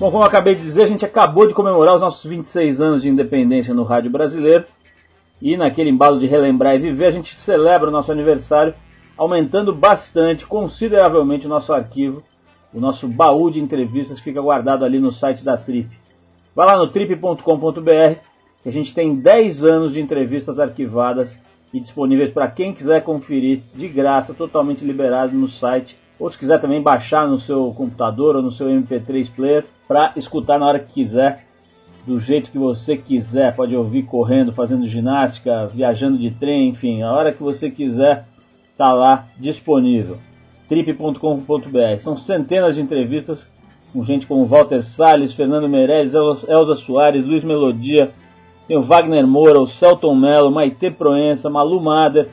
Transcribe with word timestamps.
Bom, 0.00 0.10
como 0.10 0.24
eu 0.24 0.28
acabei 0.28 0.54
de 0.54 0.62
dizer, 0.62 0.84
a 0.84 0.86
gente 0.86 1.04
acabou 1.04 1.46
de 1.46 1.52
comemorar 1.52 1.94
os 1.94 2.00
nossos 2.00 2.24
26 2.24 2.80
anos 2.80 3.02
de 3.02 3.10
independência 3.10 3.74
no 3.74 3.82
rádio 3.82 4.10
brasileiro. 4.10 4.64
E 5.42 5.58
naquele 5.58 5.90
embalo 5.90 6.18
de 6.18 6.26
relembrar 6.26 6.74
e 6.74 6.78
viver, 6.78 7.04
a 7.04 7.10
gente 7.10 7.34
celebra 7.34 7.88
o 7.88 7.92
nosso 7.92 8.10
aniversário, 8.10 8.72
aumentando 9.14 9.74
bastante, 9.74 10.46
consideravelmente, 10.46 11.44
o 11.44 11.50
nosso 11.50 11.74
arquivo. 11.74 12.22
O 12.72 12.80
nosso 12.80 13.06
baú 13.06 13.50
de 13.50 13.60
entrevistas 13.60 14.18
fica 14.18 14.40
guardado 14.40 14.86
ali 14.86 14.98
no 14.98 15.12
site 15.12 15.44
da 15.44 15.58
Trip. 15.58 15.90
Vai 16.56 16.64
lá 16.66 16.78
no 16.78 16.88
trip.com.br, 16.88 18.20
que 18.62 18.68
a 18.70 18.72
gente 18.72 18.94
tem 18.94 19.14
10 19.14 19.64
anos 19.64 19.92
de 19.92 20.00
entrevistas 20.00 20.58
arquivadas 20.58 21.30
e 21.74 21.78
disponíveis 21.78 22.30
para 22.30 22.50
quem 22.50 22.72
quiser 22.72 23.04
conferir 23.04 23.60
de 23.74 23.86
graça, 23.86 24.32
totalmente 24.32 24.82
liberado 24.82 25.36
no 25.36 25.46
site 25.46 25.94
ou 26.18 26.30
se 26.30 26.38
quiser 26.38 26.58
também 26.58 26.82
baixar 26.82 27.28
no 27.28 27.38
seu 27.38 27.72
computador 27.74 28.36
ou 28.36 28.42
no 28.42 28.50
seu 28.50 28.66
MP3 28.66 29.30
player 29.30 29.66
para 29.90 30.12
escutar 30.14 30.56
na 30.56 30.68
hora 30.68 30.78
que 30.78 30.92
quiser, 30.92 31.44
do 32.06 32.20
jeito 32.20 32.52
que 32.52 32.58
você 32.58 32.96
quiser. 32.96 33.56
Pode 33.56 33.74
ouvir 33.74 34.04
correndo, 34.04 34.52
fazendo 34.52 34.86
ginástica, 34.86 35.66
viajando 35.66 36.16
de 36.16 36.30
trem, 36.30 36.68
enfim, 36.68 37.02
a 37.02 37.12
hora 37.12 37.32
que 37.32 37.42
você 37.42 37.68
quiser, 37.68 38.24
tá 38.78 38.92
lá 38.92 39.26
disponível. 39.36 40.18
trip.com.br. 40.68 41.98
São 41.98 42.16
centenas 42.16 42.76
de 42.76 42.80
entrevistas 42.80 43.48
com 43.92 44.04
gente 44.04 44.28
como 44.28 44.46
Walter 44.46 44.80
Salles, 44.80 45.32
Fernando 45.32 45.68
Meirelles, 45.68 46.14
Elza 46.14 46.76
Soares, 46.76 47.24
Luiz 47.24 47.42
Melodia, 47.42 48.12
tem 48.68 48.78
o 48.78 48.82
Wagner 48.82 49.26
Moura, 49.26 49.60
o 49.60 49.66
Celton 49.66 50.14
Mello, 50.14 50.52
Maite 50.52 50.92
Proença, 50.92 51.50
Malu 51.50 51.80
Mader, 51.80 52.28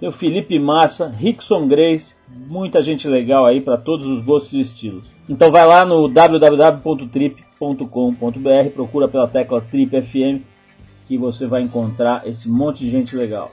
tem 0.00 0.08
o 0.08 0.12
Felipe 0.12 0.58
Massa, 0.58 1.08
Rickson 1.08 1.68
Grace, 1.68 2.14
muita 2.26 2.80
gente 2.80 3.06
legal 3.06 3.44
aí 3.44 3.60
para 3.60 3.76
todos 3.76 4.06
os 4.06 4.22
gostos 4.22 4.54
e 4.54 4.60
estilos. 4.60 5.04
Então 5.32 5.50
vai 5.50 5.66
lá 5.66 5.82
no 5.82 6.08
www.trip.com.br, 6.08 8.70
procura 8.74 9.08
pela 9.08 9.26
tecla 9.26 9.62
Trip 9.62 10.02
FM 10.02 10.44
que 11.08 11.16
você 11.16 11.46
vai 11.46 11.62
encontrar 11.62 12.28
esse 12.28 12.50
monte 12.50 12.80
de 12.80 12.90
gente 12.90 13.16
legal. 13.16 13.50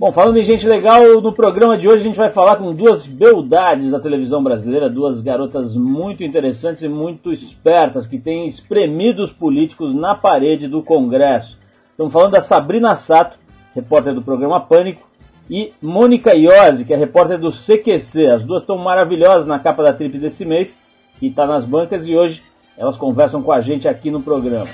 Bom, 0.00 0.10
falando 0.10 0.38
em 0.38 0.42
gente 0.42 0.66
legal, 0.66 1.20
no 1.20 1.34
programa 1.34 1.76
de 1.76 1.86
hoje 1.86 2.00
a 2.00 2.06
gente 2.06 2.16
vai 2.16 2.30
falar 2.30 2.56
com 2.56 2.72
duas 2.72 3.04
beldades 3.04 3.90
da 3.90 4.00
televisão 4.00 4.42
brasileira, 4.42 4.88
duas 4.88 5.20
garotas 5.20 5.76
muito 5.76 6.24
interessantes 6.24 6.82
e 6.82 6.88
muito 6.88 7.30
espertas 7.30 8.06
que 8.06 8.18
têm 8.18 8.46
espremido 8.46 9.22
os 9.22 9.30
políticos 9.30 9.94
na 9.94 10.14
parede 10.14 10.66
do 10.66 10.82
Congresso. 10.82 11.58
Estamos 11.90 12.10
falando 12.10 12.32
da 12.32 12.40
Sabrina 12.40 12.96
Sato, 12.96 13.36
repórter 13.74 14.14
do 14.14 14.22
programa 14.22 14.62
Pânico, 14.62 15.06
e 15.48 15.72
Mônica 15.82 16.34
Iose, 16.34 16.84
que 16.84 16.94
é 16.94 16.96
repórter 16.96 17.38
do 17.38 17.50
CQC. 17.50 18.26
As 18.26 18.42
duas 18.42 18.62
estão 18.62 18.78
maravilhosas 18.78 19.46
na 19.46 19.58
capa 19.58 19.82
da 19.82 19.92
Trip 19.92 20.18
desse 20.18 20.44
mês, 20.44 20.76
que 21.18 21.26
está 21.26 21.46
nas 21.46 21.64
bancas 21.64 22.08
e 22.08 22.16
hoje 22.16 22.42
elas 22.76 22.96
conversam 22.96 23.42
com 23.42 23.52
a 23.52 23.60
gente 23.60 23.86
aqui 23.86 24.10
no 24.10 24.22
programa. 24.22 24.66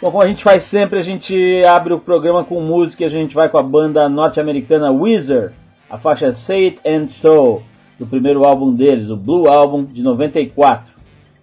Bom, 0.00 0.10
como 0.10 0.22
a 0.22 0.28
gente 0.28 0.42
faz 0.42 0.64
sempre, 0.64 0.98
a 0.98 1.02
gente 1.02 1.64
abre 1.64 1.92
o 1.92 2.00
programa 2.00 2.44
com 2.44 2.60
música 2.60 3.04
e 3.04 3.06
a 3.06 3.10
gente 3.10 3.34
vai 3.34 3.48
com 3.48 3.58
a 3.58 3.62
banda 3.62 4.08
norte-americana 4.08 4.90
Weezer, 4.90 5.52
a 5.88 5.96
faixa 5.96 6.32
Say 6.32 6.64
It 6.64 6.80
and 6.88 7.08
So, 7.08 7.62
do 7.98 8.06
primeiro 8.06 8.44
álbum 8.44 8.72
deles, 8.72 9.10
o 9.10 9.16
Blue 9.16 9.48
Album 9.48 9.84
de 9.84 10.02
94. 10.02 10.90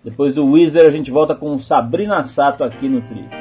Depois 0.03 0.33
do 0.33 0.45
Weezer 0.45 0.85
a 0.85 0.91
gente 0.91 1.11
volta 1.11 1.35
com 1.35 1.57
Sabrina 1.59 2.23
Sato 2.23 2.63
aqui 2.63 2.89
no 2.89 3.01
Trio. 3.01 3.38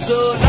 so 0.00 0.39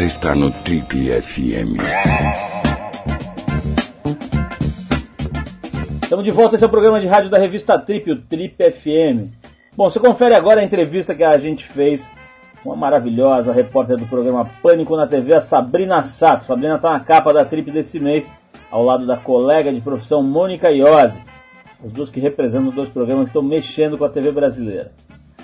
Você 0.00 0.06
está 0.06 0.34
no 0.34 0.50
Trip 0.50 0.96
FM. 1.20 1.76
Estamos 6.02 6.24
de 6.24 6.30
volta, 6.30 6.54
esse 6.54 6.64
é 6.64 6.66
o 6.66 6.70
programa 6.70 6.98
de 6.98 7.06
rádio 7.06 7.28
da 7.28 7.36
revista 7.36 7.78
Trip, 7.78 8.10
o 8.10 8.22
Trip 8.22 8.56
FM. 8.56 9.28
Bom, 9.76 9.90
você 9.90 10.00
confere 10.00 10.34
agora 10.34 10.62
a 10.62 10.64
entrevista 10.64 11.14
que 11.14 11.22
a 11.22 11.36
gente 11.36 11.68
fez 11.68 12.10
com 12.64 12.72
a 12.72 12.76
maravilhosa 12.76 13.52
repórter 13.52 13.98
do 13.98 14.06
programa 14.06 14.48
Pânico 14.62 14.96
na 14.96 15.06
TV, 15.06 15.34
a 15.34 15.40
Sabrina 15.42 16.02
Sato. 16.02 16.44
Sabrina 16.44 16.76
está 16.76 16.92
na 16.92 17.00
capa 17.00 17.34
da 17.34 17.44
Trip 17.44 17.70
desse 17.70 18.00
mês, 18.00 18.32
ao 18.70 18.82
lado 18.82 19.06
da 19.06 19.18
colega 19.18 19.70
de 19.70 19.82
profissão 19.82 20.22
Mônica 20.22 20.70
Iose. 20.70 21.22
Os 21.84 21.92
dois 21.92 22.08
que 22.08 22.20
representam 22.20 22.70
dois 22.70 22.88
programas 22.88 23.26
estão 23.26 23.42
mexendo 23.42 23.98
com 23.98 24.06
a 24.06 24.08
TV 24.08 24.32
brasileira. 24.32 24.92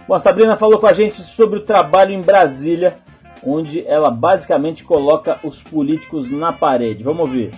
Bom, 0.09 0.15
a 0.15 0.19
Sabrina 0.19 0.57
falou 0.57 0.79
com 0.79 0.87
a 0.87 0.95
gente 0.95 1.21
sobre 1.21 1.59
o 1.59 1.63
trabalho 1.63 2.13
em 2.13 2.23
Brasília, 2.23 2.97
onde 3.45 3.87
ela 3.87 4.11
basicamente 4.11 4.85
coloca 4.85 5.39
os 5.43 5.63
políticos 5.63 6.31
na 6.31 6.53
parede. 6.53 7.03
Vamos 7.03 7.21
ouvir. 7.21 7.51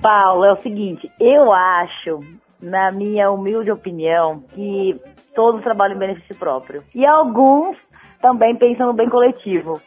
Paulo, 0.00 0.44
é 0.44 0.52
o 0.52 0.56
seguinte, 0.56 1.10
eu 1.18 1.50
acho, 1.50 2.20
na 2.60 2.90
minha 2.90 3.30
humilde 3.30 3.70
opinião, 3.70 4.44
que 4.54 5.00
todos 5.34 5.62
trabalham 5.62 5.96
em 5.96 5.98
benefício 5.98 6.36
próprio. 6.36 6.84
E 6.94 7.06
alguns 7.06 7.78
também 8.20 8.54
pensam 8.54 8.86
no 8.88 8.92
bem 8.92 9.08
coletivo. 9.08 9.80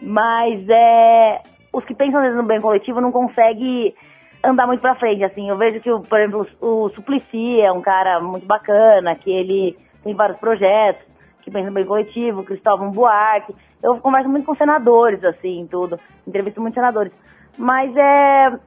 Mas 0.00 0.66
é, 0.68 1.42
os 1.72 1.84
que 1.84 1.94
pensam 1.94 2.22
no 2.34 2.42
bem 2.42 2.60
coletivo 2.60 3.00
não 3.00 3.12
conseguem 3.12 3.94
andar 4.42 4.66
muito 4.66 4.80
pra 4.80 4.94
frente, 4.94 5.24
assim. 5.24 5.48
Eu 5.48 5.56
vejo 5.56 5.80
que, 5.80 6.08
por 6.08 6.20
exemplo, 6.20 6.46
o 6.60 6.88
Suplicy 6.90 7.60
é 7.60 7.72
um 7.72 7.80
cara 7.80 8.20
muito 8.20 8.46
bacana, 8.46 9.14
que 9.14 9.30
ele 9.30 9.76
tem 10.04 10.14
vários 10.14 10.38
projetos, 10.38 11.02
que 11.42 11.50
pensa 11.50 11.68
no 11.68 11.74
bem 11.74 11.84
coletivo, 11.84 12.44
Cristóvão 12.44 12.90
Buarque. 12.90 13.54
Eu 13.82 13.98
converso 13.98 14.28
muito 14.28 14.46
com 14.46 14.54
senadores, 14.54 15.24
assim, 15.24 15.66
tudo. 15.70 15.98
Entrevisto 16.26 16.60
muitos 16.60 16.76
senadores. 16.76 17.12
Mas 17.58 17.94
é. 17.96 18.58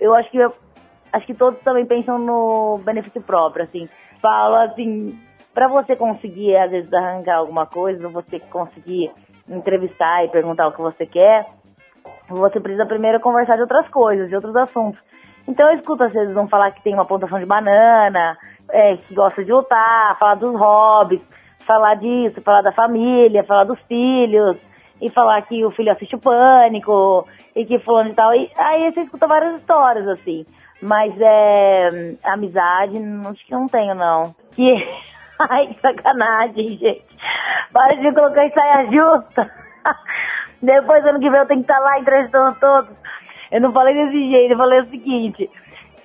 Eu 0.00 0.14
acho 0.14 0.30
que. 0.30 0.38
Acho 1.12 1.26
que 1.26 1.34
todos 1.34 1.60
também 1.60 1.86
pensam 1.86 2.18
no 2.18 2.78
benefício 2.84 3.22
próprio, 3.22 3.64
assim. 3.64 3.88
Falo 4.20 4.56
assim, 4.56 5.18
para 5.54 5.68
você 5.68 5.96
conseguir, 5.96 6.56
às 6.56 6.70
vezes, 6.70 6.92
arrancar 6.92 7.36
alguma 7.36 7.64
coisa, 7.64 8.08
você 8.08 8.40
conseguir 8.40 9.10
entrevistar 9.48 10.24
e 10.24 10.28
perguntar 10.28 10.66
o 10.66 10.72
que 10.72 10.82
você 10.82 11.06
quer, 11.06 11.46
você 12.28 12.60
precisa 12.60 12.84
primeiro 12.84 13.20
conversar 13.20 13.54
de 13.54 13.62
outras 13.62 13.88
coisas, 13.88 14.28
de 14.28 14.34
outros 14.34 14.54
assuntos. 14.56 15.00
Então 15.48 15.68
eu 15.68 15.76
escuto 15.76 16.02
às 16.02 16.12
vezes 16.12 16.34
vão 16.34 16.48
falar 16.48 16.72
que 16.72 16.82
tem 16.82 16.94
uma 16.94 17.04
plantação 17.04 17.38
de 17.38 17.46
banana, 17.46 18.36
é, 18.70 18.96
que 18.96 19.14
gosta 19.14 19.44
de 19.44 19.52
lutar, 19.52 20.18
falar 20.18 20.34
dos 20.34 20.54
hobbies, 20.58 21.22
falar 21.66 21.94
disso, 21.94 22.40
falar 22.42 22.62
da 22.62 22.72
família, 22.72 23.44
falar 23.44 23.64
dos 23.64 23.80
filhos, 23.82 24.60
e 25.00 25.10
falar 25.10 25.42
que 25.42 25.64
o 25.64 25.70
filho 25.70 25.92
assiste 25.92 26.14
o 26.16 26.20
pânico, 26.20 27.26
e 27.54 27.64
que 27.64 27.78
fulano 27.78 28.10
e 28.10 28.14
tal. 28.14 28.34
E 28.34 28.50
aí 28.56 28.92
você 28.92 29.00
escuta 29.00 29.26
várias 29.26 29.56
histórias, 29.56 30.06
assim. 30.08 30.46
Mas 30.82 31.14
é. 31.18 32.14
Amizade, 32.24 32.98
acho 33.30 33.46
que 33.46 33.52
não 33.52 33.66
tenho, 33.66 33.94
não. 33.94 34.34
Que. 34.52 34.74
Ai, 35.38 35.76
sacanagem, 35.80 36.78
gente. 36.78 37.04
Para 37.72 37.94
de 37.96 38.12
colocar 38.12 38.46
em 38.46 38.50
saia 38.50 38.90
justa. 38.90 39.50
Depois, 40.62 41.04
ano 41.04 41.20
que 41.20 41.30
vem, 41.30 41.40
eu 41.40 41.46
tenho 41.46 41.62
que 41.62 41.70
estar 41.70 41.78
lá 41.78 41.98
entrevistando 41.98 42.58
todos. 42.58 42.90
Eu 43.50 43.60
não 43.60 43.72
falei 43.72 43.94
desse 43.94 44.30
jeito, 44.30 44.52
eu 44.52 44.58
falei 44.58 44.80
o 44.80 44.86
seguinte, 44.86 45.50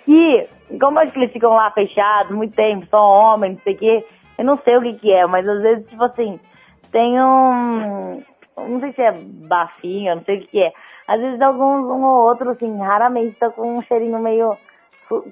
que, 0.06 0.50
como 0.80 1.00
acho 1.00 1.12
que 1.12 1.20
eles 1.20 1.32
ficam 1.32 1.54
lá 1.54 1.70
fechados 1.72 2.32
muito 2.32 2.56
tempo, 2.56 2.86
só 2.90 3.00
homens, 3.00 3.56
não 3.56 3.60
sei 3.62 3.74
o 3.74 3.78
quê, 3.78 4.06
eu 4.38 4.46
não 4.46 4.58
sei 4.58 4.78
o 4.78 4.82
que 4.82 4.94
que 4.94 5.12
é, 5.12 5.26
mas 5.26 5.48
às 5.48 5.62
vezes, 5.62 5.88
tipo 5.88 6.04
assim, 6.04 6.40
tem 6.92 7.22
um, 7.22 8.22
não 8.58 8.80
sei 8.80 8.92
se 8.92 9.02
é 9.02 9.12
bafinho, 9.12 10.16
não 10.16 10.24
sei 10.24 10.38
o 10.38 10.42
que 10.42 10.48
que 10.48 10.62
é. 10.62 10.74
Às 11.08 11.20
vezes 11.20 11.42
alguns, 11.42 11.84
um 11.86 12.04
ou 12.04 12.28
outro, 12.28 12.50
assim, 12.50 12.78
raramente 12.80 13.36
tá 13.36 13.50
com 13.50 13.78
um 13.78 13.82
cheirinho 13.82 14.20
meio 14.20 14.58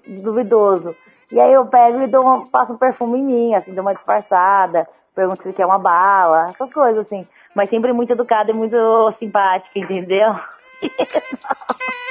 duvidoso. 0.08 0.96
E 1.32 1.40
aí 1.40 1.54
eu 1.54 1.66
pego 1.66 2.02
e 2.02 2.08
dou 2.08 2.24
uma, 2.24 2.48
passo 2.48 2.74
um 2.74 2.78
perfume 2.78 3.20
em 3.20 3.24
mim, 3.24 3.54
assim, 3.54 3.74
dou 3.74 3.84
uma 3.84 3.94
disfarçada, 3.94 4.88
pergunto 5.14 5.44
se 5.44 5.54
quer 5.54 5.66
uma 5.66 5.80
bala, 5.80 6.48
essas 6.48 6.72
coisas, 6.74 7.06
assim. 7.06 7.28
Mas 7.54 7.70
sempre 7.70 7.94
muito 7.94 8.12
educada 8.12 8.52
e 8.52 8.54
muito 8.54 8.76
simpática, 9.20 9.78
entendeu? 9.80 10.36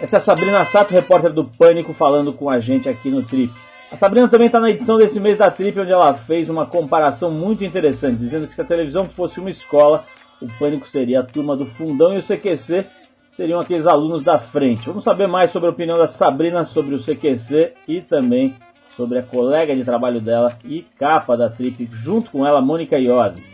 Essa 0.00 0.16
é 0.16 0.18
a 0.18 0.20
Sabrina 0.20 0.64
Sato, 0.64 0.92
repórter 0.92 1.32
do 1.32 1.44
Pânico, 1.44 1.92
falando 1.92 2.32
com 2.32 2.50
a 2.50 2.58
gente 2.58 2.88
aqui 2.88 3.10
no 3.10 3.22
Trip. 3.22 3.52
A 3.92 3.96
Sabrina 3.96 4.26
também 4.26 4.46
está 4.46 4.58
na 4.58 4.70
edição 4.70 4.96
desse 4.96 5.20
mês 5.20 5.38
da 5.38 5.50
Trip, 5.50 5.78
onde 5.78 5.92
ela 5.92 6.14
fez 6.14 6.50
uma 6.50 6.66
comparação 6.66 7.30
muito 7.30 7.64
interessante, 7.64 8.18
dizendo 8.18 8.48
que 8.48 8.54
se 8.54 8.60
a 8.60 8.64
televisão 8.64 9.08
fosse 9.08 9.38
uma 9.38 9.50
escola, 9.50 10.04
o 10.42 10.48
Pânico 10.58 10.88
seria 10.88 11.20
a 11.20 11.22
turma 11.22 11.56
do 11.56 11.64
fundão 11.64 12.12
e 12.12 12.18
o 12.18 12.22
CQC 12.22 12.84
seriam 13.30 13.60
aqueles 13.60 13.86
alunos 13.86 14.22
da 14.22 14.38
frente. 14.38 14.86
Vamos 14.86 15.04
saber 15.04 15.28
mais 15.28 15.50
sobre 15.50 15.68
a 15.68 15.72
opinião 15.72 15.96
da 15.96 16.08
Sabrina 16.08 16.64
sobre 16.64 16.94
o 16.94 16.98
CQC 16.98 17.72
e 17.86 18.00
também 18.00 18.54
sobre 18.96 19.18
a 19.18 19.22
colega 19.22 19.74
de 19.74 19.84
trabalho 19.84 20.20
dela 20.20 20.56
e 20.64 20.82
capa 20.98 21.36
da 21.36 21.48
Trip, 21.48 21.88
junto 21.92 22.30
com 22.30 22.46
ela, 22.46 22.60
Mônica 22.60 22.98
Iose, 22.98 23.44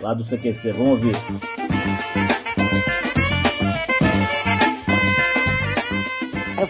lá 0.00 0.12
do 0.12 0.24
CQC. 0.24 0.72
Vamos 0.72 0.90
ouvir. 0.90 1.65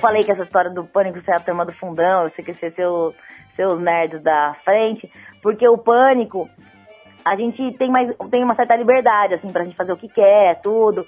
Falei 0.06 0.22
que 0.22 0.30
essa 0.30 0.44
história 0.44 0.70
do 0.70 0.84
pânico 0.84 1.20
ser 1.22 1.32
a 1.32 1.40
turma 1.40 1.64
do 1.64 1.72
fundão, 1.72 2.30
sei 2.30 2.44
que 2.44 2.54
ser 2.54 2.72
seu, 2.74 3.12
seus 3.56 3.80
nerds 3.80 4.22
da 4.22 4.54
frente, 4.64 5.10
porque 5.42 5.66
o 5.66 5.76
pânico, 5.76 6.48
a 7.24 7.34
gente 7.34 7.72
tem 7.72 7.90
mais 7.90 8.14
tem 8.30 8.44
uma 8.44 8.54
certa 8.54 8.76
liberdade, 8.76 9.34
assim, 9.34 9.50
pra 9.50 9.64
gente 9.64 9.76
fazer 9.76 9.92
o 9.92 9.96
que 9.96 10.08
quer, 10.08 10.60
tudo. 10.62 11.04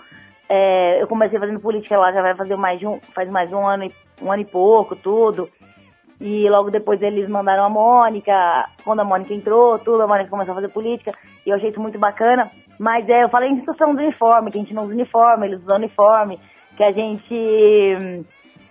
É, 0.48 1.00
eu 1.00 1.06
comecei 1.06 1.38
fazendo 1.38 1.60
política 1.60 1.96
lá, 1.96 2.10
já 2.10 2.22
vai 2.22 2.34
fazer 2.34 2.56
mais 2.56 2.82
um, 2.82 2.98
faz 3.14 3.30
mais 3.30 3.52
um 3.52 3.64
ano, 3.64 3.88
um 4.20 4.32
ano 4.32 4.42
e 4.42 4.46
pouco, 4.46 4.96
tudo. 4.96 5.48
E 6.20 6.48
logo 6.50 6.68
depois 6.68 7.00
eles 7.00 7.28
mandaram 7.28 7.64
a 7.64 7.68
Mônica, 7.68 8.32
quando 8.82 8.98
a 8.98 9.04
Mônica 9.04 9.32
entrou, 9.32 9.78
tudo, 9.78 10.02
a 10.02 10.08
Mônica 10.08 10.28
começou 10.28 10.52
a 10.52 10.56
fazer 10.56 10.70
política, 10.70 11.12
e 11.46 11.50
eu 11.50 11.54
achei 11.54 11.70
isso 11.70 11.80
muito 11.80 12.00
bacana. 12.00 12.50
Mas 12.80 13.08
é, 13.08 13.22
eu 13.22 13.28
falei 13.28 13.48
em 13.48 13.52
instituição 13.52 13.94
do 13.94 14.02
uniforme, 14.02 14.50
que 14.50 14.58
a 14.58 14.60
gente 14.60 14.74
não 14.74 14.86
usa 14.86 14.94
uniforme, 14.94 15.46
eles 15.46 15.62
usam 15.62 15.76
uniforme, 15.76 16.40
que 16.76 16.82
a 16.82 16.90
gente 16.90 18.24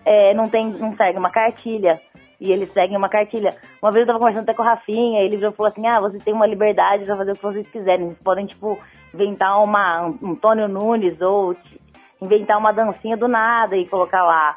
é, 0.07 0.33
não 0.33 0.47
tem, 0.47 0.69
não 0.69 0.95
segue 0.95 1.19
uma 1.19 1.29
cartilha. 1.29 1.99
E 2.39 2.51
eles 2.51 2.71
seguem 2.71 2.95
uma 2.95 3.09
cartilha. 3.09 3.49
Uma 3.81 3.91
vez 3.91 4.01
eu 4.01 4.07
tava 4.07 4.19
conversando 4.19 4.43
até 4.43 4.53
com 4.53 4.61
o 4.61 4.65
Rafinha, 4.65 5.21
ele 5.21 5.37
falou 5.51 5.71
assim, 5.71 5.85
ah, 5.87 5.99
vocês 5.99 6.23
têm 6.23 6.33
uma 6.33 6.45
liberdade 6.45 7.03
pra 7.03 7.17
fazer 7.17 7.31
o 7.31 7.35
que 7.35 7.41
vocês 7.41 7.69
quiserem. 7.69 8.05
Vocês 8.05 8.19
podem, 8.19 8.45
tipo, 8.45 8.79
inventar 9.13 9.61
uma, 9.61 10.07
um 10.21 10.31
Antônio 10.31 10.67
Nunes 10.67 11.19
ou 11.19 11.55
inventar 12.21 12.57
uma 12.57 12.71
dancinha 12.71 13.17
do 13.17 13.27
nada 13.27 13.75
e 13.75 13.87
colocar 13.87 14.23
lá. 14.23 14.55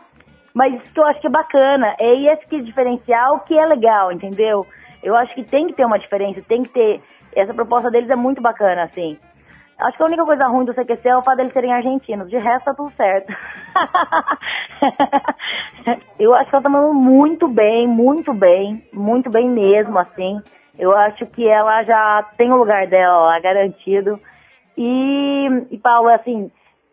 Mas 0.55 0.75
isso 0.75 0.93
que 0.93 1.01
eu 1.01 1.05
acho 1.05 1.21
que 1.21 1.27
é 1.27 1.31
bacana. 1.31 1.97
É 1.99 2.33
esse 2.33 2.47
que 2.47 2.57
é 2.57 2.61
diferencial 2.61 3.41
que 3.41 3.59
é 3.59 3.65
legal, 3.65 4.13
entendeu? 4.13 4.65
Eu 5.03 5.17
acho 5.17 5.35
que 5.35 5.43
tem 5.43 5.67
que 5.67 5.73
ter 5.73 5.87
uma 5.87 5.99
diferença, 5.99 6.43
tem 6.47 6.63
que 6.63 6.69
ter. 6.69 7.01
Essa 7.35 7.55
proposta 7.55 7.91
deles 7.91 8.11
é 8.11 8.17
muito 8.17 8.43
bacana, 8.43 8.85
assim. 8.85 9.19
Acho 9.81 9.97
que 9.97 10.03
a 10.03 10.07
única 10.07 10.27
coisa 10.27 10.47
ruim 10.47 10.67
do 10.67 10.75
CQC 10.75 11.09
é 11.09 11.17
o 11.17 11.23
fato 11.23 11.39
deles 11.39 11.55
serem 11.55 11.73
argentinos. 11.73 12.29
De 12.29 12.37
resto, 12.37 12.67
tá 12.67 12.75
tudo 12.75 12.91
certo. 12.91 13.33
eu 16.19 16.35
acho 16.35 16.51
que 16.51 16.55
ela 16.55 16.63
tá 16.63 16.69
mandando 16.69 16.93
muito 16.93 17.49
bem, 17.49 17.89
muito 17.89 18.35
bem, 18.35 18.87
muito 18.93 19.31
bem 19.31 19.49
mesmo, 19.49 19.99
assim. 19.99 20.39
Eu 20.79 20.95
acho 20.95 21.25
que 21.27 21.49
ela 21.49 21.83
já 21.83 22.23
tem 22.37 22.53
o 22.53 22.59
lugar 22.59 22.87
dela 22.89 23.27
lá 23.27 23.41
garantido. 23.41 24.21
E, 24.77 25.47
e 25.71 25.79
Paulo, 25.79 26.11
assim, 26.11 26.51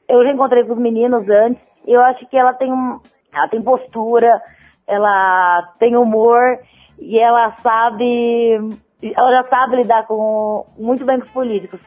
eu 0.08 0.24
já 0.24 0.32
encontrei 0.32 0.64
com 0.64 0.72
os 0.72 0.80
meninos 0.80 1.30
antes. 1.30 1.62
Eu 1.86 2.02
acho 2.02 2.26
que 2.28 2.38
ela 2.38 2.54
tem 2.54 2.72
um, 2.72 3.02
ela 3.34 3.50
tem 3.50 3.62
postura, 3.62 4.42
ela 4.88 5.74
tem 5.78 5.98
humor 5.98 6.58
e 7.00 7.20
ela 7.20 7.52
sabe, 7.62 8.80
ela 9.04 9.32
já 9.32 9.44
sabe 9.50 9.76
lidar 9.76 10.08
com 10.08 10.66
muito 10.78 11.04
bem 11.04 11.20
com 11.20 11.26
os 11.26 11.32
políticos 11.32 11.82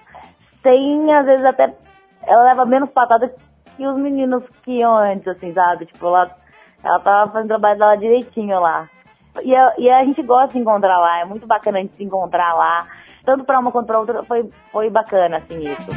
tem, 0.63 1.13
às 1.15 1.27
vezes, 1.27 1.45
até. 1.45 1.75
Ela 2.27 2.45
leva 2.45 2.67
menos 2.67 2.91
patada 2.91 3.33
que 3.77 3.87
os 3.87 3.97
meninos 3.97 4.45
que 4.63 4.79
iam 4.79 4.97
antes, 4.97 5.27
assim, 5.27 5.53
sabe? 5.53 5.87
Tipo, 5.87 6.07
ela, 6.07 6.31
ela 6.85 7.01
tava 7.01 7.33
fazendo 7.33 7.47
o 7.47 7.49
trabalho 7.49 7.79
dela 7.79 7.97
direitinho 7.97 8.61
lá. 8.61 8.89
E 9.43 9.55
a, 9.55 9.75
e 9.79 9.89
a 9.89 10.05
gente 10.05 10.23
gosta 10.23 10.53
de 10.53 10.59
encontrar 10.59 10.99
lá, 10.99 11.21
é 11.21 11.25
muito 11.25 11.47
bacana 11.47 11.79
a 11.79 11.81
gente 11.81 11.97
se 11.97 12.05
encontrar 12.05 12.53
lá. 12.55 12.87
Tanto 13.25 13.45
pra 13.45 13.61
uma 13.61 13.71
quanto 13.71 13.87
pra 13.87 14.01
outra 14.01 14.25
foi, 14.25 14.51
foi 14.73 14.91
bacana, 14.91 15.39
assim, 15.39 15.61
isso. 15.61 15.91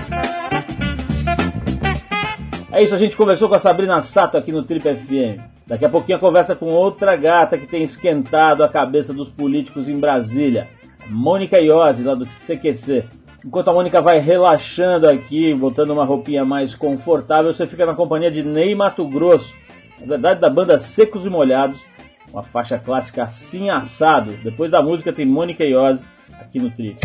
É 2.72 2.82
isso, 2.82 2.96
a 2.96 2.98
gente 2.98 3.17
conversou 3.17 3.50
com 3.50 3.55
a 3.55 3.60
Sabrina 3.60 4.01
Sato 4.01 4.38
aqui 4.38 4.51
no 4.51 4.63
Trip 4.63 4.82
FM. 4.82 5.41
Daqui 5.65 5.86
a 5.86 5.89
pouquinho 5.89 6.17
a 6.17 6.22
conversa 6.22 6.55
com 6.55 6.67
outra 6.67 7.15
gata 7.15 7.58
que 7.58 7.67
tem 7.67 7.84
esquentado 7.84 8.63
a 8.63 8.70
cabeça 8.70 9.13
dos 9.13 9.29
políticos 9.29 9.88
em 9.88 10.00
Brasília. 10.00 10.67
Mônica 11.10 11.60
Iose, 11.60 12.03
lá 12.03 12.15
do 12.15 12.25
CQC. 12.25 13.03
Enquanto 13.45 13.69
a 13.69 13.73
Mônica 13.73 14.01
vai 14.01 14.19
relaxando 14.19 15.09
aqui, 15.09 15.53
botando 15.53 15.89
uma 15.89 16.05
roupinha 16.05 16.45
mais 16.45 16.73
confortável, 16.73 17.53
você 17.53 17.67
fica 17.67 17.85
na 17.85 17.93
companhia 17.93 18.31
de 18.31 18.41
Ney 18.41 18.73
Mato 18.73 19.05
Grosso, 19.05 19.53
na 20.00 20.07
verdade 20.07 20.39
da 20.39 20.50
banda 20.50 20.79
Secos 20.79 21.25
e 21.25 21.29
Molhados, 21.29 21.83
uma 22.31 22.41
faixa 22.41 22.79
clássica 22.79 23.23
assim 23.23 23.69
assado. 23.69 24.31
Depois 24.43 24.71
da 24.71 24.81
música 24.81 25.12
tem 25.12 25.25
Mônica 25.25 25.63
Iose 25.63 26.05
aqui 26.39 26.57
no 26.57 26.71
Trip. 26.71 26.97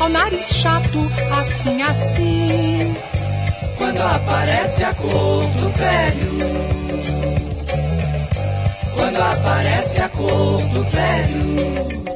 Ao 0.00 0.08
nariz 0.08 0.48
chato, 0.54 1.10
assim, 1.38 1.82
assim. 1.82 2.96
Quando 3.76 4.00
aparece 4.00 4.84
a 4.84 4.94
cor 4.94 5.44
do 5.44 5.68
velho. 5.70 6.36
Quando 8.94 9.16
aparece 9.16 10.00
a 10.00 10.08
cor 10.08 10.62
do 10.62 10.82
velho. 10.84 12.15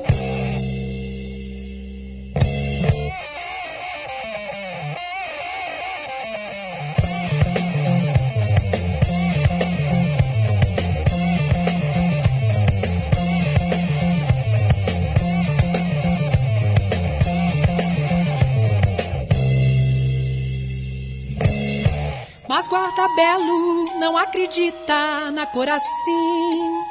Mas 22.70 22.82
guarda-belo 22.82 23.84
não 23.98 24.16
acredita 24.16 25.30
na 25.32 25.44
cor 25.46 25.68
assim. 25.68 26.84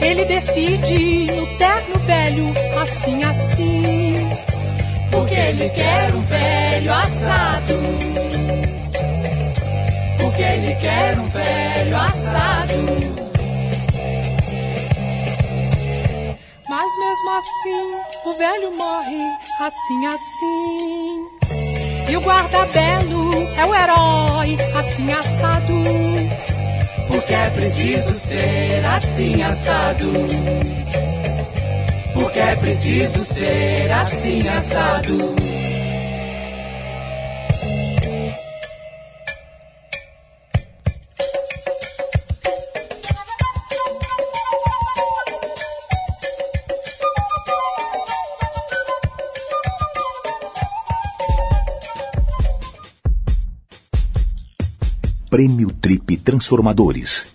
Ele 0.00 0.24
decide 0.24 1.26
no 1.32 1.46
terno 1.58 1.98
velho, 2.00 2.46
assim, 2.80 3.22
assim. 3.22 4.30
Porque 5.12 5.34
ele 5.34 5.68
quer 5.70 6.12
um 6.12 6.22
velho 6.22 6.92
assado. 6.92 7.74
Porque 10.18 10.42
ele 10.42 10.74
quer 10.74 11.18
um 11.20 11.28
velho 11.28 11.96
assado. 11.96 12.74
Mas 16.68 16.98
mesmo 16.98 17.30
assim, 17.30 17.94
o 18.24 18.34
velho 18.34 18.76
morre, 18.76 19.24
assim, 19.60 20.06
assim. 20.06 21.39
E 22.10 22.16
o 22.16 22.20
guarda-belo 22.22 23.48
é 23.56 23.64
o 23.64 23.72
herói, 23.72 24.56
assim 24.74 25.12
assado. 25.12 25.72
Porque 27.06 27.32
é 27.32 27.50
preciso 27.50 28.12
ser 28.14 28.84
assim 28.84 29.40
assado. 29.44 30.10
Porque 32.12 32.40
é 32.40 32.56
preciso 32.56 33.20
ser 33.20 33.92
assim 33.92 34.48
assado. 34.48 35.49
Prêmio 55.40 55.72
Trip 55.72 56.18
Transformadores. 56.18 57.26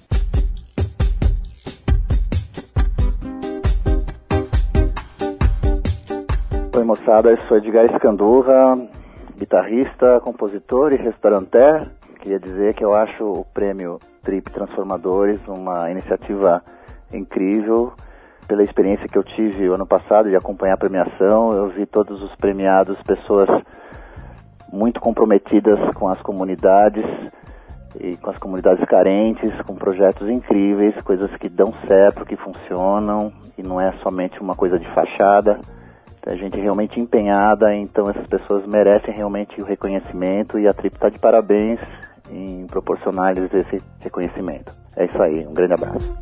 Oi 6.75 6.83
moçada, 6.83 7.31
eu 7.31 7.37
sou 7.47 7.57
Edgar 7.57 7.85
Escandurra, 7.85 8.77
guitarrista, 9.35 10.19
compositor 10.19 10.93
e 10.93 10.97
restauranter. 10.97 11.89
Queria 12.21 12.39
dizer 12.39 12.75
que 12.75 12.85
eu 12.85 12.93
acho 12.93 13.23
o 13.23 13.43
prêmio 13.43 13.99
Trip 14.21 14.51
Transformadores 14.51 15.39
uma 15.47 15.89
iniciativa 15.89 16.63
incrível. 17.11 17.91
Pela 18.47 18.61
experiência 18.61 19.07
que 19.07 19.17
eu 19.17 19.23
tive 19.23 19.67
o 19.67 19.73
ano 19.73 19.87
passado 19.87 20.29
de 20.29 20.35
acompanhar 20.35 20.75
a 20.75 20.77
premiação, 20.77 21.53
eu 21.53 21.69
vi 21.69 21.87
todos 21.87 22.21
os 22.21 22.35
premiados 22.35 23.01
pessoas 23.01 23.49
muito 24.71 24.99
comprometidas 25.01 25.79
com 25.95 26.07
as 26.07 26.21
comunidades 26.21 27.03
e 27.99 28.17
com 28.17 28.29
as 28.29 28.37
comunidades 28.37 28.83
carentes, 28.85 29.51
com 29.61 29.75
projetos 29.75 30.29
incríveis, 30.29 30.95
coisas 31.03 31.29
que 31.37 31.49
dão 31.49 31.73
certo, 31.87 32.25
que 32.25 32.35
funcionam 32.35 33.31
e 33.57 33.63
não 33.63 33.79
é 33.79 33.91
somente 34.03 34.41
uma 34.41 34.55
coisa 34.55 34.77
de 34.77 34.87
fachada. 34.93 35.59
Tem 36.21 36.33
a 36.33 36.37
gente 36.37 36.59
realmente 36.59 36.99
empenhada, 36.99 37.73
então 37.75 38.09
essas 38.09 38.25
pessoas 38.27 38.65
merecem 38.65 39.13
realmente 39.13 39.61
o 39.61 39.65
reconhecimento 39.65 40.57
e 40.57 40.67
a 40.67 40.73
Trip 40.73 40.95
está 40.95 41.09
de 41.09 41.19
parabéns 41.19 41.79
em 42.29 42.65
proporcionar-lhes 42.67 43.53
esse 43.53 43.81
reconhecimento. 43.99 44.73
É 44.95 45.05
isso 45.05 45.21
aí, 45.21 45.45
um 45.45 45.53
grande 45.53 45.73
abraço. 45.73 46.17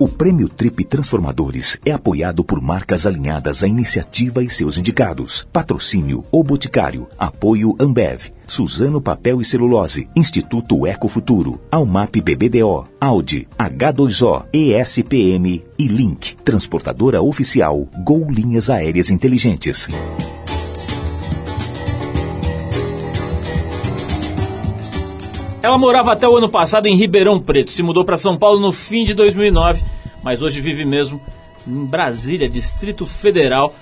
O 0.00 0.08
Prêmio 0.08 0.48
Trip 0.48 0.82
Transformadores 0.86 1.78
é 1.84 1.92
apoiado 1.92 2.42
por 2.42 2.58
marcas 2.62 3.06
alinhadas 3.06 3.62
à 3.62 3.68
iniciativa 3.68 4.42
e 4.42 4.48
seus 4.48 4.78
indicados. 4.78 5.46
Patrocínio 5.52 6.24
O 6.32 6.42
Boticário. 6.42 7.06
Apoio 7.18 7.76
Ambev. 7.78 8.32
Suzano 8.46 8.98
Papel 8.98 9.42
e 9.42 9.44
Celulose. 9.44 10.08
Instituto 10.16 10.86
Ecofuturo. 10.86 11.60
Almap 11.70 12.16
BBDO. 12.16 12.88
Audi. 12.98 13.46
H2O. 13.58 14.46
ESPM 14.54 15.62
e 15.78 15.86
Link. 15.86 16.34
Transportadora 16.36 17.20
oficial 17.20 17.86
Gol 18.02 18.30
Linhas 18.30 18.70
Aéreas 18.70 19.10
Inteligentes. 19.10 19.86
Ela 25.62 25.76
morava 25.76 26.12
até 26.12 26.26
o 26.26 26.36
ano 26.38 26.48
passado 26.48 26.86
em 26.86 26.96
Ribeirão 26.96 27.38
Preto, 27.38 27.70
se 27.70 27.82
mudou 27.82 28.02
para 28.02 28.16
São 28.16 28.34
Paulo 28.34 28.58
no 28.58 28.72
fim 28.72 29.04
de 29.04 29.12
2009, 29.12 29.84
mas 30.22 30.40
hoje 30.40 30.58
vive 30.58 30.86
mesmo 30.86 31.20
em 31.68 31.84
Brasília, 31.84 32.48
Distrito 32.48 33.04
Federal, 33.04 33.74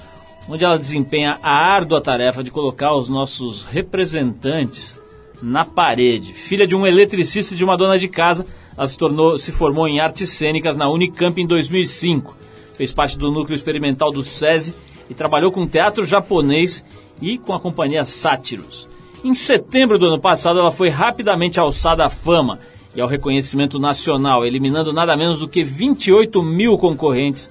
onde 0.49 0.65
ela 0.65 0.77
desempenha 0.77 1.39
a 1.41 1.57
árdua 1.57 2.01
tarefa 2.01 2.43
de 2.43 2.51
colocar 2.51 2.97
os 2.97 3.09
nossos 3.09 3.63
representantes 3.63 5.01
na 5.41 5.65
parede. 5.65 6.33
Filha 6.33 6.67
de 6.67 6.75
um 6.75 6.85
eletricista 6.85 7.55
e 7.55 7.57
de 7.57 7.63
uma 7.63 7.77
dona 7.77 7.97
de 7.97 8.09
casa, 8.09 8.45
ela 8.77 8.87
se, 8.87 8.99
tornou, 8.99 9.39
se 9.39 9.53
formou 9.53 9.87
em 9.87 10.01
artes 10.01 10.31
cênicas 10.31 10.77
na 10.77 10.91
Unicamp 10.91 11.41
em 11.41 11.47
2005. 11.47 12.37
Fez 12.77 12.93
parte 12.93 13.17
do 13.17 13.31
núcleo 13.31 13.55
experimental 13.55 14.11
do 14.11 14.25
SESI 14.25 14.75
e 15.09 15.15
trabalhou 15.15 15.53
com 15.53 15.65
teatro 15.65 16.05
japonês 16.05 16.85
e 17.23 17.39
com 17.39 17.55
a 17.55 17.61
companhia 17.61 18.05
Sátiros. 18.05 18.88
Em 19.25 19.35
setembro 19.35 19.99
do 19.99 20.07
ano 20.07 20.21
passado, 20.21 20.61
ela 20.61 20.71
foi 20.71 20.89
rapidamente 20.89 21.59
alçada 21.59 22.05
à 22.05 22.11
fama 22.11 22.61
e 22.95 23.01
ao 23.01 23.09
reconhecimento 23.09 23.79
nacional, 23.79 24.47
eliminando 24.47 24.93
nada 24.93 25.17
menos 25.17 25.41
do 25.41 25.49
que 25.49 25.63
28 25.65 26.41
mil 26.43 26.79
concorrentes 26.79 27.51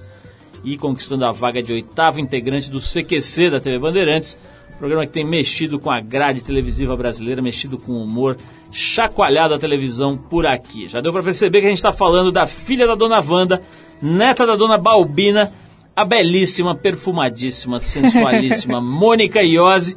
e 0.64 0.78
conquistando 0.78 1.26
a 1.26 1.32
vaga 1.32 1.62
de 1.62 1.72
oitavo 1.72 2.20
integrante 2.20 2.70
do 2.70 2.80
CQC 2.80 3.50
da 3.50 3.60
TV 3.60 3.78
Bandeirantes, 3.78 4.38
programa 4.78 5.04
que 5.06 5.12
tem 5.12 5.24
mexido 5.24 5.78
com 5.78 5.90
a 5.90 6.00
grade 6.00 6.42
televisiva 6.42 6.96
brasileira, 6.96 7.42
mexido 7.42 7.76
com 7.76 7.92
o 7.92 8.04
humor, 8.04 8.36
chacoalhado 8.72 9.54
a 9.54 9.58
televisão 9.58 10.16
por 10.16 10.46
aqui. 10.46 10.88
Já 10.88 11.00
deu 11.00 11.12
para 11.12 11.22
perceber 11.22 11.60
que 11.60 11.66
a 11.66 11.68
gente 11.68 11.78
está 11.78 11.92
falando 11.92 12.32
da 12.32 12.46
filha 12.46 12.86
da 12.86 12.94
dona 12.94 13.20
Wanda, 13.20 13.62
neta 14.00 14.46
da 14.46 14.56
dona 14.56 14.78
Balbina, 14.78 15.52
a 15.94 16.04
belíssima, 16.04 16.74
perfumadíssima, 16.74 17.80
sensualíssima 17.80 18.80
Mônica 18.80 19.42
Iose, 19.42 19.96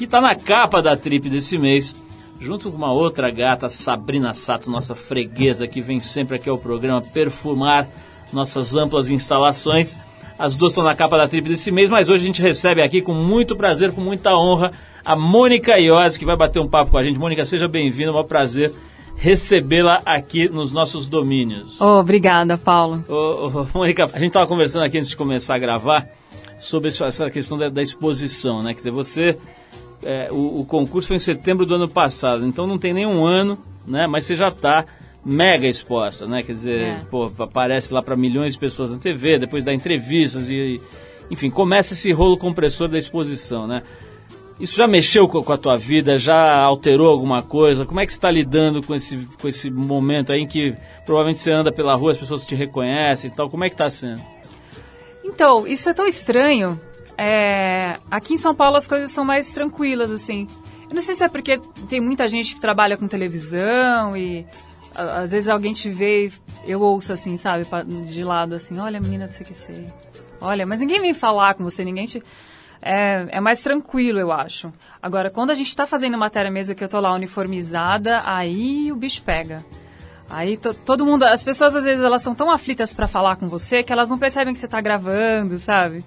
que 0.00 0.04
está 0.04 0.18
na 0.18 0.34
capa 0.34 0.80
da 0.80 0.96
trip 0.96 1.28
desse 1.28 1.58
mês, 1.58 1.94
junto 2.40 2.70
com 2.70 2.76
uma 2.78 2.90
outra 2.90 3.30
gata, 3.30 3.68
Sabrina 3.68 4.32
Sato, 4.32 4.70
nossa 4.70 4.94
freguesa, 4.94 5.68
que 5.68 5.82
vem 5.82 6.00
sempre 6.00 6.36
aqui 6.36 6.48
ao 6.48 6.56
programa 6.56 7.02
perfumar 7.02 7.86
nossas 8.32 8.74
amplas 8.74 9.10
instalações. 9.10 9.98
As 10.38 10.54
duas 10.54 10.72
estão 10.72 10.82
na 10.82 10.94
capa 10.94 11.18
da 11.18 11.28
trip 11.28 11.46
desse 11.46 11.70
mês, 11.70 11.90
mas 11.90 12.08
hoje 12.08 12.22
a 12.22 12.26
gente 12.26 12.40
recebe 12.40 12.80
aqui 12.80 13.02
com 13.02 13.12
muito 13.12 13.54
prazer, 13.54 13.92
com 13.92 14.00
muita 14.00 14.34
honra, 14.34 14.72
a 15.04 15.14
Mônica 15.14 15.78
Iose, 15.78 16.18
que 16.18 16.24
vai 16.24 16.34
bater 16.34 16.60
um 16.60 16.66
papo 16.66 16.92
com 16.92 16.96
a 16.96 17.02
gente. 17.02 17.18
Mônica, 17.18 17.44
seja 17.44 17.68
bem-vinda, 17.68 18.10
é 18.10 18.14
um 18.14 18.24
prazer 18.24 18.72
recebê-la 19.16 20.00
aqui 20.06 20.48
nos 20.48 20.72
nossos 20.72 21.06
domínios. 21.08 21.78
Oh, 21.78 22.00
obrigada, 22.00 22.56
Paulo. 22.56 23.04
Ô, 23.06 23.48
ô, 23.48 23.66
Mônica, 23.74 24.04
a 24.04 24.18
gente 24.18 24.28
estava 24.28 24.46
conversando 24.46 24.86
aqui 24.86 24.96
antes 24.96 25.10
de 25.10 25.16
começar 25.16 25.56
a 25.56 25.58
gravar 25.58 26.08
sobre 26.56 26.88
essa 26.88 27.30
questão 27.30 27.58
da, 27.58 27.68
da 27.68 27.82
exposição, 27.82 28.62
né? 28.62 28.72
Quer 28.72 28.78
dizer, 28.78 28.90
você 28.92 29.38
é, 30.02 30.28
o, 30.30 30.60
o, 30.60 30.64
concurso 30.64 31.08
foi 31.08 31.16
em 31.16 31.20
setembro 31.20 31.66
do 31.66 31.74
ano 31.74 31.88
passado, 31.88 32.46
então 32.46 32.66
não 32.66 32.78
tem 32.78 32.92
nenhum 32.92 33.24
ano, 33.24 33.58
né? 33.86 34.06
Mas 34.06 34.24
você 34.24 34.34
já 34.34 34.48
está 34.48 34.84
mega 35.24 35.66
exposta, 35.66 36.26
né? 36.26 36.42
Quer 36.42 36.52
dizer, 36.52 36.82
é. 36.82 37.00
pô, 37.10 37.30
aparece 37.38 37.92
lá 37.92 38.02
para 38.02 38.16
milhões 38.16 38.54
de 38.54 38.58
pessoas 38.58 38.90
na 38.90 38.98
TV, 38.98 39.38
depois 39.38 39.64
dá 39.64 39.72
entrevistas 39.72 40.48
e, 40.48 40.80
enfim, 41.30 41.50
começa 41.50 41.92
esse 41.92 42.12
rolo 42.12 42.36
compressor 42.36 42.88
da 42.88 42.98
exposição, 42.98 43.66
né? 43.66 43.82
Isso 44.58 44.76
já 44.76 44.86
mexeu 44.86 45.26
com, 45.26 45.42
com 45.42 45.52
a 45.52 45.58
tua 45.58 45.78
vida? 45.78 46.18
Já 46.18 46.58
alterou 46.58 47.08
alguma 47.08 47.42
coisa? 47.42 47.86
Como 47.86 47.98
é 47.98 48.04
que 48.04 48.12
você 48.12 48.18
está 48.18 48.30
lidando 48.30 48.82
com 48.82 48.94
esse, 48.94 49.16
com 49.40 49.48
esse 49.48 49.70
momento 49.70 50.32
aí 50.32 50.40
em 50.40 50.46
que 50.46 50.74
provavelmente 51.06 51.38
você 51.38 51.50
anda 51.50 51.72
pela 51.72 51.94
rua, 51.94 52.12
as 52.12 52.18
pessoas 52.18 52.44
te 52.44 52.54
reconhecem 52.54 53.30
e 53.30 53.34
tal? 53.34 53.48
Como 53.48 53.64
é 53.64 53.68
que 53.70 53.74
está 53.74 53.88
sendo? 53.88 54.20
Então, 55.24 55.66
isso 55.66 55.88
é 55.88 55.94
tão 55.94 56.06
estranho 56.06 56.78
é, 57.22 57.98
aqui 58.10 58.32
em 58.32 58.38
São 58.38 58.54
Paulo 58.54 58.78
as 58.78 58.86
coisas 58.86 59.10
são 59.10 59.26
mais 59.26 59.50
tranquilas, 59.50 60.10
assim. 60.10 60.46
Eu 60.88 60.94
não 60.94 61.02
sei 61.02 61.14
se 61.14 61.22
é 61.22 61.28
porque 61.28 61.60
tem 61.86 62.00
muita 62.00 62.26
gente 62.26 62.54
que 62.54 62.60
trabalha 62.62 62.96
com 62.96 63.06
televisão 63.06 64.16
e 64.16 64.46
a, 64.94 65.18
às 65.18 65.32
vezes 65.32 65.50
alguém 65.50 65.74
te 65.74 65.90
vê 65.90 66.32
e 66.64 66.70
eu 66.70 66.80
ouço 66.80 67.12
assim, 67.12 67.36
sabe, 67.36 67.66
de 68.08 68.24
lado 68.24 68.54
assim, 68.54 68.78
olha 68.78 68.98
menina 68.98 69.28
do 69.28 69.34
sei. 69.34 69.86
Olha, 70.40 70.64
mas 70.64 70.80
ninguém 70.80 70.98
vem 70.98 71.12
falar 71.12 71.52
com 71.54 71.62
você, 71.62 71.84
ninguém 71.84 72.06
te... 72.06 72.22
É, 72.80 73.26
é 73.32 73.40
mais 73.40 73.60
tranquilo, 73.60 74.18
eu 74.18 74.32
acho. 74.32 74.72
Agora, 75.02 75.28
quando 75.28 75.50
a 75.50 75.54
gente 75.54 75.68
está 75.68 75.84
fazendo 75.84 76.16
matéria 76.16 76.50
mesmo 76.50 76.74
que 76.74 76.82
eu 76.82 76.88
tô 76.88 76.98
lá 76.98 77.12
uniformizada, 77.12 78.22
aí 78.24 78.90
o 78.90 78.96
bicho 78.96 79.20
pega. 79.20 79.62
Aí 80.30 80.56
to, 80.56 80.72
todo 80.72 81.04
mundo, 81.04 81.24
as 81.24 81.42
pessoas 81.42 81.76
às 81.76 81.84
vezes 81.84 82.02
elas 82.02 82.22
são 82.22 82.34
tão 82.34 82.50
aflitas 82.50 82.94
para 82.94 83.06
falar 83.06 83.36
com 83.36 83.46
você 83.46 83.82
que 83.82 83.92
elas 83.92 84.08
não 84.08 84.16
percebem 84.16 84.54
que 84.54 84.58
você 84.58 84.64
está 84.64 84.80
gravando, 84.80 85.58
sabe? 85.58 86.02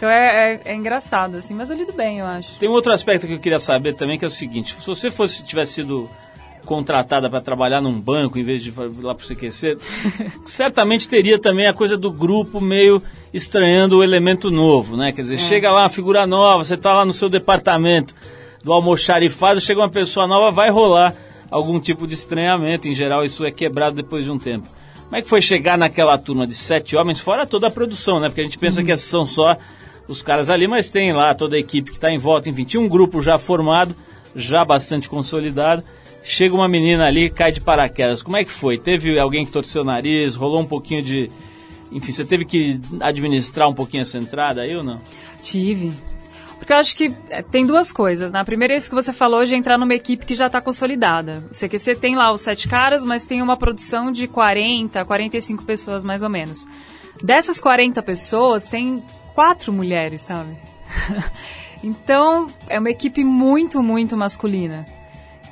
Então 0.00 0.08
é, 0.08 0.54
é, 0.54 0.60
é, 0.72 0.74
engraçado, 0.74 1.36
assim, 1.36 1.52
mas 1.52 1.68
eu 1.68 1.76
lido 1.76 1.92
bem, 1.92 2.20
eu 2.20 2.26
acho. 2.26 2.56
Tem 2.56 2.66
um 2.66 2.72
outro 2.72 2.90
aspecto 2.90 3.26
que 3.26 3.34
eu 3.34 3.38
queria 3.38 3.58
saber 3.58 3.92
também, 3.92 4.18
que 4.18 4.24
é 4.24 4.28
o 4.28 4.30
seguinte: 4.30 4.74
se 4.74 4.86
você 4.86 5.10
fosse 5.10 5.44
tivesse 5.44 5.74
sido 5.74 6.08
contratada 6.64 7.28
para 7.28 7.42
trabalhar 7.42 7.82
num 7.82 8.00
banco 8.00 8.38
em 8.38 8.42
vez 8.42 8.62
de 8.62 8.70
ir 8.70 8.74
lá 9.02 9.14
para 9.14 9.22
o 9.22 9.28
CQC, 9.28 9.76
certamente 10.46 11.06
teria 11.06 11.38
também 11.38 11.66
a 11.66 11.74
coisa 11.74 11.98
do 11.98 12.10
grupo 12.10 12.62
meio 12.62 13.02
estranhando 13.30 13.98
o 13.98 14.02
elemento 14.02 14.50
novo, 14.50 14.96
né? 14.96 15.12
Quer 15.12 15.20
dizer, 15.20 15.34
é. 15.34 15.38
chega 15.38 15.70
lá 15.70 15.82
uma 15.82 15.90
figura 15.90 16.26
nova, 16.26 16.64
você 16.64 16.76
está 16.76 16.94
lá 16.94 17.04
no 17.04 17.12
seu 17.12 17.28
departamento 17.28 18.14
do 18.64 18.72
almoxarifado, 18.72 19.60
chega 19.60 19.82
uma 19.82 19.90
pessoa 19.90 20.26
nova, 20.26 20.50
vai 20.50 20.70
rolar 20.70 21.14
algum 21.50 21.78
tipo 21.78 22.06
de 22.06 22.14
estranhamento. 22.14 22.88
Em 22.88 22.94
geral, 22.94 23.22
isso 23.22 23.44
é 23.44 23.50
quebrado 23.50 23.96
depois 23.96 24.24
de 24.24 24.30
um 24.30 24.38
tempo. 24.38 24.66
Como 25.04 25.16
é 25.16 25.20
que 25.20 25.28
foi 25.28 25.42
chegar 25.42 25.76
naquela 25.76 26.16
turma 26.16 26.46
de 26.46 26.54
sete 26.54 26.96
homens, 26.96 27.20
fora 27.20 27.44
toda 27.44 27.66
a 27.66 27.70
produção, 27.70 28.18
né? 28.18 28.30
Porque 28.30 28.40
a 28.40 28.44
gente 28.44 28.56
pensa 28.56 28.80
uhum. 28.80 28.86
que 28.86 28.96
são 28.96 29.26
só 29.26 29.58
os 30.10 30.22
caras 30.22 30.50
ali, 30.50 30.66
mas 30.66 30.90
tem 30.90 31.12
lá 31.12 31.32
toda 31.34 31.56
a 31.56 31.58
equipe 31.58 31.90
que 31.90 31.96
está 31.96 32.10
em 32.10 32.18
volta, 32.18 32.48
enfim, 32.48 32.64
tinha 32.64 32.80
um 32.80 32.88
grupo 32.88 33.22
já 33.22 33.38
formado, 33.38 33.94
já 34.34 34.64
bastante 34.64 35.08
consolidado. 35.08 35.84
Chega 36.24 36.54
uma 36.54 36.68
menina 36.68 37.06
ali 37.06 37.30
cai 37.30 37.52
de 37.52 37.60
paraquedas. 37.60 38.22
Como 38.22 38.36
é 38.36 38.44
que 38.44 38.50
foi? 38.50 38.76
Teve 38.76 39.18
alguém 39.18 39.44
que 39.46 39.52
torceu 39.52 39.82
o 39.82 39.84
nariz, 39.84 40.34
rolou 40.34 40.60
um 40.60 40.66
pouquinho 40.66 41.02
de. 41.02 41.30
Enfim, 41.90 42.12
você 42.12 42.24
teve 42.24 42.44
que 42.44 42.80
administrar 43.00 43.68
um 43.68 43.74
pouquinho 43.74 44.02
essa 44.02 44.18
entrada 44.18 44.60
aí 44.62 44.76
ou 44.76 44.82
não? 44.82 45.00
Tive. 45.42 45.92
Porque 46.58 46.72
eu 46.72 46.76
acho 46.76 46.94
que 46.94 47.14
é, 47.30 47.42
tem 47.42 47.64
duas 47.64 47.90
coisas. 47.90 48.30
Na 48.30 48.40
né? 48.40 48.44
primeira, 48.44 48.76
isso 48.76 48.90
que 48.90 48.94
você 48.94 49.12
falou 49.12 49.44
de 49.44 49.56
entrar 49.56 49.78
numa 49.78 49.94
equipe 49.94 50.26
que 50.26 50.34
já 50.34 50.46
está 50.46 50.60
consolidada. 50.60 51.42
O 51.50 51.54
CQC 51.54 51.96
tem 51.96 52.14
lá 52.14 52.30
os 52.32 52.42
sete 52.42 52.68
caras, 52.68 53.04
mas 53.04 53.24
tem 53.24 53.40
uma 53.40 53.56
produção 53.56 54.12
de 54.12 54.28
40, 54.28 55.04
45 55.04 55.64
pessoas 55.64 56.04
mais 56.04 56.22
ou 56.22 56.28
menos. 56.28 56.68
Dessas 57.22 57.60
40 57.60 58.02
pessoas, 58.02 58.64
tem 58.64 59.02
quatro 59.34 59.72
mulheres, 59.72 60.22
sabe? 60.22 60.56
então, 61.82 62.48
é 62.68 62.78
uma 62.78 62.90
equipe 62.90 63.24
muito, 63.24 63.82
muito 63.82 64.16
masculina. 64.16 64.86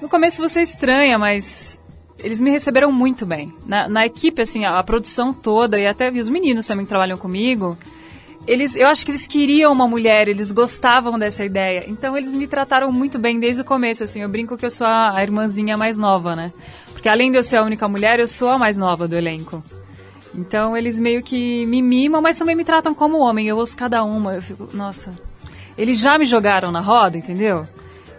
No 0.00 0.08
começo 0.08 0.40
você 0.40 0.60
estranha, 0.60 1.18
mas 1.18 1.80
eles 2.22 2.40
me 2.40 2.50
receberam 2.50 2.90
muito 2.90 3.24
bem. 3.24 3.52
Na, 3.66 3.88
na 3.88 4.06
equipe, 4.06 4.42
assim, 4.42 4.64
a, 4.64 4.78
a, 4.78 4.82
produção 4.82 5.32
toda, 5.32 5.78
e 5.78 5.86
até 5.86 6.10
os 6.10 6.28
meninos 6.28 6.66
também 6.66 6.84
que 6.84 6.88
trabalham 6.88 7.16
comigo, 7.16 7.76
eles, 8.46 8.74
eu 8.74 8.86
acho 8.86 9.04
que 9.04 9.10
eles 9.10 9.26
queriam 9.26 9.72
uma 9.72 9.86
mulher, 9.86 10.28
eles 10.28 10.50
gostavam 10.52 11.18
dessa 11.18 11.44
ideia. 11.44 11.84
Então 11.86 12.16
eles 12.16 12.34
me 12.34 12.46
trataram 12.46 12.90
muito 12.90 13.18
bem 13.18 13.38
desde 13.38 13.62
o 13.62 13.64
começo, 13.64 14.04
assim, 14.04 14.22
eu 14.22 14.28
brinco 14.28 14.56
que 14.56 14.66
eu 14.66 14.70
sou 14.70 14.86
a, 14.86 15.16
a 15.16 15.22
irmãzinha 15.22 15.76
mais 15.76 15.98
nova, 15.98 16.34
né? 16.34 16.52
Porque 16.92 17.08
além 17.08 17.30
de 17.30 17.36
eu 17.36 17.44
ser 17.44 17.58
a 17.58 17.62
única 17.62 17.88
mulher, 17.88 18.18
eu 18.18 18.26
sou 18.26 18.50
a 18.50 18.58
mais 18.58 18.78
nova 18.78 19.06
do 19.06 19.16
elenco. 19.16 19.62
Então 20.34 20.76
eles 20.76 20.98
meio 21.00 21.22
que 21.22 21.64
me 21.66 21.82
mimam, 21.82 22.20
mas 22.20 22.38
também 22.38 22.54
me 22.54 22.64
tratam 22.64 22.94
como 22.94 23.18
homem. 23.18 23.46
Eu 23.46 23.56
ouço 23.56 23.76
cada 23.76 24.02
uma, 24.04 24.34
eu 24.34 24.42
fico, 24.42 24.68
nossa. 24.74 25.12
Eles 25.76 25.98
já 25.98 26.18
me 26.18 26.24
jogaram 26.24 26.72
na 26.72 26.80
roda, 26.80 27.16
entendeu? 27.16 27.66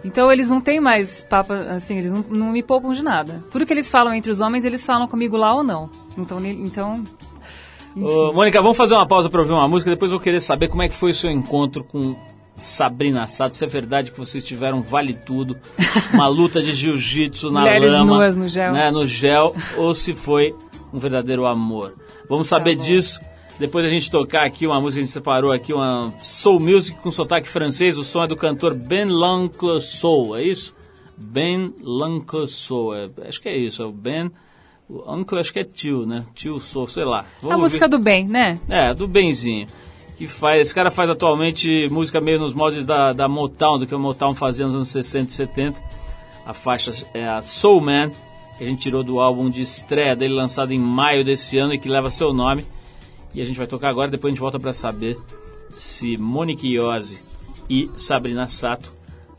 Então 0.04 0.32
eles 0.32 0.48
não 0.48 0.60
têm 0.60 0.80
mais 0.80 1.22
papo, 1.22 1.52
assim, 1.52 1.98
eles 1.98 2.12
não, 2.12 2.24
não, 2.30 2.52
me 2.52 2.62
poupam 2.62 2.92
de 2.92 3.02
nada. 3.02 3.42
Tudo 3.50 3.66
que 3.66 3.72
eles 3.72 3.90
falam 3.90 4.14
entre 4.14 4.30
os 4.30 4.40
homens, 4.40 4.64
eles 4.64 4.84
falam 4.84 5.06
comigo 5.06 5.36
lá 5.36 5.54
ou 5.54 5.62
não. 5.62 5.90
Então, 6.16 6.44
então 6.44 7.04
Ô, 7.96 8.32
Mônica, 8.32 8.60
vamos 8.62 8.76
fazer 8.76 8.94
uma 8.94 9.06
pausa 9.06 9.28
para 9.28 9.40
ouvir 9.40 9.52
uma 9.52 9.68
música, 9.68 9.90
depois 9.90 10.10
eu 10.10 10.18
vou 10.18 10.22
querer 10.22 10.40
saber 10.40 10.68
como 10.68 10.82
é 10.82 10.88
que 10.88 10.94
foi 10.94 11.10
o 11.10 11.14
seu 11.14 11.30
encontro 11.30 11.84
com 11.84 12.14
Sabrina 12.56 13.26
Sato. 13.26 13.56
Se 13.56 13.64
é 13.64 13.68
verdade 13.68 14.12
que 14.12 14.18
vocês 14.18 14.44
tiveram 14.44 14.80
vale 14.80 15.14
tudo, 15.14 15.56
uma 16.12 16.28
luta 16.28 16.62
de 16.62 16.72
jiu-jitsu 16.72 17.50
na 17.50 17.60
Mulheres 17.62 17.92
lama, 17.92 18.14
nuas 18.14 18.36
no 18.36 18.48
gel. 18.48 18.72
Né, 18.72 18.90
no 18.90 19.04
gel, 19.04 19.54
ou 19.76 19.94
se 19.94 20.14
foi 20.14 20.54
um 20.92 20.98
verdadeiro 20.98 21.46
amor. 21.46 21.94
Vamos 22.28 22.48
saber 22.48 22.76
tá 22.76 22.84
disso. 22.84 23.20
Depois 23.58 23.84
a 23.84 23.88
gente 23.88 24.10
tocar 24.10 24.46
aqui 24.46 24.66
uma 24.66 24.80
música, 24.80 25.00
a 25.00 25.04
gente 25.04 25.12
separou 25.12 25.52
aqui 25.52 25.72
uma 25.72 26.12
soul 26.22 26.58
music 26.58 26.98
com 27.00 27.10
sotaque 27.10 27.46
francês. 27.46 27.98
O 27.98 28.04
som 28.04 28.24
é 28.24 28.26
do 28.26 28.36
cantor 28.36 28.74
Ben 28.74 29.04
L'Oncle 29.04 29.80
Soul, 29.80 30.36
é 30.36 30.44
isso? 30.44 30.74
Ben 31.16 31.74
L'Oncle 31.82 32.48
Soul, 32.48 32.94
é, 32.94 33.10
acho 33.28 33.40
que 33.40 33.48
é 33.48 33.56
isso, 33.56 33.82
é 33.82 33.86
o 33.86 33.92
Ben... 33.92 34.30
O 34.92 35.14
Uncle 35.14 35.38
acho 35.38 35.52
que 35.52 35.60
é 35.60 35.64
tio, 35.64 36.04
né? 36.04 36.24
Tio 36.34 36.58
Soul, 36.58 36.88
sei 36.88 37.04
lá. 37.04 37.24
Vamos 37.40 37.54
a 37.54 37.58
música 37.58 37.88
do 37.88 37.96
bem, 37.96 38.26
né? 38.26 38.58
É, 38.68 38.92
do 38.92 39.06
benzinho. 39.06 39.68
Que 40.18 40.26
faz, 40.26 40.62
esse 40.62 40.74
cara 40.74 40.90
faz 40.90 41.08
atualmente 41.08 41.88
música 41.90 42.20
meio 42.20 42.40
nos 42.40 42.52
moldes 42.52 42.84
da, 42.84 43.12
da 43.12 43.28
Motown, 43.28 43.78
do 43.78 43.86
que 43.86 43.94
o 43.94 44.00
Motown 44.00 44.34
fazia 44.34 44.66
nos 44.66 44.74
anos 44.74 44.88
60 44.88 45.30
e 45.30 45.32
70. 45.32 45.80
A 46.44 46.52
faixa 46.52 46.92
é 47.14 47.24
a 47.24 47.40
Soul 47.40 47.80
Man 47.82 48.10
que 48.60 48.64
a 48.64 48.68
gente 48.68 48.82
tirou 48.82 49.02
do 49.02 49.20
álbum 49.20 49.48
de 49.48 49.62
estreia 49.62 50.14
dele, 50.14 50.34
lançado 50.34 50.70
em 50.70 50.78
maio 50.78 51.24
desse 51.24 51.56
ano 51.56 51.72
e 51.72 51.78
que 51.78 51.88
leva 51.88 52.10
seu 52.10 52.30
nome. 52.30 52.62
E 53.34 53.40
a 53.40 53.44
gente 53.44 53.56
vai 53.56 53.66
tocar 53.66 53.88
agora, 53.88 54.10
depois 54.10 54.30
a 54.30 54.34
gente 54.34 54.40
volta 54.40 54.58
para 54.58 54.74
saber 54.74 55.16
se 55.70 56.18
Monique 56.18 56.68
Iose 56.68 57.22
e 57.70 57.90
Sabrina 57.96 58.46
Sato 58.48 58.92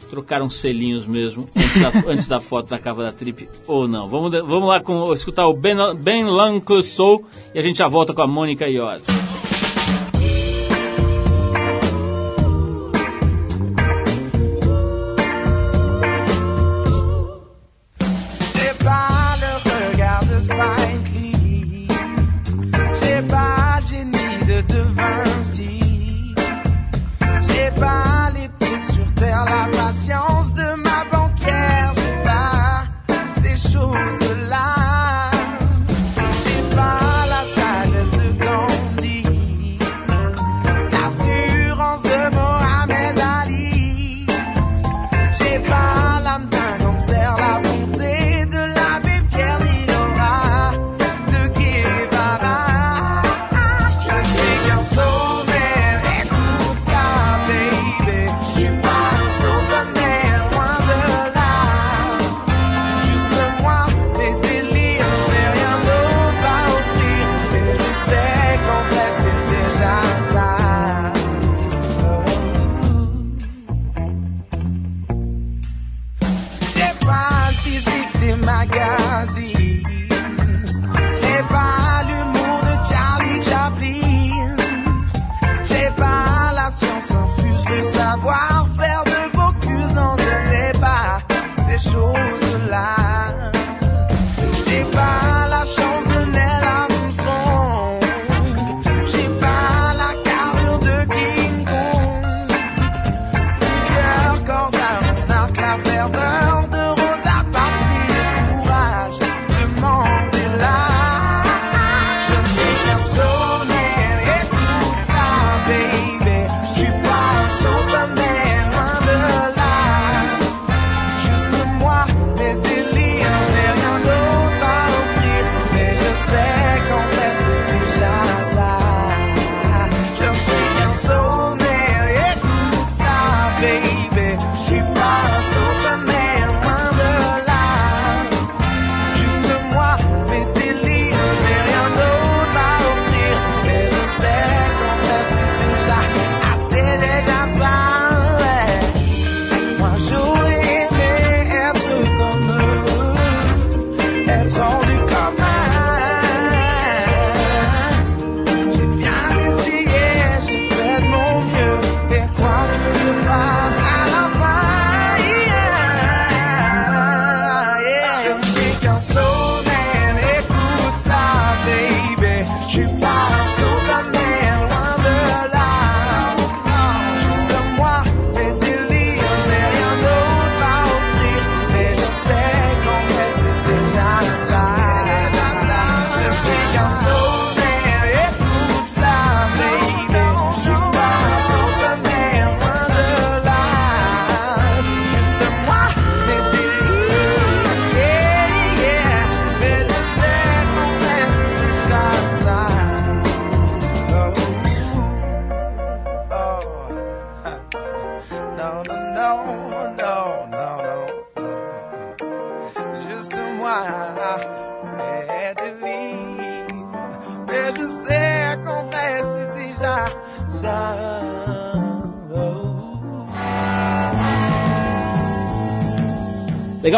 trocaram 0.09 0.49
selinhos 0.49 1.05
mesmo 1.05 1.47
antes 1.55 1.79
da, 1.79 1.91
antes 2.11 2.27
da 2.27 2.41
foto 2.41 2.69
da 2.69 2.79
capa 2.79 3.03
da 3.03 3.11
trip 3.11 3.47
ou 3.67 3.87
não. 3.87 4.09
Vamos, 4.09 4.31
vamos 4.31 4.67
lá 4.67 4.79
com, 4.79 5.13
escutar 5.13 5.45
o 5.45 5.53
Ben, 5.53 5.77
ben 5.99 6.25
Lancle 6.25 6.83
Soul 6.83 7.23
e 7.53 7.59
a 7.59 7.61
gente 7.61 7.77
já 7.77 7.87
volta 7.87 8.15
com 8.15 8.23
a 8.23 8.27
Mônica 8.27 8.67
Iose. 8.67 9.05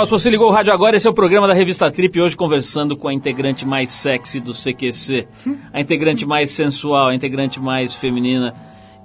Se 0.06 0.12
você 0.12 0.30
ligou 0.30 0.50
o 0.50 0.52
rádio 0.52 0.74
agora, 0.74 0.98
esse 0.98 1.08
é 1.08 1.10
o 1.10 1.14
programa 1.14 1.48
da 1.48 1.54
revista 1.54 1.90
Trip, 1.90 2.20
hoje 2.20 2.36
conversando 2.36 2.98
com 2.98 3.08
a 3.08 3.14
integrante 3.14 3.66
mais 3.66 3.90
sexy 3.90 4.42
do 4.42 4.52
CQC, 4.52 5.26
a 5.72 5.80
integrante 5.80 6.26
mais 6.26 6.50
sensual, 6.50 7.08
a 7.08 7.16
integrante 7.16 7.58
mais 7.58 7.96
feminina. 7.96 8.54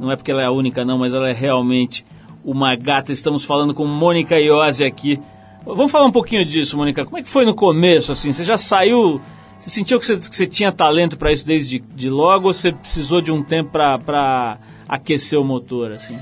Não 0.00 0.10
é 0.10 0.16
porque 0.16 0.32
ela 0.32 0.42
é 0.42 0.46
a 0.46 0.50
única, 0.50 0.84
não, 0.84 0.98
mas 0.98 1.14
ela 1.14 1.28
é 1.28 1.32
realmente 1.32 2.04
uma 2.44 2.74
gata. 2.74 3.12
Estamos 3.12 3.44
falando 3.44 3.74
com 3.74 3.86
Mônica 3.86 4.40
Iose 4.40 4.84
aqui. 4.84 5.20
Vamos 5.64 5.92
falar 5.92 6.06
um 6.06 6.12
pouquinho 6.12 6.44
disso, 6.44 6.76
Mônica. 6.76 7.04
Como 7.04 7.16
é 7.16 7.22
que 7.22 7.30
foi 7.30 7.44
no 7.44 7.54
começo, 7.54 8.10
assim? 8.10 8.32
Você 8.32 8.42
já 8.42 8.58
saiu... 8.58 9.20
Você 9.60 9.70
sentiu 9.70 10.00
que 10.00 10.06
você, 10.06 10.16
que 10.16 10.34
você 10.34 10.46
tinha 10.46 10.72
talento 10.72 11.16
para 11.16 11.30
isso 11.30 11.46
desde 11.46 11.78
de 11.78 12.10
logo 12.10 12.48
ou 12.48 12.54
você 12.54 12.72
precisou 12.72 13.20
de 13.20 13.30
um 13.30 13.42
tempo 13.42 13.70
para 13.70 14.58
aquecer 14.88 15.38
o 15.38 15.44
motor, 15.44 15.92
assim? 15.92 16.18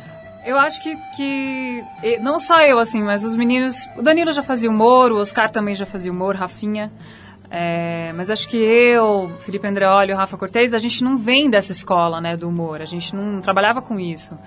Eu 0.46 0.58
acho 0.60 0.80
que, 0.80 0.96
que. 1.16 1.84
Não 2.22 2.38
só 2.38 2.60
eu, 2.60 2.78
assim, 2.78 3.02
mas 3.02 3.24
os 3.24 3.34
meninos. 3.34 3.88
O 3.96 4.02
Danilo 4.02 4.30
já 4.30 4.44
fazia 4.44 4.70
humor, 4.70 5.10
o 5.10 5.18
Oscar 5.18 5.50
também 5.50 5.74
já 5.74 5.84
fazia 5.84 6.12
humor, 6.12 6.36
Rafinha. 6.36 6.90
É, 7.50 8.12
mas 8.14 8.30
acho 8.30 8.48
que 8.48 8.56
eu, 8.56 9.28
Felipe 9.40 9.66
Andreoli 9.66 10.12
o 10.12 10.16
Rafa 10.16 10.36
Cortez, 10.36 10.72
a 10.72 10.78
gente 10.78 11.02
não 11.02 11.16
vem 11.16 11.50
dessa 11.50 11.72
escola 11.72 12.20
né, 12.20 12.36
do 12.36 12.48
humor. 12.48 12.80
A 12.80 12.84
gente 12.84 13.14
não 13.14 13.40
trabalhava 13.40 13.82
com 13.82 13.98
isso. 13.98 14.38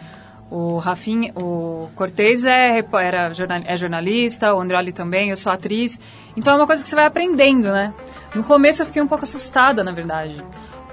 O 0.50 0.78
Rafinha, 0.78 1.34
o 1.36 1.90
Cortez 1.96 2.46
é, 2.46 2.80
era, 2.80 3.32
é 3.66 3.76
jornalista, 3.76 4.54
o 4.54 4.62
Andreoli 4.62 4.94
também, 4.94 5.30
eu 5.30 5.36
sou 5.36 5.52
atriz. 5.52 6.00
Então 6.36 6.54
é 6.54 6.56
uma 6.56 6.66
coisa 6.66 6.82
que 6.82 6.88
você 6.88 6.96
vai 6.96 7.06
aprendendo, 7.06 7.72
né? 7.72 7.94
No 8.34 8.44
começo 8.44 8.82
eu 8.82 8.86
fiquei 8.86 9.02
um 9.02 9.08
pouco 9.08 9.26
assustada, 9.26 9.84
na 9.84 9.92
verdade. 9.92 10.42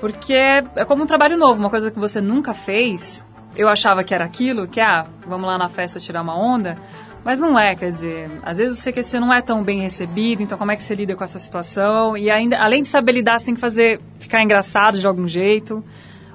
Porque 0.01 0.35
é, 0.35 0.65
é 0.75 0.85
como 0.85 1.05
um 1.05 1.07
trabalho 1.07 1.37
novo, 1.37 1.61
uma 1.61 1.71
coisa 1.71 1.93
que 1.93 1.99
você 1.99 2.21
nunca 2.21 2.53
fez 2.53 3.25
eu 3.57 3.69
achava 3.69 4.05
que 4.05 4.15
era 4.15 4.25
aquilo, 4.25 4.69
que, 4.69 4.81
ah, 4.81 5.07
vamos 5.27 5.47
lá 5.47 5.59
na 5.59 5.69
festa 5.69 5.99
tirar 5.99 6.23
uma 6.23 6.39
onda, 6.39 6.79
mas 7.25 7.41
não 7.41 7.59
é, 7.59 7.75
quer 7.75 7.91
dizer, 7.91 8.31
às 8.45 8.59
vezes 8.59 8.79
o 8.79 8.85
CQC 8.85 9.19
não 9.19 9.33
é 9.35 9.43
tão 9.43 9.63
bem 9.63 9.81
recebido, 9.81 10.43
então 10.43 10.57
como 10.57 10.71
é 10.71 10.77
que 10.77 10.83
você 10.83 10.95
lida 10.95 11.17
com 11.17 11.25
essa 11.25 11.41
situação? 11.41 12.17
E 12.17 12.31
ainda, 12.31 12.57
além 12.59 12.83
de 12.83 12.89
saber 12.89 13.13
lidar, 13.13 13.41
você 13.41 13.47
tem 13.47 13.55
que 13.55 13.61
fazer, 13.61 14.01
ficar 14.21 14.43
engraçado 14.43 14.99
de 14.99 15.07
algum 15.07 15.27
jeito. 15.27 15.85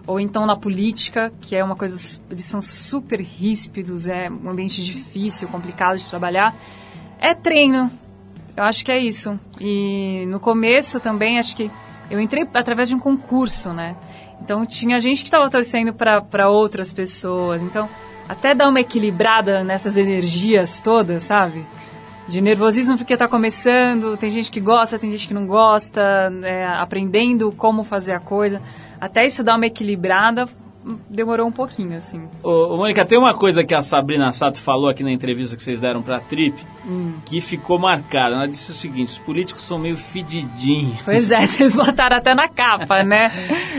Ou 0.05 0.19
então 0.19 0.45
na 0.45 0.57
política, 0.57 1.31
que 1.39 1.55
é 1.55 1.63
uma 1.63 1.75
coisa, 1.75 2.19
eles 2.29 2.43
são 2.43 2.59
super 2.59 3.21
ríspidos, 3.21 4.07
é 4.07 4.29
um 4.29 4.49
ambiente 4.49 4.83
difícil, 4.83 5.47
complicado 5.47 5.97
de 5.97 6.09
trabalhar. 6.09 6.53
É 7.19 7.33
treino, 7.33 7.89
eu 8.57 8.63
acho 8.63 8.83
que 8.83 8.91
é 8.91 8.99
isso. 8.99 9.39
E 9.61 10.25
no 10.27 10.39
começo 10.39 10.99
também, 10.99 11.39
acho 11.39 11.55
que 11.55 11.71
eu 12.09 12.19
entrei 12.19 12.45
através 12.53 12.89
de 12.89 12.95
um 12.95 12.99
concurso, 12.99 13.71
né? 13.71 13.95
Então 14.43 14.65
tinha 14.65 14.99
gente 14.99 15.19
que 15.19 15.27
estava 15.27 15.49
torcendo 15.49 15.93
para 15.93 16.49
outras 16.49 16.91
pessoas. 16.91 17.61
Então, 17.61 17.87
até 18.27 18.55
dar 18.55 18.69
uma 18.69 18.79
equilibrada 18.79 19.63
nessas 19.63 19.97
energias 19.97 20.81
todas, 20.81 21.23
sabe? 21.23 21.65
De 22.27 22.41
nervosismo 22.41 22.97
porque 22.97 23.13
está 23.13 23.27
começando, 23.27 24.15
tem 24.17 24.29
gente 24.29 24.51
que 24.51 24.59
gosta, 24.59 24.97
tem 24.97 25.11
gente 25.11 25.27
que 25.27 25.33
não 25.33 25.45
gosta, 25.45 26.31
é, 26.43 26.65
aprendendo 26.65 27.51
como 27.51 27.83
fazer 27.83 28.13
a 28.13 28.19
coisa. 28.19 28.61
Até 28.99 29.25
isso 29.25 29.43
dar 29.43 29.55
uma 29.55 29.65
equilibrada 29.65 30.47
demorou 31.09 31.47
um 31.47 31.51
pouquinho, 31.51 31.95
assim. 31.95 32.21
Ô, 32.43 32.73
ô, 32.73 32.77
Mônica, 32.77 33.05
tem 33.05 33.17
uma 33.17 33.33
coisa 33.33 33.63
que 33.63 33.73
a 33.73 33.81
Sabrina 33.81 34.31
Sato 34.31 34.59
falou 34.59 34.89
aqui 34.89 35.03
na 35.03 35.11
entrevista 35.11 35.55
que 35.55 35.61
vocês 35.61 35.81
deram 35.81 36.01
pra 36.01 36.19
Trip, 36.19 36.55
hum. 36.85 37.13
que 37.25 37.39
ficou 37.39 37.77
marcada. 37.77 38.35
Ela 38.35 38.47
disse 38.47 38.71
o 38.71 38.73
seguinte, 38.73 39.09
os 39.09 39.19
políticos 39.19 39.63
são 39.63 39.77
meio 39.77 39.97
fedidinhos. 39.97 41.01
Pois 41.03 41.31
é, 41.31 41.41
vocês 41.45 41.75
botaram 41.75 42.17
até 42.17 42.33
na 42.33 42.47
capa, 42.47 43.03
né? 43.03 43.31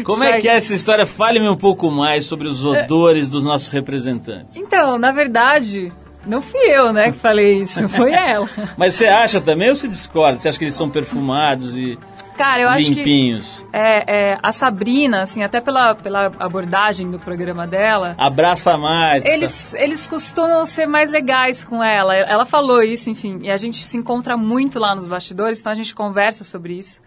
Como 0.04 0.22
é 0.22 0.40
que 0.40 0.48
é 0.48 0.56
essa 0.56 0.74
história? 0.74 1.06
Fale-me 1.06 1.48
um 1.48 1.56
pouco 1.56 1.90
mais 1.90 2.24
sobre 2.24 2.48
os 2.48 2.64
odores 2.64 3.28
dos 3.28 3.44
nossos 3.44 3.68
representantes. 3.68 4.56
Então, 4.56 4.98
na 4.98 5.10
verdade... 5.10 5.92
Não 6.24 6.40
fui 6.40 6.60
eu, 6.60 6.92
né, 6.92 7.10
que 7.10 7.18
falei 7.18 7.62
isso, 7.62 7.88
foi 7.88 8.12
ela. 8.14 8.48
Mas 8.76 8.94
você 8.94 9.06
acha 9.06 9.40
também 9.40 9.70
ou 9.70 9.74
você 9.74 9.88
discorda? 9.88 10.38
Você 10.38 10.48
acha 10.48 10.56
que 10.56 10.64
eles 10.64 10.74
são 10.74 10.88
perfumados 10.88 11.76
e 11.76 11.98
Cara, 12.42 12.62
eu 12.62 12.68
acho 12.68 12.92
limpinhos. 12.92 13.60
que 13.60 13.76
é, 13.76 14.32
é, 14.32 14.38
a 14.42 14.50
Sabrina, 14.50 15.22
assim, 15.22 15.44
até 15.44 15.60
pela, 15.60 15.94
pela 15.94 16.26
abordagem 16.40 17.08
do 17.08 17.16
programa 17.16 17.68
dela. 17.68 18.16
Abraça 18.18 18.76
mais. 18.76 19.24
Eles, 19.24 19.70
tá. 19.70 19.80
eles 19.80 20.08
costumam 20.08 20.66
ser 20.66 20.86
mais 20.86 21.08
legais 21.12 21.64
com 21.64 21.84
ela. 21.84 22.16
Ela 22.16 22.44
falou 22.44 22.82
isso, 22.82 23.08
enfim, 23.08 23.38
e 23.42 23.50
a 23.50 23.56
gente 23.56 23.76
se 23.84 23.96
encontra 23.96 24.36
muito 24.36 24.80
lá 24.80 24.92
nos 24.92 25.06
bastidores, 25.06 25.60
então 25.60 25.70
a 25.70 25.76
gente 25.76 25.94
conversa 25.94 26.42
sobre 26.42 26.76
isso. 26.76 27.00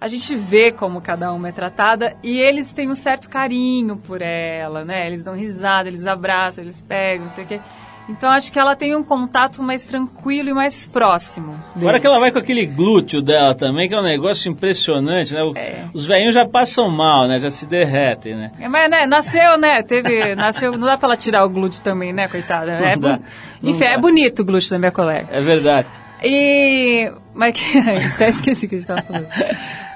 A 0.00 0.06
gente 0.06 0.36
vê 0.36 0.70
como 0.70 1.00
cada 1.00 1.32
uma 1.32 1.48
é 1.48 1.52
tratada 1.52 2.16
e 2.22 2.38
eles 2.38 2.70
têm 2.70 2.88
um 2.88 2.94
certo 2.94 3.28
carinho 3.28 3.96
por 3.96 4.22
ela, 4.22 4.84
né? 4.84 5.04
Eles 5.08 5.24
dão 5.24 5.34
risada, 5.34 5.88
eles 5.88 6.06
abraçam, 6.06 6.62
eles 6.62 6.80
pegam, 6.80 7.24
não 7.24 7.30
sei 7.30 7.42
o 7.42 7.46
quê. 7.48 7.60
Então 8.08 8.30
acho 8.30 8.52
que 8.52 8.58
ela 8.58 8.76
tem 8.76 8.94
um 8.94 9.02
contato 9.02 9.62
mais 9.62 9.82
tranquilo 9.82 10.50
e 10.50 10.54
mais 10.54 10.86
próximo. 10.86 11.52
Deles. 11.74 11.82
Fora 11.82 12.00
que 12.00 12.06
ela 12.06 12.20
vai 12.20 12.30
com 12.30 12.38
aquele 12.38 12.64
glúteo 12.64 13.20
dela 13.20 13.54
também, 13.54 13.88
que 13.88 13.94
é 13.94 13.98
um 13.98 14.02
negócio 14.02 14.50
impressionante, 14.50 15.34
né? 15.34 15.40
É. 15.56 15.84
Os 15.92 16.06
velhinhos 16.06 16.34
já 16.34 16.46
passam 16.46 16.88
mal, 16.88 17.26
né? 17.26 17.38
Já 17.38 17.50
se 17.50 17.66
derretem, 17.66 18.36
né? 18.36 18.52
É, 18.60 18.68
mas, 18.68 18.88
né, 18.88 19.06
nasceu, 19.06 19.58
né? 19.58 19.82
Teve. 19.82 20.34
nasceu. 20.36 20.72
Não 20.72 20.86
dá 20.86 20.96
pra 20.96 21.08
ela 21.08 21.16
tirar 21.16 21.44
o 21.44 21.48
glúteo 21.48 21.82
também, 21.82 22.12
né, 22.12 22.28
coitada? 22.28 22.72
É, 22.72 22.96
dá, 22.96 23.18
Enfim, 23.62 23.84
é 23.84 23.98
bonito 23.98 24.42
o 24.42 24.44
glúteo 24.44 24.70
da 24.70 24.78
minha 24.78 24.92
colega. 24.92 25.28
É 25.30 25.40
verdade. 25.40 25.88
E. 26.22 27.12
Mas 27.34 27.54
que. 27.54 27.78
Até 28.14 28.28
esqueci 28.28 28.66
o 28.66 28.68
que 28.68 28.76
a 28.76 28.78
gente 28.78 28.86
tava 28.86 29.02
falando. 29.02 29.26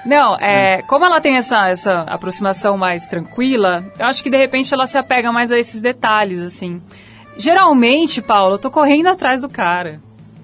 Não, 0.05 0.35
é, 0.35 0.81
como 0.83 1.05
ela 1.05 1.21
tem 1.21 1.37
essa, 1.37 1.69
essa 1.69 2.01
aproximação 2.07 2.75
mais 2.75 3.05
tranquila, 3.05 3.85
eu 3.99 4.05
acho 4.07 4.23
que 4.23 4.31
de 4.31 4.37
repente 4.37 4.73
ela 4.73 4.87
se 4.87 4.97
apega 4.97 5.31
mais 5.31 5.51
a 5.51 5.59
esses 5.59 5.79
detalhes, 5.79 6.39
assim. 6.39 6.81
Geralmente, 7.37 8.21
Paulo, 8.21 8.55
eu 8.55 8.59
tô 8.59 8.69
correndo 8.69 9.07
atrás 9.07 9.41
do 9.41 9.49
cara. 9.49 9.99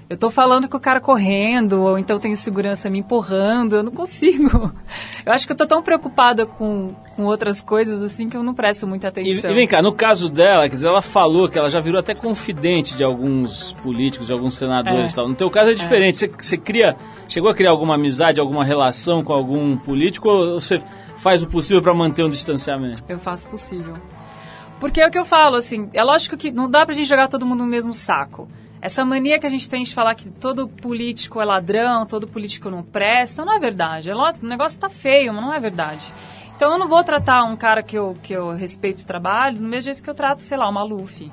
Eu 0.10 0.16
tô 0.18 0.30
falando 0.32 0.70
com 0.70 0.78
o 0.78 0.80
cara 0.80 1.02
correndo, 1.02 1.82
ou 1.84 1.98
então 2.00 2.18
tenho 2.18 2.38
segurança 2.38 2.90
me 2.90 3.00
empurrando, 3.00 3.76
eu 3.76 3.84
não 3.84 3.92
consigo. 3.92 4.72
Eu 5.26 5.34
acho 5.34 5.46
que 5.46 5.52
eu 5.52 5.58
tô 5.58 5.68
tão 5.68 5.84
preocupada 5.84 6.46
com, 6.46 6.94
com 7.18 7.26
outras 7.26 7.60
coisas 7.62 8.02
assim 8.02 8.30
que 8.30 8.38
eu 8.38 8.42
não 8.42 8.54
presto 8.54 8.88
muita 8.88 9.08
E, 9.08 9.10
atenção. 9.10 9.52
e 9.52 9.54
vem 9.54 9.68
cá, 9.68 9.82
no 9.82 9.92
caso 9.92 10.30
dela, 10.30 10.70
quer 10.70 10.76
dizer, 10.76 10.88
ela 10.88 11.02
falou 11.02 11.50
que 11.50 11.60
ela 11.60 11.70
já 11.70 11.82
virou 11.82 12.00
até 12.00 12.16
confidente 12.16 12.96
de 12.96 13.04
alguns 13.04 13.74
políticos, 13.84 14.28
de 14.28 14.32
alguns 14.32 14.58
senadores 14.58 15.10
É. 15.10 15.12
e 15.12 15.16
tal. 15.16 15.28
No 15.28 15.36
teu 15.36 15.50
caso 15.52 15.72
é 15.72 15.74
diferente. 15.74 16.20
Você, 16.20 16.28
você 16.30 16.58
cria, 16.58 16.96
chegou 17.28 17.50
a 17.52 17.54
criar 17.54 17.72
alguma 17.72 17.96
amizade, 17.96 18.40
alguma 18.40 18.64
relação 18.64 19.22
com 19.22 19.34
algum 19.34 19.76
político 19.76 20.30
ou 20.30 20.62
você 20.62 20.82
faz 21.18 21.44
o 21.44 21.48
possível 21.48 21.82
para 21.82 21.94
manter 21.94 22.24
um 22.24 22.30
distanciamento? 22.30 23.04
Eu 23.10 23.20
faço 23.20 23.50
o 23.50 23.52
possível. 23.52 23.96
Porque 24.80 25.02
é 25.02 25.08
o 25.08 25.12
que 25.12 25.18
eu 25.18 25.26
falo, 25.26 25.56
assim, 25.56 25.90
é 25.94 26.04
lógico 26.04 26.38
que 26.38 26.52
não 26.52 26.70
dá 26.70 26.86
pra 26.86 26.94
gente 26.94 27.08
jogar 27.08 27.28
todo 27.28 27.46
mundo 27.46 27.64
no 27.64 27.70
mesmo 27.70 27.94
saco. 27.94 28.48
Essa 28.80 29.04
mania 29.04 29.40
que 29.40 29.48
a 29.48 29.50
gente 29.50 29.68
tem 29.68 29.84
de 29.84 29.94
falar 29.94 30.14
que 30.14 30.30
todo 30.30 30.68
político 30.68 31.42
é 31.42 31.46
ladrão, 31.46 32.06
todo 32.06 32.28
político 32.28 32.70
não 32.70 32.84
presta, 32.84 33.44
não 33.44 33.54
é 33.54 33.60
verdade. 33.60 34.12
É 34.12 34.16
O 34.16 34.34
negócio 34.44 34.80
tá 34.80 34.88
feio, 34.88 35.34
mas 35.34 35.44
não 35.44 35.54
é 35.54 35.60
verdade. 35.60 36.14
Então 36.56 36.74
eu 36.74 36.80
não 36.80 36.88
vou 36.88 37.04
tratar 37.04 37.44
um 37.44 37.56
cara 37.56 37.82
que 37.82 37.98
eu, 37.98 38.16
que 38.22 38.34
eu 38.34 38.52
respeito 38.52 39.02
o 39.02 39.06
trabalho 39.06 39.58
do 39.58 39.64
mesmo 39.64 39.86
jeito 39.86 40.04
que 40.04 40.10
eu 40.10 40.14
trato, 40.16 40.42
sei 40.42 40.58
lá, 40.58 40.70
o 40.70 40.72
Maluf. 40.74 41.32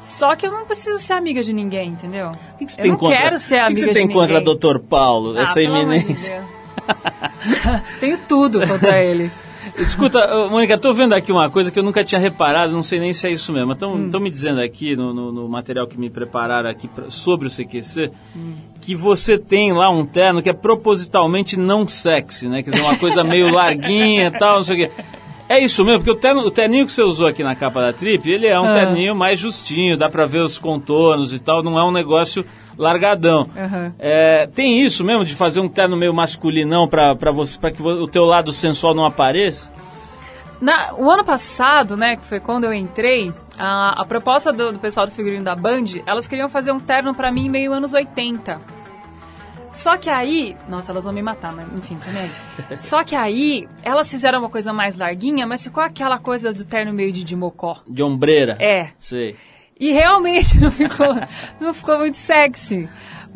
Só 0.00 0.34
que 0.36 0.46
eu 0.46 0.52
não 0.52 0.66
preciso 0.66 0.98
ser 0.98 1.14
amiga 1.14 1.42
de 1.42 1.52
ninguém, 1.52 1.90
entendeu? 1.90 2.32
O 2.54 2.58
que, 2.58 2.66
que 2.66 2.72
você 2.72 2.80
eu 2.80 2.82
tem 2.82 2.90
não 2.92 2.98
contra, 2.98 3.16
quero 3.16 3.38
ser 3.38 3.54
o 3.54 3.58
que 3.58 3.62
amiga 3.62 3.74
que 3.74 3.80
você 3.80 3.86
de 3.86 3.92
tem 3.94 4.08
contra 4.08 4.40
ninguém. 4.40 4.56
Dr. 4.56 4.78
Paulo, 4.80 5.38
Ah, 5.38 5.42
essa 5.42 5.60
de 5.60 5.66
eminência? 5.66 6.44
Deus. 6.86 7.80
Tenho 8.00 8.18
tudo 8.28 8.66
contra 8.66 9.02
ele. 9.02 9.32
Escuta, 9.78 10.48
Mônica, 10.48 10.78
tô 10.78 10.92
vendo 10.92 11.14
aqui 11.14 11.32
uma 11.32 11.50
coisa 11.50 11.70
que 11.70 11.78
eu 11.78 11.82
nunca 11.82 12.04
tinha 12.04 12.20
reparado, 12.20 12.72
não 12.72 12.82
sei 12.82 12.98
nem 13.00 13.12
se 13.12 13.26
é 13.26 13.32
isso 13.32 13.52
mesmo. 13.52 13.72
Estão 13.72 13.94
Hum. 13.94 14.10
me 14.20 14.30
dizendo 14.30 14.60
aqui 14.60 14.94
no, 14.96 15.12
no- 15.12 15.32
no 15.32 15.48
material 15.48 15.86
que 15.86 15.98
me 15.98 16.08
prepararam 16.10 16.70
aqui 16.70 16.86
pra- 16.88 17.10
sobre 17.10 17.48
o 17.48 17.50
CQC 17.50 18.10
Hum. 18.36 18.54
que 18.80 18.94
você 18.94 19.36
tem 19.38 19.72
lá 19.72 19.90
um 19.90 20.04
terno 20.06 20.42
que 20.42 20.48
é 20.50 20.52
propositalmente 20.52 21.56
não 21.58 21.86
sexy, 21.86 22.48
né? 22.48 22.62
Quer 22.62 22.70
dizer, 22.70 22.82
uma 22.82 22.96
coisa 22.98 23.24
meio 23.24 23.48
larguinha 23.52 24.28
e 24.28 24.30
tal, 24.38 24.56
não 24.56 24.62
sei 24.62 24.84
o 24.84 24.88
quê. 24.88 24.94
É 25.48 25.60
isso 25.62 25.84
mesmo, 25.84 25.98
porque 26.00 26.10
o, 26.10 26.20
terno, 26.20 26.40
o 26.40 26.50
terninho 26.50 26.84
que 26.86 26.92
você 26.92 27.02
usou 27.04 27.26
aqui 27.28 27.42
na 27.44 27.54
capa 27.54 27.80
da 27.80 27.92
Trip, 27.92 28.28
ele 28.28 28.46
é 28.48 28.58
um 28.60 28.64
Ah. 28.66 28.72
terninho 28.74 29.14
mais 29.14 29.38
justinho, 29.38 29.96
dá 29.96 30.08
pra 30.08 30.26
ver 30.26 30.40
os 30.40 30.58
contornos 30.58 31.32
e 31.32 31.38
tal, 31.38 31.62
não 31.62 31.78
é 31.78 31.84
um 31.84 31.92
negócio 31.92 32.44
largadão. 32.78 33.48
Aham. 33.56 33.94
É, 33.98 34.48
tem 34.54 34.82
isso 34.82 35.04
mesmo 35.04 35.24
de 35.24 35.34
fazer 35.34 35.60
um 35.60 35.68
terno 35.68 35.96
meio 35.96 36.12
masculinão 36.14 36.86
pra, 36.88 37.14
você, 37.32 37.58
pra 37.58 37.70
que 37.70 37.82
o 37.82 38.06
teu 38.08 38.24
lado 38.24 38.52
sensual 38.52 38.94
não 38.94 39.04
apareça? 39.04 39.70
Na- 40.60 40.94
o 40.96 41.10
ano 41.10 41.24
passado, 41.24 41.96
né, 41.96 42.16
que 42.16 42.22
foi 42.24 42.40
quando 42.40 42.64
eu 42.64 42.72
entrei, 42.72 43.32
a, 43.58 44.02
a 44.02 44.04
proposta 44.06 44.52
do, 44.52 44.72
do 44.72 44.78
pessoal 44.78 45.06
do 45.06 45.12
figurino 45.12 45.44
da 45.44 45.54
Band, 45.54 45.84
elas 46.06 46.26
queriam 46.26 46.48
fazer 46.48 46.72
um 46.72 46.80
terno 46.80 47.14
pra 47.14 47.30
mim 47.30 47.48
meio 47.50 47.72
anos 47.72 47.92
80. 47.92 48.58
Só 49.72 49.98
que 49.98 50.08
aí, 50.08 50.56
nossa, 50.70 50.90
elas 50.90 51.04
vão 51.04 51.12
me 51.12 51.20
matar, 51.20 51.52
mas 51.52 51.66
enfim, 51.74 51.96
também. 51.98 52.30
Só 52.78 53.04
que 53.04 53.14
aí, 53.14 53.68
elas 53.82 54.10
fizeram 54.10 54.38
uma 54.38 54.48
coisa 54.48 54.72
mais 54.72 54.96
larguinha, 54.96 55.46
mas 55.46 55.62
ficou 55.62 55.82
aquela 55.82 56.18
coisa 56.18 56.50
do 56.50 56.64
terno 56.64 56.94
meio 56.94 57.12
de, 57.12 57.22
de 57.22 57.36
mocó. 57.36 57.76
De 57.86 58.02
ombreira? 58.02 58.56
É. 58.58 58.88
Sei. 58.98 59.36
E 59.78 59.92
realmente 59.92 60.58
não 60.60 60.70
ficou, 60.70 61.14
não 61.60 61.74
ficou 61.74 61.98
muito 61.98 62.16
sexy. 62.16 62.88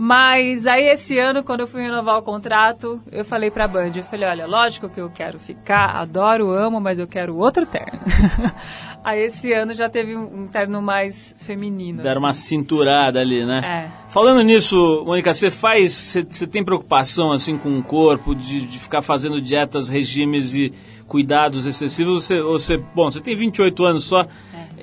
Mas 0.02 0.66
aí 0.66 0.88
esse 0.88 1.18
ano, 1.18 1.44
quando 1.44 1.60
eu 1.60 1.66
fui 1.66 1.82
renovar 1.82 2.16
o 2.16 2.22
contrato, 2.22 2.98
eu 3.12 3.22
falei 3.22 3.50
pra 3.50 3.68
Band, 3.68 3.92
eu 3.96 4.02
falei, 4.02 4.26
olha, 4.26 4.46
lógico 4.46 4.88
que 4.88 4.98
eu 4.98 5.10
quero 5.10 5.38
ficar, 5.38 5.90
adoro, 5.90 6.50
amo, 6.50 6.80
mas 6.80 6.98
eu 6.98 7.06
quero 7.06 7.36
outro 7.36 7.66
terno. 7.66 8.00
aí 9.04 9.20
esse 9.20 9.52
ano 9.52 9.74
já 9.74 9.90
teve 9.90 10.16
um, 10.16 10.44
um 10.44 10.46
terno 10.46 10.80
mais 10.80 11.36
feminino. 11.40 12.02
Deram 12.02 12.20
uma 12.20 12.30
assim. 12.30 12.56
cinturada 12.56 13.20
ali, 13.20 13.44
né? 13.44 13.60
É. 13.62 14.10
Falando 14.10 14.40
nisso, 14.40 14.74
Mônica, 15.04 15.34
você 15.34 15.50
faz. 15.50 15.92
Você, 15.92 16.22
você 16.22 16.46
tem 16.46 16.64
preocupação 16.64 17.30
assim 17.30 17.58
com 17.58 17.78
o 17.78 17.82
corpo, 17.82 18.34
de, 18.34 18.62
de 18.62 18.78
ficar 18.78 19.02
fazendo 19.02 19.38
dietas, 19.38 19.90
regimes 19.90 20.54
e 20.54 20.72
cuidados 21.06 21.66
excessivos? 21.66 22.24
Você, 22.24 22.40
ou 22.40 22.58
você, 22.58 22.78
bom, 22.78 23.10
você 23.10 23.20
tem 23.20 23.36
28 23.36 23.84
anos 23.84 24.04
só. 24.04 24.26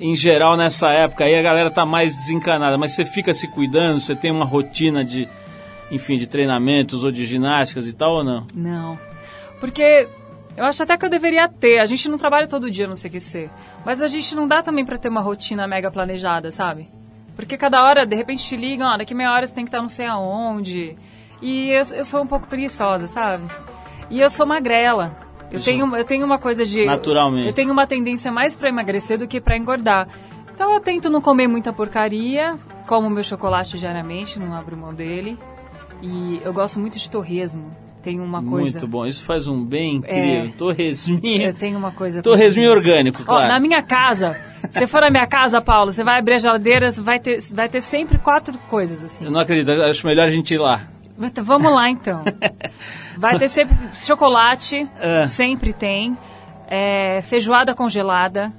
Em 0.00 0.14
geral, 0.14 0.56
nessa 0.56 0.90
época 0.90 1.24
aí 1.24 1.36
a 1.36 1.42
galera 1.42 1.70
tá 1.70 1.84
mais 1.84 2.16
desencanada, 2.16 2.78
mas 2.78 2.92
você 2.92 3.04
fica 3.04 3.34
se 3.34 3.48
cuidando, 3.48 3.98
você 3.98 4.14
tem 4.14 4.30
uma 4.30 4.44
rotina 4.44 5.04
de, 5.04 5.28
enfim, 5.90 6.16
de 6.16 6.26
treinamentos 6.26 7.02
ou 7.02 7.10
de 7.10 7.26
ginásticas 7.26 7.86
e 7.86 7.92
tal 7.92 8.12
ou 8.12 8.24
não? 8.24 8.46
Não. 8.54 8.98
Porque 9.58 10.06
eu 10.56 10.64
acho 10.64 10.82
até 10.82 10.96
que 10.96 11.04
eu 11.04 11.10
deveria 11.10 11.48
ter. 11.48 11.78
A 11.78 11.84
gente 11.84 12.08
não 12.08 12.18
trabalha 12.18 12.46
todo 12.46 12.70
dia 12.70 12.86
no 12.86 12.94
CQC. 12.94 13.50
Mas 13.84 14.02
a 14.02 14.08
gente 14.08 14.34
não 14.34 14.46
dá 14.46 14.62
também 14.62 14.84
pra 14.84 14.98
ter 14.98 15.08
uma 15.08 15.20
rotina 15.20 15.66
mega 15.66 15.90
planejada, 15.90 16.50
sabe? 16.50 16.88
Porque 17.36 17.56
cada 17.56 17.82
hora, 17.82 18.04
de 18.04 18.16
repente, 18.16 18.44
te 18.44 18.56
ligam, 18.56 18.88
ó, 18.88 18.96
daqui 18.96 19.14
meia 19.14 19.32
hora 19.32 19.46
você 19.46 19.54
tem 19.54 19.64
que 19.64 19.68
estar 19.68 19.80
não 19.80 19.88
sei 19.88 20.06
aonde. 20.06 20.96
E 21.40 21.70
eu, 21.70 21.84
eu 21.94 22.04
sou 22.04 22.22
um 22.22 22.26
pouco 22.26 22.48
preguiçosa, 22.48 23.06
sabe? 23.06 23.44
E 24.10 24.20
eu 24.20 24.28
sou 24.28 24.46
magrela. 24.46 25.27
Eu 25.50 25.60
tenho, 25.60 25.96
eu 25.96 26.04
tenho 26.04 26.24
uma 26.26 26.38
coisa 26.38 26.64
de. 26.64 26.84
Naturalmente. 26.84 27.46
Eu 27.46 27.52
tenho 27.52 27.72
uma 27.72 27.86
tendência 27.86 28.30
mais 28.30 28.54
pra 28.54 28.68
emagrecer 28.68 29.18
do 29.18 29.26
que 29.26 29.40
pra 29.40 29.56
engordar. 29.56 30.08
Então 30.54 30.72
eu 30.74 30.80
tento 30.80 31.08
não 31.08 31.20
comer 31.20 31.46
muita 31.46 31.72
porcaria, 31.72 32.56
como 32.86 33.08
meu 33.08 33.22
chocolate 33.22 33.78
diariamente, 33.78 34.38
não 34.38 34.52
abro 34.54 34.76
mão 34.76 34.92
dele. 34.92 35.38
E 36.02 36.40
eu 36.44 36.52
gosto 36.52 36.78
muito 36.80 36.98
de 36.98 37.10
torresmo. 37.10 37.74
Tem 38.02 38.20
uma 38.20 38.42
coisa. 38.42 38.78
Muito 38.78 38.86
bom, 38.88 39.04
isso 39.06 39.24
faz 39.24 39.48
um 39.48 39.64
bem 39.64 39.96
incrível. 39.96 40.44
É. 40.44 40.48
Torresminho. 40.56 41.42
Eu 41.42 41.52
tenho 41.54 41.76
uma 41.76 41.90
coisa. 41.90 42.22
Torresminho 42.22 42.70
com- 42.70 42.76
orgânico, 42.76 43.22
Ó, 43.22 43.24
claro. 43.24 43.48
na 43.48 43.58
minha 43.60 43.82
casa, 43.82 44.36
se 44.70 44.78
você 44.78 44.86
for 44.86 45.00
na 45.00 45.10
minha 45.10 45.26
casa, 45.26 45.60
Paulo, 45.60 45.92
você 45.92 46.04
vai 46.04 46.18
abrir 46.20 46.34
a 46.34 46.38
geladeira, 46.38 46.90
vai 46.92 47.18
ter, 47.18 47.40
vai 47.50 47.68
ter 47.68 47.80
sempre 47.80 48.16
quatro 48.18 48.56
coisas 48.68 49.04
assim. 49.04 49.24
Eu 49.24 49.30
não 49.32 49.40
acredito, 49.40 49.70
acho 49.72 50.06
melhor 50.06 50.26
a 50.26 50.30
gente 50.30 50.54
ir 50.54 50.58
lá. 50.58 50.82
Então, 51.20 51.44
Vamos 51.44 51.72
lá 51.72 51.90
então. 51.90 52.22
Vai 53.18 53.38
ter 53.38 53.48
sempre 53.48 53.76
chocolate, 53.92 54.88
É. 55.00 55.26
sempre 55.26 55.72
tem. 55.72 56.16
É, 56.68 57.20
feijoada 57.22 57.74
congelada, 57.74 58.52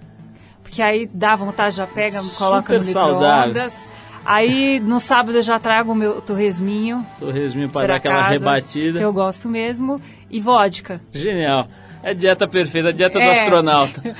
porque 0.64 0.82
aí 0.82 1.08
dá 1.14 1.36
vontade, 1.36 1.76
já 1.76 1.86
pega, 1.88 2.20
coloca 2.38 2.74
no 2.74 2.82
Super 2.82 3.04
micro-ondas. 3.06 3.92
Aí 4.26 4.80
no 4.80 5.00
sábado 5.00 5.38
eu 5.38 5.42
já 5.44 5.58
trago 5.60 5.92
o 5.94 5.96
meu 5.96 6.20
torresminho 6.22 7.06
Torresminho 7.18 7.70
para 7.70 7.88
dar 7.88 7.96
aquela 7.96 8.16
casa, 8.24 8.30
rebatida. 8.32 9.00
que 9.00 9.06
eu 9.06 9.14
gosto 9.14 9.48
mesmo, 9.48 10.00
e 10.30 10.42
vodka. 10.42 11.00
Genial. 11.14 11.68
É 12.02 12.14
dieta 12.14 12.48
perfeita, 12.48 12.90
a 12.90 12.92
dieta 12.94 13.20
do 13.20 13.26
É. 13.26 13.30
astronauta. 13.32 14.02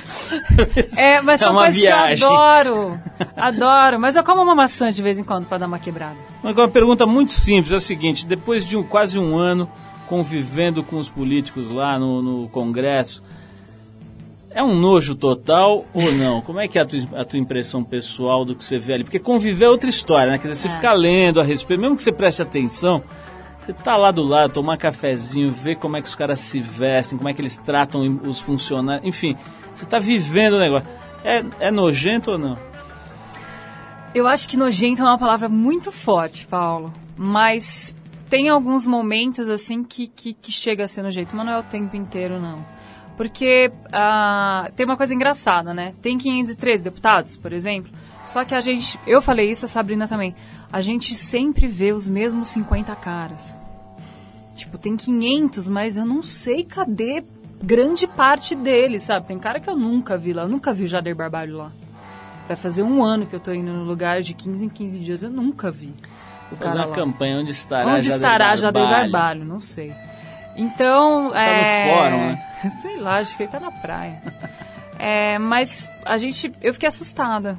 É, 0.98 1.20
mas 1.22 1.40
é 1.40 1.44
são 1.44 1.52
uma 1.52 1.62
coisas 1.62 1.80
viagem. 1.80 2.18
que 2.18 2.24
eu 2.24 2.36
adoro. 2.38 3.00
Adoro. 3.36 3.98
Mas 4.00 4.16
eu 4.16 4.22
como 4.24 4.42
uma 4.42 4.54
maçã 4.54 4.90
de 4.90 5.00
vez 5.02 5.18
em 5.18 5.24
quando 5.24 5.46
pra 5.46 5.58
dar 5.58 5.66
uma 5.66 5.78
quebrada. 5.78 6.16
Mas 6.42 6.56
uma 6.56 6.68
pergunta 6.68 7.06
muito 7.06 7.32
simples 7.32 7.72
é 7.72 7.76
a 7.76 7.80
seguinte: 7.80 8.26
depois 8.26 8.66
de 8.66 8.76
um, 8.76 8.82
quase 8.82 9.18
um 9.18 9.36
ano 9.36 9.70
convivendo 10.06 10.82
com 10.82 10.96
os 10.96 11.08
políticos 11.08 11.70
lá 11.70 11.98
no, 11.98 12.20
no 12.20 12.48
Congresso, 12.48 13.22
é 14.50 14.62
um 14.62 14.74
nojo 14.74 15.14
total 15.14 15.84
ou 15.94 16.12
não? 16.12 16.40
Como 16.42 16.58
é 16.60 16.66
que 16.68 16.78
é 16.78 16.82
a 16.82 16.84
tua, 16.84 17.00
a 17.16 17.24
tua 17.24 17.38
impressão 17.38 17.82
pessoal 17.84 18.44
do 18.44 18.54
que 18.54 18.62
você 18.64 18.76
vê 18.78 18.94
ali? 18.94 19.04
Porque 19.04 19.18
conviver 19.20 19.66
é 19.66 19.68
outra 19.70 19.88
história, 19.88 20.32
né? 20.32 20.38
Quer 20.38 20.48
dizer, 20.48 20.56
você 20.62 20.68
É. 20.68 20.72
fica 20.72 20.92
lendo 20.92 21.40
a 21.40 21.44
respeito, 21.44 21.80
mesmo 21.80 21.96
que 21.96 22.02
você 22.02 22.12
preste 22.12 22.42
atenção, 22.42 23.02
você 23.70 23.72
tá 23.84 23.96
lá 23.96 24.10
do 24.10 24.24
lado, 24.24 24.52
tomar 24.52 24.76
cafezinho, 24.76 25.50
ver 25.50 25.76
como 25.76 25.96
é 25.96 26.02
que 26.02 26.08
os 26.08 26.14
caras 26.14 26.40
se 26.40 26.60
vestem, 26.60 27.16
como 27.16 27.28
é 27.28 27.32
que 27.32 27.40
eles 27.40 27.56
tratam 27.56 28.20
os 28.24 28.40
funcionários, 28.40 29.06
enfim, 29.06 29.36
você 29.72 29.86
tá 29.86 29.98
vivendo 29.98 30.54
o 30.54 30.58
negócio. 30.58 30.88
É, 31.22 31.44
é 31.60 31.70
nojento 31.70 32.32
ou 32.32 32.38
não? 32.38 32.58
Eu 34.12 34.26
acho 34.26 34.48
que 34.48 34.56
nojento 34.56 35.02
é 35.02 35.04
uma 35.04 35.18
palavra 35.18 35.48
muito 35.48 35.92
forte, 35.92 36.46
Paulo. 36.46 36.92
Mas 37.16 37.94
tem 38.28 38.48
alguns 38.48 38.86
momentos, 38.86 39.48
assim, 39.48 39.84
que, 39.84 40.08
que, 40.08 40.32
que 40.32 40.50
chega 40.50 40.84
a 40.84 40.88
ser 40.88 41.02
nojento. 41.02 41.36
Mas 41.36 41.46
não 41.46 41.52
é 41.52 41.58
o 41.58 41.62
tempo 41.62 41.94
inteiro, 41.94 42.40
não. 42.40 42.64
Porque 43.16 43.70
ah, 43.92 44.70
tem 44.74 44.84
uma 44.86 44.96
coisa 44.96 45.14
engraçada, 45.14 45.72
né? 45.72 45.92
Tem 46.02 46.18
513 46.18 46.82
deputados, 46.82 47.36
por 47.36 47.52
exemplo. 47.52 47.92
Só 48.26 48.44
que 48.44 48.54
a 48.54 48.60
gente... 48.60 48.98
Eu 49.06 49.20
falei 49.20 49.50
isso, 49.50 49.66
a 49.66 49.68
Sabrina 49.68 50.08
também. 50.08 50.34
A 50.72 50.80
gente 50.80 51.16
sempre 51.16 51.66
vê 51.66 51.92
os 51.92 52.08
mesmos 52.08 52.48
50 52.48 52.94
caras. 52.96 53.58
Tipo, 54.54 54.78
tem 54.78 54.96
500, 54.96 55.68
mas 55.68 55.96
eu 55.96 56.04
não 56.04 56.22
sei 56.22 56.64
cadê 56.64 57.24
grande 57.62 58.06
parte 58.06 58.54
deles, 58.54 59.02
sabe? 59.02 59.26
Tem 59.26 59.38
cara 59.38 59.58
que 59.58 59.68
eu 59.68 59.76
nunca 59.76 60.16
vi 60.16 60.32
lá. 60.32 60.42
Eu 60.42 60.48
nunca 60.48 60.72
vi 60.72 60.84
o 60.84 60.86
Jader 60.86 61.14
Barbalho 61.14 61.56
lá. 61.56 61.70
Vai 62.46 62.56
fazer 62.56 62.82
um 62.82 63.02
ano 63.02 63.26
que 63.26 63.34
eu 63.34 63.40
tô 63.40 63.52
indo 63.52 63.72
no 63.72 63.84
lugar 63.84 64.22
de 64.22 64.34
15 64.34 64.64
em 64.64 64.68
15 64.68 64.98
dias. 65.00 65.22
Eu 65.22 65.30
nunca 65.30 65.70
vi. 65.70 65.94
O 66.50 66.56
Fazer 66.56 66.78
uma 66.78 66.86
lá. 66.86 66.94
campanha 66.94 67.38
onde 67.38 67.52
estará 67.52 67.92
Onde 67.92 68.08
Jader 68.08 68.16
estará 68.16 68.56
Jader 68.56 68.82
Barbalho? 68.82 69.12
Barbalho? 69.12 69.44
Não 69.44 69.60
sei. 69.60 69.94
Então, 70.56 71.30
Tá 71.30 71.42
é... 71.44 71.86
no 71.86 71.94
fórum, 71.94 72.16
né? 72.28 72.46
Sei 72.82 72.96
lá, 72.96 73.18
acho 73.18 73.36
que 73.36 73.44
ele 73.44 73.52
tá 73.52 73.60
na 73.60 73.70
praia. 73.70 74.20
É, 74.98 75.38
mas 75.38 75.90
a 76.04 76.16
gente... 76.16 76.52
Eu 76.60 76.72
fiquei 76.74 76.88
assustada. 76.88 77.58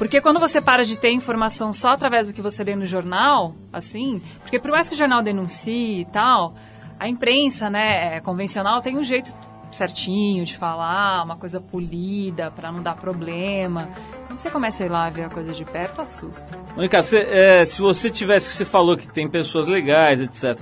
Porque 0.00 0.18
quando 0.18 0.40
você 0.40 0.62
para 0.62 0.82
de 0.82 0.96
ter 0.96 1.12
informação 1.12 1.74
só 1.74 1.90
através 1.90 2.28
do 2.28 2.34
que 2.34 2.40
você 2.40 2.64
lê 2.64 2.74
no 2.74 2.86
jornal, 2.86 3.54
assim, 3.70 4.22
porque 4.40 4.58
por 4.58 4.70
mais 4.70 4.88
que 4.88 4.94
o 4.94 4.98
jornal 4.98 5.22
denuncie 5.22 6.00
e 6.00 6.04
tal, 6.06 6.54
a 6.98 7.06
imprensa, 7.06 7.68
né, 7.68 8.16
é, 8.16 8.20
convencional 8.20 8.80
tem 8.80 8.96
um 8.96 9.04
jeito 9.04 9.30
certinho 9.70 10.42
de 10.46 10.56
falar, 10.56 11.22
uma 11.22 11.36
coisa 11.36 11.60
polida 11.60 12.50
para 12.50 12.72
não 12.72 12.82
dar 12.82 12.96
problema. 12.96 13.90
Quando 14.26 14.38
você 14.38 14.50
começa 14.50 14.82
a 14.82 14.86
ir 14.86 14.88
lá 14.88 15.10
ver 15.10 15.24
a 15.24 15.28
coisa 15.28 15.52
de 15.52 15.66
perto, 15.66 16.00
assusta. 16.00 16.56
Mônica, 16.74 17.02
cê, 17.02 17.18
é, 17.18 17.66
se 17.66 17.82
você 17.82 18.08
tivesse, 18.08 18.48
que 18.48 18.54
você 18.54 18.64
falou 18.64 18.96
que 18.96 19.06
tem 19.06 19.28
pessoas 19.28 19.68
legais, 19.68 20.22
etc. 20.22 20.58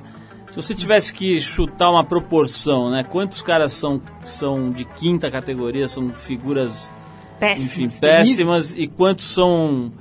Se 0.51 0.57
você 0.57 0.74
tivesse 0.74 1.14
que 1.14 1.40
chutar 1.40 1.88
uma 1.92 2.03
proporção, 2.03 2.90
né? 2.90 3.05
Quantos 3.09 3.40
caras 3.40 3.72
são, 3.72 4.03
são 4.24 4.72
de 4.72 4.85
quinta 4.85 5.31
categoria, 5.31 5.87
são 5.87 6.09
figuras 6.09 6.90
péssimas, 7.38 7.94
enfim, 7.94 8.01
péssimas 8.01 8.74
e 8.77 8.87
quantos 8.87 9.27
são 9.27 9.92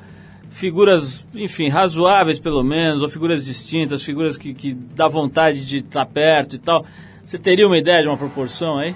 figuras, 0.49 1.27
enfim, 1.35 1.69
razoáveis 1.69 2.39
pelo 2.39 2.63
menos, 2.63 3.01
ou 3.01 3.09
figuras 3.09 3.45
distintas, 3.45 4.03
figuras 4.03 4.37
que, 4.37 4.53
que 4.53 4.73
dá 4.73 5.07
vontade 5.07 5.65
de 5.65 5.77
estar 5.77 6.05
perto 6.05 6.55
e 6.55 6.59
tal. 6.59 6.85
Você 7.23 7.37
teria 7.37 7.67
uma 7.67 7.77
ideia 7.77 8.01
de 8.01 8.07
uma 8.07 8.17
proporção 8.17 8.77
aí? 8.77 8.95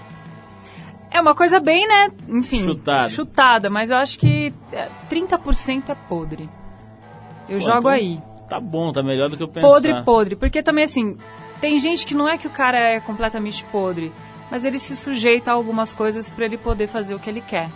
É 1.11 1.19
uma 1.19 1.35
coisa 1.35 1.59
bem, 1.59 1.87
né? 1.87 2.09
Enfim, 2.29 2.63
chutada, 2.63 3.09
chutada 3.09 3.69
mas 3.69 3.91
eu 3.91 3.97
acho 3.97 4.17
que 4.17 4.53
30% 5.09 5.89
é 5.89 5.95
podre. 6.07 6.49
Eu 7.49 7.59
Pô, 7.59 7.65
jogo 7.65 7.79
então, 7.79 7.91
aí. 7.91 8.19
Tá 8.47 8.59
bom, 8.59 8.91
tá 8.91 9.03
melhor 9.03 9.29
do 9.29 9.37
que 9.37 9.43
eu 9.43 9.47
pensava. 9.47 9.73
Podre, 9.73 10.03
podre. 10.03 10.35
Porque 10.35 10.63
também, 10.63 10.85
assim, 10.85 11.17
tem 11.59 11.77
gente 11.79 12.05
que 12.05 12.15
não 12.15 12.27
é 12.27 12.37
que 12.37 12.47
o 12.47 12.49
cara 12.49 12.77
é 12.77 12.99
completamente 12.99 13.63
podre, 13.65 14.11
mas 14.49 14.65
ele 14.65 14.79
se 14.79 14.95
sujeita 14.95 15.51
a 15.51 15.53
algumas 15.53 15.93
coisas 15.93 16.31
para 16.31 16.45
ele 16.45 16.57
poder 16.57 16.87
fazer 16.87 17.13
o 17.13 17.19
que 17.19 17.29
ele 17.29 17.41
quer. 17.41 17.69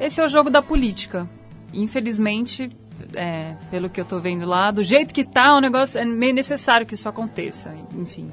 Esse 0.00 0.20
é 0.20 0.24
o 0.24 0.28
jogo 0.28 0.50
da 0.50 0.62
política. 0.62 1.28
Infelizmente, 1.72 2.70
é, 3.14 3.54
pelo 3.70 3.88
que 3.88 4.00
eu 4.00 4.04
tô 4.04 4.18
vendo 4.18 4.46
lá, 4.46 4.70
do 4.70 4.82
jeito 4.82 5.12
que 5.12 5.24
tá, 5.24 5.56
o 5.56 5.60
negócio 5.60 6.00
é 6.00 6.04
meio 6.04 6.34
necessário 6.34 6.86
que 6.86 6.94
isso 6.94 7.08
aconteça, 7.08 7.74
enfim. 7.94 8.30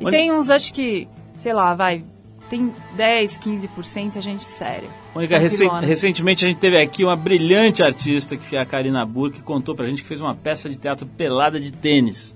E 0.00 0.04
Onde... 0.04 0.16
tem 0.16 0.32
uns, 0.32 0.50
acho 0.50 0.72
que, 0.72 1.08
sei 1.36 1.52
lá, 1.52 1.74
vai, 1.74 2.04
tem 2.48 2.72
10, 2.96 3.38
15% 3.38 4.16
a 4.16 4.20
gente 4.20 4.44
séria. 4.44 4.88
Mônica, 5.14 5.38
recent, 5.38 5.72
recentemente 5.80 6.44
a 6.44 6.48
gente 6.48 6.58
teve 6.58 6.80
aqui 6.80 7.02
uma 7.02 7.16
brilhante 7.16 7.82
artista, 7.82 8.36
que 8.36 8.54
é 8.54 8.60
a 8.60 8.66
Karina 8.66 9.04
Burke, 9.04 9.38
que 9.38 9.42
contou 9.42 9.74
pra 9.74 9.86
gente 9.86 10.02
que 10.02 10.08
fez 10.08 10.20
uma 10.20 10.34
peça 10.34 10.68
de 10.68 10.76
teatro 10.76 11.06
pelada 11.06 11.58
de 11.58 11.72
tênis. 11.72 12.35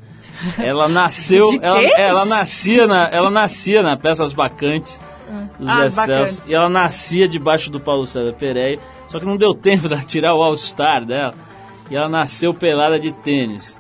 Ela 0.58 0.88
nasceu, 0.88 1.46
ela, 1.60 1.80
ela, 1.98 2.24
nascia 2.24 2.86
na, 2.86 3.08
ela 3.08 3.30
nascia 3.30 3.82
na 3.82 3.96
peça 3.96 4.24
As 4.24 4.32
Bacantes 4.32 4.98
dos 5.58 5.68
ah, 5.68 5.90
Celso, 5.90 6.50
e 6.50 6.54
ela 6.54 6.68
nascia 6.68 7.28
debaixo 7.28 7.70
do 7.70 7.78
Paulo 7.78 8.06
César 8.06 8.32
Pereira, 8.32 8.80
só 9.06 9.18
que 9.18 9.26
não 9.26 9.36
deu 9.36 9.54
tempo 9.54 9.88
de 9.88 10.04
tirar 10.06 10.34
o 10.34 10.42
All-Star 10.42 11.04
dela, 11.04 11.34
e 11.90 11.96
ela 11.96 12.08
nasceu 12.08 12.54
pelada 12.54 12.98
de 12.98 13.12
tênis. 13.12 13.78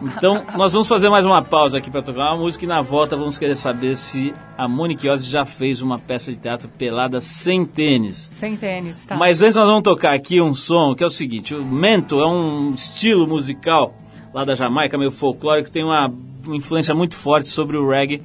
Então, 0.00 0.42
nós 0.56 0.72
vamos 0.72 0.88
fazer 0.88 1.10
mais 1.10 1.26
uma 1.26 1.42
pausa 1.42 1.76
aqui 1.76 1.90
para 1.90 2.00
tocar 2.00 2.32
uma 2.32 2.38
música 2.38 2.64
e 2.64 2.68
na 2.68 2.80
volta 2.80 3.14
vamos 3.14 3.36
querer 3.36 3.56
saber 3.56 3.94
se 3.94 4.34
a 4.56 4.66
Monique 4.66 5.06
Ozzy 5.06 5.28
já 5.28 5.44
fez 5.44 5.82
uma 5.82 5.98
peça 5.98 6.32
de 6.32 6.38
teatro 6.38 6.66
pelada 6.66 7.20
sem 7.20 7.64
tênis. 7.66 8.16
Sem 8.16 8.56
tênis, 8.56 9.04
tá. 9.04 9.16
Mas 9.16 9.42
antes 9.42 9.56
nós 9.56 9.66
vamos 9.66 9.82
tocar 9.82 10.14
aqui 10.14 10.40
um 10.40 10.54
som 10.54 10.94
que 10.94 11.04
é 11.04 11.06
o 11.06 11.10
seguinte, 11.10 11.54
o 11.54 11.62
mento 11.62 12.18
é 12.18 12.26
um 12.26 12.70
estilo 12.70 13.26
musical 13.26 13.94
lá 14.32 14.44
da 14.44 14.54
Jamaica, 14.54 14.96
meio 14.96 15.10
folclórico, 15.10 15.70
tem 15.70 15.84
uma 15.84 16.12
influência 16.48 16.94
muito 16.94 17.14
forte 17.14 17.48
sobre 17.48 17.76
o 17.76 17.88
reggae 17.88 18.22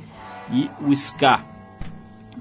e 0.51 0.69
o 0.85 0.91
ska. 0.93 1.41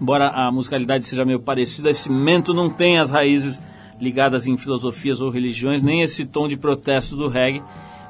Embora 0.00 0.28
a 0.28 0.52
musicalidade 0.52 1.04
seja 1.04 1.24
meio 1.24 1.40
parecida, 1.40 1.90
esse 1.90 2.10
mento 2.10 2.54
não 2.54 2.70
tem 2.70 2.98
as 2.98 3.10
raízes 3.10 3.60
ligadas 4.00 4.46
em 4.46 4.56
filosofias 4.56 5.20
ou 5.20 5.30
religiões, 5.30 5.82
nem 5.82 6.02
esse 6.02 6.26
tom 6.26 6.46
de 6.46 6.56
protesto 6.56 7.16
do 7.16 7.28
reggae, 7.28 7.62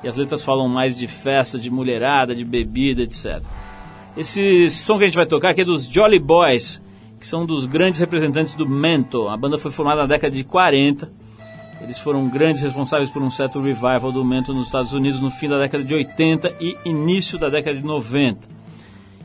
e 0.02 0.08
as 0.08 0.16
letras 0.16 0.44
falam 0.44 0.68
mais 0.68 0.98
de 0.98 1.06
festa, 1.06 1.58
de 1.58 1.70
mulherada, 1.70 2.34
de 2.34 2.44
bebida, 2.44 3.02
etc. 3.02 3.40
Esse 4.16 4.68
som 4.70 4.98
que 4.98 5.04
a 5.04 5.06
gente 5.06 5.16
vai 5.16 5.26
tocar 5.26 5.50
aqui 5.50 5.60
é 5.60 5.64
dos 5.64 5.86
Jolly 5.86 6.18
Boys, 6.18 6.82
que 7.20 7.26
são 7.26 7.46
dos 7.46 7.66
grandes 7.66 8.00
representantes 8.00 8.54
do 8.54 8.68
Mento. 8.68 9.28
A 9.28 9.36
banda 9.36 9.58
foi 9.58 9.70
formada 9.70 10.02
na 10.02 10.08
década 10.08 10.34
de 10.34 10.44
40 10.44 11.08
eles 11.80 11.98
foram 11.98 12.28
grandes 12.28 12.62
responsáveis 12.62 13.10
por 13.10 13.22
um 13.22 13.30
certo 13.30 13.60
revival 13.60 14.10
do 14.10 14.24
mento 14.24 14.54
nos 14.54 14.66
Estados 14.66 14.92
Unidos 14.92 15.20
no 15.20 15.30
fim 15.30 15.48
da 15.48 15.58
década 15.58 15.84
de 15.84 15.94
80 15.94 16.54
e 16.60 16.76
início 16.84 17.38
da 17.38 17.48
década 17.48 17.76
de 17.76 17.84
90. 17.84 18.48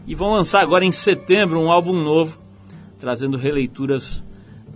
E 0.06 0.16
vão 0.16 0.34
lançar 0.34 0.62
agora 0.62 0.84
em 0.84 0.92
setembro 0.92 1.60
um 1.60 1.72
álbum 1.72 1.94
novo, 1.94 2.38
trazendo 3.00 3.38
releituras 3.38 4.24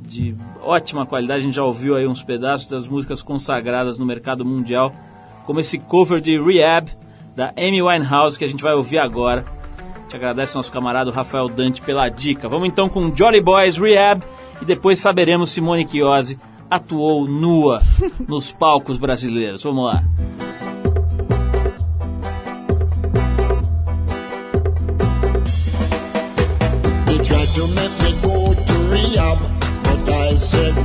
de 0.01 0.35
ótima 0.61 1.05
qualidade. 1.05 1.41
A 1.41 1.43
gente 1.43 1.55
já 1.55 1.63
ouviu 1.63 1.95
aí 1.95 2.07
uns 2.07 2.23
pedaços 2.23 2.67
das 2.69 2.87
músicas 2.87 3.21
consagradas 3.21 3.99
no 3.99 4.05
mercado 4.05 4.45
mundial, 4.45 4.93
como 5.45 5.59
esse 5.59 5.77
cover 5.77 6.21
de 6.21 6.39
Rehab 6.39 6.89
da 7.35 7.53
Amy 7.57 7.81
Winehouse 7.81 8.37
que 8.37 8.45
a 8.45 8.47
gente 8.47 8.63
vai 8.63 8.73
ouvir 8.73 8.99
agora. 8.99 9.45
Te 10.07 10.15
agradece 10.15 10.55
nosso 10.55 10.71
camarada 10.71 11.11
Rafael 11.11 11.49
Dante 11.49 11.81
pela 11.81 12.07
dica. 12.07 12.47
Vamos 12.47 12.67
então 12.67 12.87
com 12.87 13.13
Jolly 13.13 13.41
Boys 13.41 13.75
Rehab 13.75 14.23
e 14.61 14.65
depois 14.65 14.99
saberemos 14.99 15.49
Simone 15.49 15.87
Chiose 15.87 16.39
atuou 16.69 17.27
nua 17.27 17.81
nos 18.27 18.51
palcos 18.51 18.97
brasileiros. 18.97 19.63
Vamos 19.63 19.85
lá. 19.85 20.03
to 27.55 27.65
make 27.67 27.99
me 28.03 28.11
go 28.21 28.53
to 28.53 28.73
rehab, 28.91 29.39
but 29.83 30.09
I 30.09 30.37
said 30.37 30.75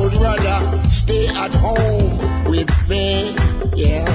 would 0.00 0.14
rather 0.14 0.88
stay 0.88 1.28
at 1.28 1.52
home 1.52 2.16
with 2.46 2.70
me, 2.88 3.36
yeah. 3.76 4.08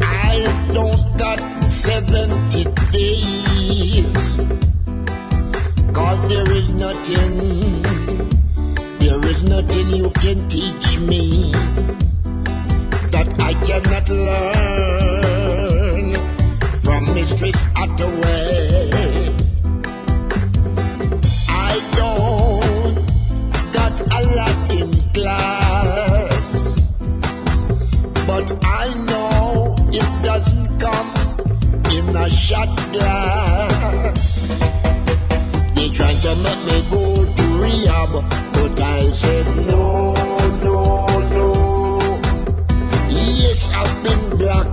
I 0.00 0.70
don't 0.72 1.18
got 1.18 1.40
70 1.68 2.64
days, 2.92 4.36
cause 5.92 6.28
there 6.28 6.52
is 6.52 6.68
nothing, 6.68 7.82
there 9.00 9.24
is 9.32 9.42
nothing 9.42 9.90
you 9.90 10.10
can 10.22 10.48
teach 10.48 10.96
me 11.00 11.50
that 13.10 13.34
I 13.40 13.54
cannot 13.66 14.08
learn 14.08 16.14
from 16.82 17.14
Mistress 17.14 17.60
Attaway. 17.74 19.39
Shot 32.50 32.68
glass. 32.92 34.20
They 35.76 35.88
tried 35.88 36.18
to 36.26 36.32
make 36.46 36.62
me 36.68 36.78
go 36.90 37.02
to 37.36 37.44
rehab, 37.62 38.12
but 38.54 38.80
I 38.80 39.10
said 39.12 39.46
no, 39.70 40.14
no, 40.66 40.80
no. 41.36 41.48
Yes, 43.08 43.60
I've 43.72 43.94
been 44.02 44.38
black, 44.38 44.69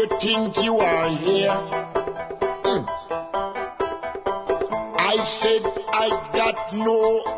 you 0.00 0.06
think 0.18 0.56
you 0.64 0.76
are 0.76 1.08
here? 1.10 1.52
Hmm. 2.64 2.84
I 4.98 5.16
said 5.24 5.62
I 5.92 6.08
got 6.32 6.72
no 6.72 7.29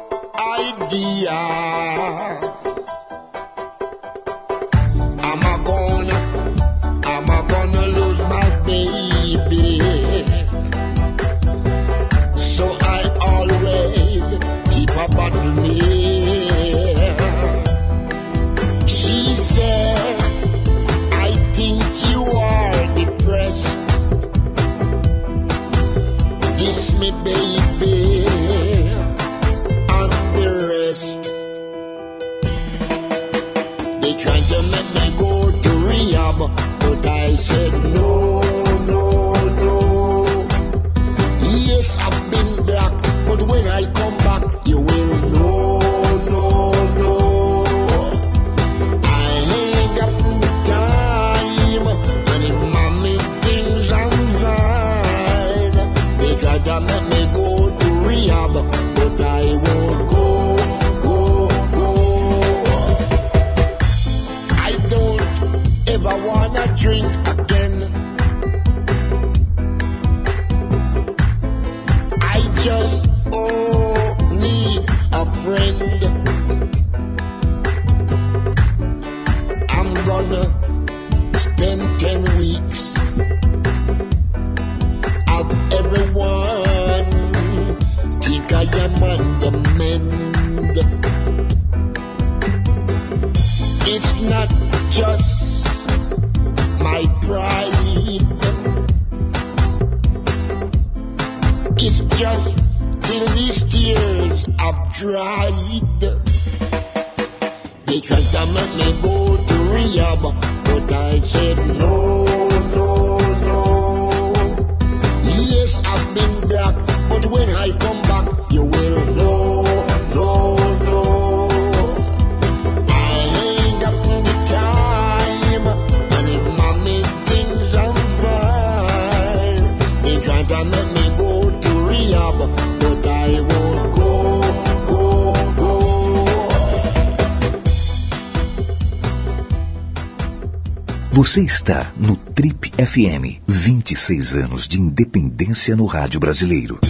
Você 141.25 141.45
está 141.45 141.93
no 141.97 142.16
Trip 142.16 142.73
FM. 142.73 143.41
26 143.47 144.35
anos 144.35 144.66
de 144.66 144.81
independência 144.81 145.77
no 145.77 145.87
rádio 145.87 146.18
brasileiro. 146.18 146.81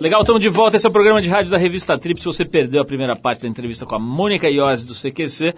Legal, 0.00 0.22
estamos 0.22 0.42
de 0.42 0.48
volta. 0.48 0.76
Esse 0.76 0.88
é 0.88 0.90
o 0.90 0.92
programa 0.92 1.22
de 1.22 1.28
rádio 1.28 1.52
da 1.52 1.56
revista 1.56 1.96
Trip. 1.96 2.18
Se 2.18 2.26
você 2.26 2.44
perdeu 2.44 2.82
a 2.82 2.84
primeira 2.84 3.14
parte 3.14 3.42
da 3.42 3.48
entrevista 3.48 3.86
com 3.86 3.94
a 3.94 4.00
Mônica 4.00 4.50
Iose 4.50 4.84
do 4.84 4.92
CQC, 4.92 5.54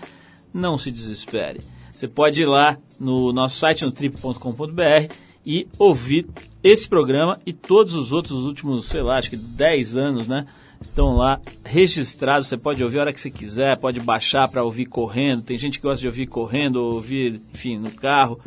não 0.52 0.76
se 0.76 0.90
desespere. 0.90 1.60
Você 1.90 2.06
pode 2.06 2.42
ir 2.42 2.46
lá 2.46 2.76
no 3.00 3.32
nosso 3.32 3.58
site, 3.58 3.82
no 3.82 3.90
trip.com.br, 3.90 5.10
e 5.46 5.66
ouvir 5.78 6.26
esse 6.62 6.86
programa 6.86 7.40
e 7.46 7.54
todos 7.54 7.94
os 7.94 8.12
outros, 8.12 8.32
os 8.32 8.44
últimos, 8.44 8.84
sei 8.84 9.00
lá, 9.00 9.16
acho 9.16 9.30
que 9.30 9.36
10 9.38 9.96
anos, 9.96 10.28
né? 10.28 10.44
Estão 10.80 11.16
lá 11.16 11.40
registrados. 11.64 12.46
Você 12.46 12.56
pode 12.56 12.82
ouvir 12.82 12.98
a 12.98 13.02
hora 13.02 13.12
que 13.12 13.20
você 13.20 13.30
quiser, 13.30 13.78
pode 13.78 14.00
baixar 14.00 14.48
para 14.48 14.62
ouvir 14.62 14.86
correndo. 14.86 15.42
Tem 15.42 15.56
gente 15.56 15.78
que 15.78 15.86
gosta 15.86 16.00
de 16.00 16.06
ouvir 16.06 16.26
correndo, 16.26 16.76
ou 16.76 16.94
ouvir, 16.94 17.40
enfim, 17.54 17.78
no 17.78 17.90
carro, 17.90 18.38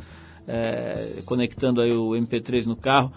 é, 0.48 1.22
conectando 1.26 1.82
aí 1.82 1.92
o 1.92 2.12
MP3 2.12 2.66
no 2.66 2.76
carro. 2.76 3.12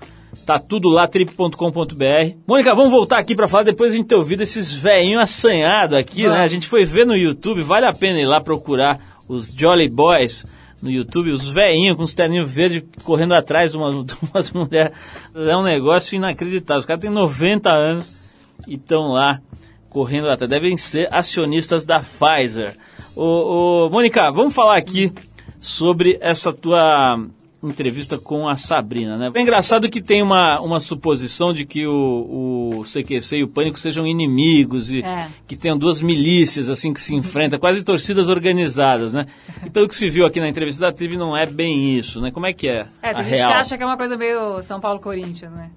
Tá 0.47 0.59
tudo 0.59 0.89
lá, 0.89 1.07
trip.com.br. 1.07 2.37
Mônica, 2.47 2.75
vamos 2.75 2.91
voltar 2.91 3.19
aqui 3.19 3.35
para 3.35 3.47
falar 3.47 3.65
depois 3.65 3.91
de 3.91 3.97
a 3.97 4.01
gente 4.01 4.09
ter 4.09 4.15
ouvido 4.15 4.43
esses 4.43 4.73
velhinhos 4.75 5.23
assanhados 5.23 5.95
aqui, 5.95 6.27
né? 6.27 6.41
A 6.41 6.49
gente 6.49 6.67
foi 6.67 6.87
ver 6.87 7.07
no 7.07 7.15
YouTube, 7.15 7.63
vale 7.63 7.87
a 7.87 7.93
pena 7.93 8.19
ir 8.19 8.25
lá 8.25 8.41
procurar 8.41 8.99
os 9.29 9.53
Jolly 9.53 9.91
Boys 9.91 10.47
no 10.83 10.91
YouTube, 10.91 11.31
os 11.31 11.49
velhinhos 11.49 11.97
com 11.97 12.03
os 12.03 12.15
terninhos 12.15 12.51
verdes 12.51 12.83
correndo 13.05 13.35
atrás 13.35 13.73
de 13.73 13.77
umas, 13.77 13.95
de 14.05 14.15
umas 14.23 14.53
mulheres. 14.53 14.97
É 15.35 15.57
um 15.57 15.63
negócio 15.63 16.17
inacreditável. 16.17 16.81
Os 16.81 16.87
caras 16.87 17.03
têm 17.03 17.11
90 17.11 17.71
anos 17.71 18.22
e 18.67 18.75
estão 18.75 19.09
lá 19.13 19.41
correndo 19.89 20.29
atrás. 20.31 20.49
Devem 20.51 20.77
ser 20.77 21.09
acionistas 21.13 21.85
da 21.87 22.01
Pfizer. 22.01 22.77
Ô, 23.15 23.87
ô, 23.87 23.91
Mônica, 23.91 24.31
vamos 24.31 24.55
falar 24.55 24.77
aqui 24.77 25.13
sobre 25.61 26.19
essa 26.21 26.53
tua 26.53 27.19
entrevista 27.63 28.19
com 28.19 28.49
a 28.49 28.57
Sabrina, 28.57 29.17
né? 29.17 29.31
É 29.33 29.41
engraçado 29.41 29.89
que 29.89 30.03
tem 30.03 30.21
uma, 30.21 30.59
uma 30.61 30.81
suposição 30.81 31.53
de 31.53 31.65
que 31.65 31.87
o, 31.87 32.81
o 32.81 32.83
CQC 32.85 33.37
e 33.37 33.45
o 33.45 33.49
Pânico 33.49 33.79
sejam 33.79 34.05
inimigos 34.05 34.91
e 34.91 35.01
É. 35.01 35.29
que 35.47 35.55
tenham 35.57 35.79
duas 35.79 36.03
milícias 36.03 36.69
assim 36.69 36.93
que 36.93 37.01
se 37.01 37.15
enfrentam, 37.15 37.61
quase 37.61 37.85
torcidas 37.85 38.29
organizadas, 38.29 39.13
né? 39.15 39.27
E 39.65 39.71
pelo 39.71 39.87
que 39.87 39.95
se 39.95 40.11
viu 40.11 40.27
aqui 40.27 40.41
na 40.41 40.49
entrevista 40.49 40.81
da 40.87 40.93
TV 40.93 41.17
não 41.17 41.37
é 41.37 41.47
bem 41.47 41.97
isso, 41.97 42.21
né? 42.21 42.33
Como 42.33 42.47
é 42.47 42.53
que 42.53 42.67
é, 42.67 42.87
É, 43.01 43.11
a 43.11 43.15
tem 43.15 43.25
gente 43.27 43.37
real? 43.37 43.51
que 43.53 43.57
acha 43.59 43.77
que 43.77 43.83
é 43.85 43.87
uma 43.87 43.97
coisa 43.97 44.17
meio 44.17 44.61
São 44.63 44.81
Paulo-Corinthians, 44.81 45.53
né? 45.53 45.71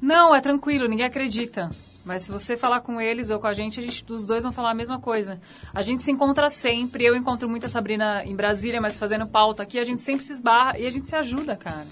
Não, 0.00 0.32
é 0.32 0.40
tranquilo, 0.40 0.86
ninguém 0.86 1.06
acredita. 1.06 1.70
Mas 2.06 2.22
se 2.22 2.30
você 2.30 2.56
falar 2.56 2.82
com 2.82 3.00
eles 3.00 3.30
ou 3.30 3.40
com 3.40 3.48
a 3.48 3.52
gente, 3.52 3.80
a 3.80 3.82
gente, 3.82 4.04
os 4.08 4.24
dois 4.24 4.44
vão 4.44 4.52
falar 4.52 4.70
a 4.70 4.74
mesma 4.74 5.00
coisa. 5.00 5.40
A 5.74 5.82
gente 5.82 6.04
se 6.04 6.12
encontra 6.12 6.48
sempre, 6.48 7.04
eu 7.04 7.16
encontro 7.16 7.48
muito 7.48 7.66
a 7.66 7.68
Sabrina 7.68 8.22
em 8.24 8.36
Brasília, 8.36 8.80
mas 8.80 8.96
fazendo 8.96 9.26
pauta 9.26 9.64
aqui, 9.64 9.76
a 9.76 9.84
gente 9.84 10.00
sempre 10.00 10.24
se 10.24 10.32
esbarra 10.32 10.78
e 10.78 10.86
a 10.86 10.90
gente 10.90 11.08
se 11.08 11.16
ajuda, 11.16 11.56
cara. 11.56 11.84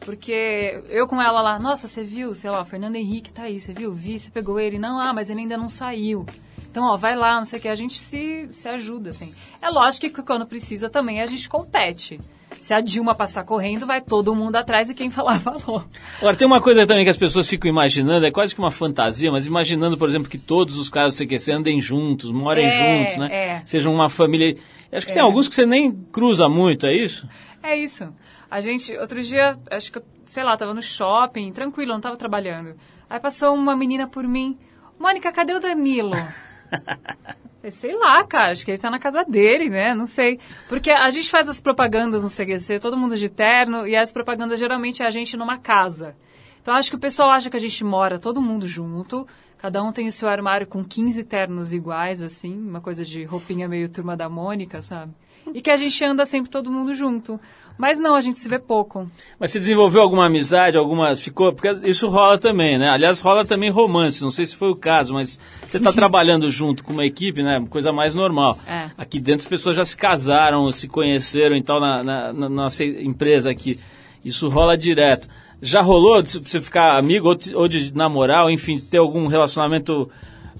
Porque 0.00 0.82
eu 0.88 1.06
com 1.06 1.22
ela 1.22 1.40
lá, 1.40 1.60
nossa, 1.60 1.86
você 1.86 2.02
viu, 2.02 2.34
sei 2.34 2.50
lá, 2.50 2.60
o 2.60 2.64
Fernando 2.64 2.96
Henrique 2.96 3.32
tá 3.32 3.42
aí, 3.42 3.60
você 3.60 3.72
viu? 3.72 3.94
Vi, 3.94 4.18
você 4.18 4.32
pegou 4.32 4.58
ele. 4.58 4.80
Não, 4.80 4.98
ah, 4.98 5.12
mas 5.12 5.30
ele 5.30 5.40
ainda 5.40 5.56
não 5.56 5.68
saiu. 5.68 6.26
Então, 6.68 6.84
ó, 6.84 6.96
vai 6.96 7.14
lá, 7.14 7.36
não 7.36 7.44
sei 7.44 7.60
o 7.60 7.62
que, 7.62 7.68
a 7.68 7.74
gente 7.74 7.98
se, 7.98 8.48
se 8.50 8.68
ajuda, 8.68 9.10
assim. 9.10 9.32
É 9.62 9.70
lógico 9.70 10.10
que 10.10 10.22
quando 10.22 10.44
precisa 10.44 10.90
também 10.90 11.22
a 11.22 11.26
gente 11.26 11.48
compete. 11.48 12.20
Se 12.58 12.74
a 12.74 12.80
Dilma 12.80 13.14
passar 13.14 13.44
correndo, 13.44 13.86
vai 13.86 14.00
todo 14.00 14.34
mundo 14.34 14.56
atrás 14.56 14.90
e 14.90 14.94
quem 14.94 15.10
falar 15.10 15.38
falou. 15.40 15.84
Agora, 16.18 16.36
tem 16.36 16.46
uma 16.46 16.60
coisa 16.60 16.86
também 16.86 17.04
que 17.04 17.10
as 17.10 17.16
pessoas 17.16 17.46
ficam 17.46 17.68
imaginando, 17.70 18.26
é 18.26 18.30
quase 18.30 18.54
que 18.54 18.60
uma 18.60 18.70
fantasia, 18.70 19.30
mas 19.30 19.46
imaginando, 19.46 19.96
por 19.96 20.08
exemplo, 20.08 20.28
que 20.28 20.38
todos 20.38 20.76
os 20.76 20.88
caras 20.88 21.14
do 21.16 21.24
CQC 21.24 21.52
andem 21.52 21.80
juntos, 21.80 22.30
morem 22.32 22.66
É, 22.66 22.70
juntos, 23.04 23.16
né? 23.18 23.28
é. 23.32 23.62
Sejam 23.64 23.92
uma 23.94 24.08
família. 24.10 24.56
Acho 24.92 25.06
que 25.06 25.12
tem 25.12 25.20
É. 25.22 25.24
alguns 25.24 25.48
que 25.48 25.54
você 25.54 25.64
nem 25.66 25.92
cruza 25.92 26.48
muito, 26.48 26.86
é 26.86 26.94
isso? 26.96 27.28
É 27.62 27.76
isso. 27.76 28.12
A 28.50 28.60
gente, 28.60 28.96
outro 28.98 29.20
dia, 29.20 29.52
acho 29.70 29.90
que, 29.92 29.98
eu, 29.98 30.02
sei 30.24 30.42
lá, 30.44 30.56
tava 30.56 30.72
no 30.72 30.82
shopping, 30.82 31.52
tranquilo, 31.52 31.92
não 31.92 32.00
tava 32.00 32.16
trabalhando. 32.16 32.74
Aí 33.10 33.18
passou 33.20 33.54
uma 33.54 33.76
menina 33.76 34.06
por 34.06 34.26
mim. 34.26 34.56
Mônica, 34.98 35.30
cadê 35.32 35.52
o 35.54 35.60
Danilo? 35.60 36.12
Falei, 37.66 37.70
Sei 37.70 37.96
lá, 37.96 38.24
cara, 38.24 38.52
acho 38.52 38.64
que 38.64 38.70
ele 38.70 38.78
tá 38.78 38.90
na 38.90 38.98
casa 38.98 39.24
dele, 39.24 39.68
né? 39.68 39.94
Não 39.94 40.06
sei. 40.06 40.38
Porque 40.68 40.90
a 40.90 41.10
gente 41.10 41.30
faz 41.30 41.48
as 41.48 41.60
propagandas 41.60 42.22
no 42.22 42.30
CQC, 42.30 42.78
todo 42.78 42.96
mundo 42.96 43.16
de 43.16 43.28
terno, 43.28 43.86
e 43.86 43.96
as 43.96 44.12
propagandas 44.12 44.58
geralmente 44.58 45.02
é 45.02 45.06
a 45.06 45.10
gente 45.10 45.36
numa 45.36 45.58
casa. 45.58 46.14
Então 46.60 46.74
acho 46.74 46.90
que 46.90 46.96
o 46.96 47.00
pessoal 47.00 47.30
acha 47.30 47.50
que 47.50 47.56
a 47.56 47.60
gente 47.60 47.84
mora 47.84 48.18
todo 48.18 48.42
mundo 48.42 48.66
junto, 48.66 49.26
cada 49.56 49.82
um 49.82 49.92
tem 49.92 50.08
o 50.08 50.12
seu 50.12 50.28
armário 50.28 50.66
com 50.66 50.84
15 50.84 51.22
ternos 51.24 51.72
iguais, 51.72 52.22
assim, 52.22 52.58
uma 52.58 52.80
coisa 52.80 53.04
de 53.04 53.24
roupinha 53.24 53.68
meio 53.68 53.88
turma 53.88 54.16
da 54.16 54.28
Mônica, 54.28 54.82
sabe? 54.82 55.12
E 55.54 55.60
que 55.60 55.70
a 55.70 55.76
gente 55.76 56.04
anda 56.04 56.24
sempre 56.24 56.50
todo 56.50 56.70
mundo 56.70 56.94
junto. 56.94 57.38
Mas 57.78 57.98
não, 57.98 58.14
a 58.14 58.22
gente 58.22 58.38
se 58.40 58.48
vê 58.48 58.58
pouco. 58.58 59.06
Mas 59.38 59.50
você 59.50 59.58
desenvolveu 59.58 60.00
alguma 60.00 60.24
amizade, 60.26 60.78
algumas. 60.78 61.20
Ficou. 61.20 61.52
Porque 61.52 61.68
isso 61.88 62.08
rola 62.08 62.38
também, 62.38 62.78
né? 62.78 62.88
Aliás, 62.88 63.20
rola 63.20 63.44
também 63.44 63.68
romance, 63.70 64.22
não 64.22 64.30
sei 64.30 64.46
se 64.46 64.56
foi 64.56 64.70
o 64.70 64.74
caso, 64.76 65.12
mas 65.12 65.38
você 65.62 65.76
está 65.76 65.92
trabalhando 65.94 66.50
junto 66.50 66.82
com 66.82 66.92
uma 66.94 67.04
equipe, 67.04 67.42
né? 67.42 67.62
Coisa 67.68 67.92
mais 67.92 68.14
normal. 68.14 68.58
É. 68.66 68.90
Aqui 68.96 69.20
dentro 69.20 69.42
as 69.42 69.48
pessoas 69.48 69.76
já 69.76 69.84
se 69.84 69.96
casaram, 69.96 70.70
se 70.72 70.88
conheceram 70.88 71.54
e 71.54 71.62
tal 71.62 71.78
na, 71.78 72.02
na- 72.02 72.32
na 72.32 72.48
nossa 72.48 72.82
empresa 72.82 73.50
aqui. 73.50 73.78
Isso 74.24 74.48
rola 74.48 74.76
direto. 74.76 75.28
Já 75.60 75.80
rolou 75.82 76.22
de 76.22 76.32
você 76.38 76.60
ficar 76.60 76.98
amigo 76.98 77.28
ou 77.28 77.34
de, 77.34 77.54
ou 77.54 77.68
de 77.68 77.94
namorar, 77.94 78.44
ou 78.44 78.50
enfim, 78.50 78.78
ter 78.78 78.98
algum 78.98 79.26
relacionamento 79.26 80.10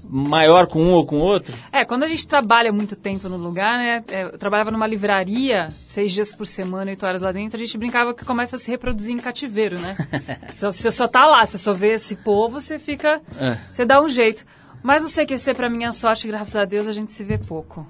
maior 0.08 0.66
com 0.66 0.82
um 0.82 0.90
ou 0.92 1.04
com 1.06 1.16
outro? 1.18 1.54
É, 1.72 1.84
quando 1.84 2.02
a 2.04 2.06
gente 2.06 2.26
trabalha 2.26 2.72
muito 2.72 2.94
tempo 2.96 3.28
no 3.28 3.36
lugar, 3.36 3.76
né? 3.78 4.04
é, 4.08 4.22
Eu 4.24 4.38
trabalhava 4.38 4.70
numa 4.70 4.86
livraria, 4.86 5.68
seis 5.70 6.12
dias 6.12 6.34
por 6.34 6.46
semana, 6.46 6.90
oito 6.90 7.04
horas 7.06 7.22
lá 7.22 7.32
dentro, 7.32 7.56
a 7.56 7.58
gente 7.58 7.76
brincava 7.78 8.14
que 8.14 8.24
começa 8.24 8.56
a 8.56 8.58
se 8.58 8.70
reproduzir 8.70 9.14
em 9.14 9.18
cativeiro, 9.18 9.78
né? 9.78 9.96
Só- 10.52 10.70
Você 10.70 10.90
só 10.90 11.06
tá 11.08 11.26
lá, 11.26 11.44
você 11.44 11.58
só 11.58 11.72
vê 11.72 11.92
esse 11.92 12.16
povo, 12.16 12.60
você 12.60 12.78
fica. 12.78 13.20
É. 13.40 13.56
Você 13.72 13.84
dá 13.84 14.00
um 14.02 14.08
jeito. 14.08 14.44
Mas 14.82 15.02
o 15.04 15.08
CQC, 15.12 15.54
pra 15.54 15.68
minha 15.68 15.92
sorte, 15.92 16.28
graças 16.28 16.54
a 16.54 16.64
Deus, 16.64 16.86
a 16.86 16.92
gente 16.92 17.12
se 17.12 17.24
vê 17.24 17.38
pouco. 17.38 17.84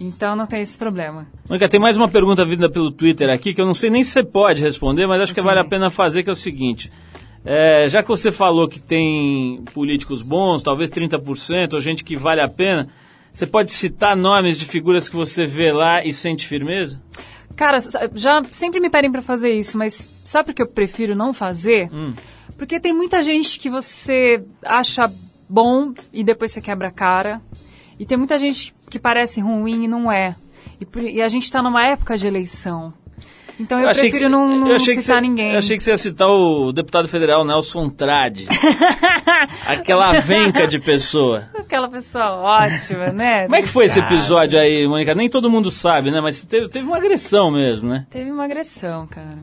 Então 0.00 0.34
não 0.34 0.46
tem 0.46 0.60
esse 0.62 0.76
problema. 0.76 1.26
Mônica, 1.48 1.68
tem 1.68 1.78
mais 1.78 1.96
uma 1.96 2.08
pergunta 2.08 2.44
vinda 2.44 2.68
pelo 2.68 2.90
Twitter 2.90 3.30
aqui 3.30 3.54
que 3.54 3.60
eu 3.60 3.66
não 3.66 3.74
sei 3.74 3.88
nem 3.90 4.02
se 4.02 4.10
você 4.10 4.24
pode 4.24 4.60
responder, 4.60 5.06
mas 5.06 5.20
acho 5.20 5.34
que 5.34 5.40
vale 5.40 5.60
a 5.60 5.64
pena 5.64 5.90
fazer, 5.90 6.24
que 6.24 6.28
é 6.28 6.32
o 6.32 6.36
seguinte. 6.36 6.90
É, 7.44 7.88
já 7.88 8.02
que 8.02 8.08
você 8.08 8.32
falou 8.32 8.66
que 8.66 8.80
tem 8.80 9.62
políticos 9.74 10.22
bons, 10.22 10.62
talvez 10.62 10.90
30%, 10.90 11.74
ou 11.74 11.80
gente 11.80 12.02
que 12.02 12.16
vale 12.16 12.40
a 12.40 12.48
pena, 12.48 12.88
você 13.32 13.46
pode 13.46 13.72
citar 13.72 14.16
nomes 14.16 14.58
de 14.58 14.64
figuras 14.64 15.08
que 15.08 15.16
você 15.16 15.44
vê 15.44 15.72
lá 15.72 16.04
e 16.04 16.12
sente 16.12 16.46
firmeza? 16.46 17.02
Cara, 17.54 17.78
já 18.14 18.42
sempre 18.50 18.80
me 18.80 18.88
pedem 18.88 19.12
pra 19.12 19.22
fazer 19.22 19.52
isso, 19.52 19.76
mas 19.76 20.20
sabe 20.24 20.46
por 20.46 20.54
que 20.54 20.62
eu 20.62 20.66
prefiro 20.66 21.14
não 21.14 21.32
fazer? 21.32 21.90
Porque 22.56 22.80
tem 22.80 22.92
muita 22.92 23.22
gente 23.22 23.58
que 23.58 23.68
você 23.68 24.44
acha 24.64 25.12
bom 25.48 25.92
e 26.12 26.24
depois 26.24 26.52
você 26.52 26.60
quebra 26.60 26.88
a 26.88 26.92
cara. 26.92 27.40
E 27.98 28.06
tem 28.06 28.18
muita 28.18 28.38
gente 28.38 28.74
que 28.90 28.98
parece 28.98 29.40
ruim 29.40 29.84
e 29.84 29.88
não 29.88 30.10
é. 30.10 30.34
E, 30.80 31.16
e 31.16 31.22
a 31.22 31.28
gente 31.28 31.50
tá 31.50 31.62
numa 31.62 31.86
época 31.86 32.16
de 32.16 32.26
eleição. 32.26 32.92
Então 33.58 33.78
eu, 33.80 33.88
achei 33.88 34.10
prefiro 34.10 34.30
que- 34.30 34.32
não, 34.36 34.58
não 34.60 34.68
eu 34.68 34.78
citar 34.80 35.02
você- 35.02 35.20
ninguém. 35.20 35.52
Eu 35.52 35.58
achei 35.58 35.76
que 35.76 35.82
você 35.82 35.90
ia 35.90 35.96
citar 35.96 36.28
o 36.28 36.72
deputado 36.72 37.06
federal 37.08 37.44
Nelson 37.44 37.88
Trade. 37.90 38.46
Aquela 39.66 40.20
venca 40.20 40.66
de 40.66 40.78
pessoa. 40.78 41.48
Aquela 41.54 41.88
pessoa 41.88 42.40
ótima, 42.40 43.08
né? 43.12 43.44
Como 43.44 43.56
é 43.56 43.62
que 43.62 43.68
foi 43.68 43.84
esse 43.86 43.98
episódio 44.00 44.58
aí, 44.58 44.86
Mônica? 44.88 45.14
Nem 45.14 45.28
todo 45.28 45.50
mundo 45.50 45.70
sabe, 45.70 46.10
né? 46.10 46.20
Mas 46.20 46.44
teve, 46.44 46.68
teve 46.68 46.86
uma 46.86 46.96
agressão 46.96 47.50
mesmo, 47.50 47.88
né? 47.88 48.06
Teve 48.10 48.30
uma 48.30 48.44
agressão, 48.44 49.06
cara. 49.06 49.38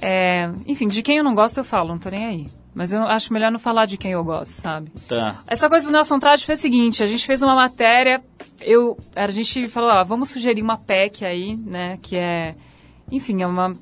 É, 0.00 0.50
enfim, 0.66 0.88
de 0.88 1.02
quem 1.02 1.18
eu 1.18 1.24
não 1.24 1.34
gosto 1.34 1.58
eu 1.58 1.64
falo, 1.64 1.88
não 1.88 1.98
tô 1.98 2.10
nem 2.10 2.26
aí. 2.26 2.46
Mas 2.74 2.92
eu 2.92 3.02
acho 3.04 3.32
melhor 3.32 3.52
não 3.52 3.58
falar 3.60 3.86
de 3.86 3.96
quem 3.96 4.10
eu 4.12 4.24
gosto, 4.24 4.50
sabe? 4.50 4.90
Tá. 5.08 5.36
Essa 5.46 5.68
coisa 5.68 5.86
do 5.86 5.92
Nelson 5.92 6.18
Trade 6.18 6.44
foi 6.44 6.54
a 6.54 6.58
seguinte, 6.58 7.04
a 7.04 7.06
gente 7.06 7.24
fez 7.24 7.40
uma 7.40 7.54
matéria, 7.54 8.20
eu, 8.60 8.96
a 9.14 9.30
gente 9.30 9.68
falou, 9.68 9.90
ó, 9.90 10.02
vamos 10.02 10.30
sugerir 10.30 10.60
uma 10.60 10.76
PEC 10.76 11.24
aí, 11.24 11.54
né, 11.56 11.98
que 12.02 12.16
é, 12.16 12.56
enfim, 13.10 13.42
é 13.42 13.46
uma, 13.46 13.74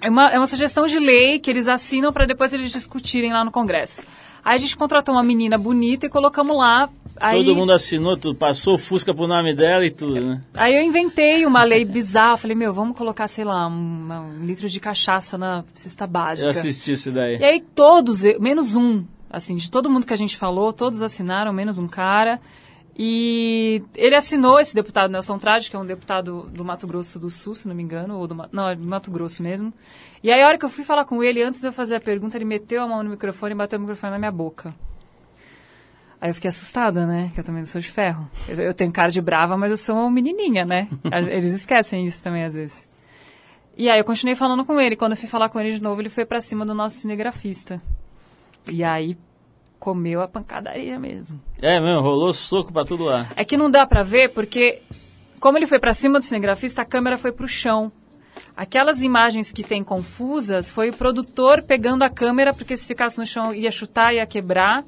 é 0.00 0.10
uma, 0.10 0.30
é 0.30 0.38
uma 0.38 0.46
sugestão 0.46 0.86
de 0.86 0.98
lei 0.98 1.38
que 1.38 1.50
eles 1.50 1.68
assinam 1.68 2.12
para 2.12 2.26
depois 2.26 2.52
eles 2.52 2.70
discutirem 2.70 3.32
lá 3.32 3.44
no 3.44 3.50
Congresso. 3.50 4.04
Aí 4.44 4.56
a 4.56 4.58
gente 4.58 4.76
contratou 4.76 5.14
uma 5.14 5.22
menina 5.22 5.56
bonita 5.56 6.04
e 6.04 6.08
colocamos 6.10 6.54
lá, 6.54 6.90
aí... 7.16 7.42
Todo 7.42 7.56
mundo 7.56 7.72
assinou, 7.72 8.14
tudo, 8.14 8.38
passou 8.38 8.76
Fusca 8.76 9.14
pro 9.14 9.26
nome 9.26 9.54
dela 9.54 9.86
e 9.86 9.90
tudo, 9.90 10.20
né? 10.20 10.42
Aí 10.52 10.76
eu 10.76 10.82
inventei 10.82 11.46
uma 11.46 11.64
lei 11.64 11.82
bizarra. 11.86 12.36
Falei, 12.36 12.54
meu, 12.54 12.70
vamos 12.74 12.94
colocar, 12.94 13.26
sei 13.26 13.42
lá, 13.42 13.66
um, 13.66 14.42
um 14.42 14.44
litro 14.44 14.68
de 14.68 14.78
cachaça 14.80 15.38
na 15.38 15.64
cesta 15.72 16.06
básica. 16.06 16.46
Eu 16.46 16.50
assisti 16.50 16.92
isso 16.92 17.10
daí. 17.10 17.38
E 17.38 17.44
aí 17.44 17.64
todos, 17.74 18.22
menos 18.38 18.74
um, 18.74 19.02
assim, 19.30 19.56
de 19.56 19.70
todo 19.70 19.88
mundo 19.88 20.06
que 20.06 20.12
a 20.12 20.16
gente 20.16 20.36
falou, 20.36 20.74
todos 20.74 21.00
assinaram, 21.00 21.50
menos 21.50 21.78
um 21.78 21.88
cara. 21.88 22.38
E 22.96 23.82
ele 23.94 24.14
assinou 24.14 24.60
esse 24.60 24.74
deputado 24.74 25.10
Nelson 25.10 25.36
Trade, 25.38 25.68
que 25.68 25.74
é 25.74 25.78
um 25.78 25.84
deputado 25.84 26.48
do 26.52 26.64
Mato 26.64 26.86
Grosso 26.86 27.18
do 27.18 27.28
Sul, 27.28 27.54
se 27.54 27.66
não 27.66 27.74
me 27.74 27.82
engano, 27.82 28.16
ou 28.16 28.28
do, 28.28 28.36
não, 28.52 28.68
é 28.68 28.76
do 28.76 28.86
Mato 28.86 29.10
Grosso 29.10 29.42
mesmo. 29.42 29.72
E 30.22 30.30
aí 30.30 30.40
a 30.40 30.46
hora 30.46 30.56
que 30.56 30.64
eu 30.64 30.68
fui 30.68 30.84
falar 30.84 31.04
com 31.04 31.22
ele, 31.22 31.42
antes 31.42 31.60
de 31.60 31.66
eu 31.66 31.72
fazer 31.72 31.96
a 31.96 32.00
pergunta, 32.00 32.38
ele 32.38 32.44
meteu 32.44 32.82
a 32.82 32.86
mão 32.86 33.02
no 33.02 33.10
microfone 33.10 33.52
e 33.52 33.56
bateu 33.56 33.78
o 33.78 33.82
microfone 33.82 34.12
na 34.12 34.18
minha 34.18 34.30
boca. 34.30 34.72
Aí 36.20 36.30
eu 36.30 36.34
fiquei 36.34 36.48
assustada, 36.48 37.04
né? 37.04 37.30
Que 37.34 37.40
eu 37.40 37.44
também 37.44 37.62
não 37.62 37.66
sou 37.66 37.80
de 37.80 37.90
ferro. 37.90 38.30
Eu, 38.48 38.56
eu 38.58 38.72
tenho 38.72 38.92
cara 38.92 39.10
de 39.10 39.20
brava, 39.20 39.58
mas 39.58 39.70
eu 39.70 39.76
sou 39.76 39.96
uma 39.96 40.10
menininha, 40.10 40.64
né? 40.64 40.88
Eles 41.28 41.52
esquecem 41.52 42.06
isso 42.06 42.22
também 42.22 42.44
às 42.44 42.54
vezes. 42.54 42.88
E 43.76 43.90
aí 43.90 43.98
eu 43.98 44.04
continuei 44.04 44.36
falando 44.36 44.64
com 44.64 44.80
ele. 44.80 44.94
Quando 44.94 45.12
eu 45.12 45.18
fui 45.18 45.28
falar 45.28 45.48
com 45.48 45.58
ele 45.58 45.72
de 45.72 45.82
novo, 45.82 46.00
ele 46.00 46.08
foi 46.08 46.24
pra 46.24 46.40
cima 46.40 46.64
do 46.64 46.72
nosso 46.72 46.96
cinegrafista. 46.96 47.82
E 48.70 48.84
aí 48.84 49.18
comeu 49.78 50.22
a 50.22 50.28
pancadaria 50.28 50.98
mesmo. 50.98 51.40
É 51.60 51.80
mesmo, 51.80 52.00
rolou 52.00 52.32
soco 52.32 52.72
pra 52.72 52.84
tudo 52.84 53.04
lá. 53.04 53.28
É 53.36 53.44
que 53.44 53.56
não 53.56 53.70
dá 53.70 53.86
pra 53.86 54.02
ver 54.02 54.32
porque 54.32 54.82
como 55.40 55.58
ele 55.58 55.66
foi 55.66 55.78
pra 55.78 55.92
cima 55.92 56.18
do 56.18 56.24
cinegrafista, 56.24 56.82
a 56.82 56.86
câmera 56.86 57.18
foi 57.18 57.30
pro 57.30 57.46
chão. 57.46 57.92
Aquelas 58.56 59.02
imagens 59.02 59.52
que 59.52 59.62
tem 59.62 59.84
confusas 59.84 60.70
foi 60.70 60.90
o 60.90 60.96
produtor 60.96 61.62
pegando 61.62 62.02
a 62.02 62.08
câmera 62.08 62.54
porque 62.54 62.76
se 62.76 62.86
ficasse 62.86 63.18
no 63.18 63.26
chão 63.26 63.52
ia 63.52 63.70
chutar, 63.70 64.14
ia 64.14 64.26
quebrar. 64.26 64.84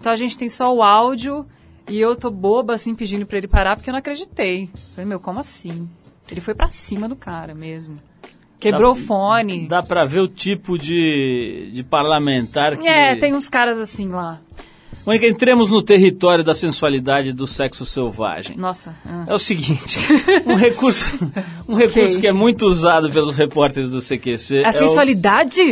Então 0.00 0.10
a 0.10 0.16
gente 0.16 0.38
tem 0.38 0.48
só 0.48 0.74
o 0.74 0.82
áudio 0.82 1.44
e 1.88 1.98
eu 2.00 2.16
tô 2.16 2.30
boba 2.30 2.74
assim 2.74 2.94
pedindo 2.94 3.26
pra 3.26 3.38
ele 3.38 3.48
parar 3.48 3.76
porque 3.76 3.90
eu 3.90 3.92
não 3.92 3.98
acreditei. 3.98 4.70
Falei, 4.94 5.06
meu, 5.08 5.20
como 5.20 5.40
assim? 5.40 5.88
Ele 6.30 6.40
foi 6.40 6.54
pra 6.54 6.68
cima 6.68 7.08
do 7.08 7.16
cara 7.16 7.54
mesmo. 7.54 7.98
Quebrou 8.60 8.94
Dá- 8.94 9.00
o 9.00 9.04
fone. 9.04 9.68
Dá 9.68 9.82
pra 9.82 10.04
ver 10.04 10.20
o 10.20 10.28
tipo 10.28 10.76
de, 10.78 11.70
de 11.72 11.82
parlamentar 11.82 12.76
que... 12.76 12.88
É, 12.88 13.14
tem 13.16 13.34
uns 13.34 13.48
caras 13.48 13.78
assim 13.78 14.08
lá. 14.08 14.40
Mônica, 15.06 15.26
entremos 15.26 15.70
no 15.70 15.80
território 15.82 16.44
da 16.44 16.54
sensualidade 16.54 17.32
do 17.32 17.46
sexo 17.46 17.86
selvagem. 17.86 18.56
Nossa. 18.56 18.94
ah. 19.08 19.24
É 19.28 19.32
o 19.34 19.38
seguinte, 19.38 19.96
um 20.46 20.54
recurso, 20.54 21.18
um 21.68 21.74
recurso 21.76 22.08
Ok. 22.14 22.20
que 22.20 22.26
é 22.26 22.32
muito 22.32 22.66
usado 22.66 23.10
pelos 23.10 23.34
repórteres 23.34 23.90
do 23.90 24.00
CQC. 24.00 24.58
A 24.64 24.66
é 24.66 24.68
o- 24.68 24.72
sensualidade? 24.72 25.62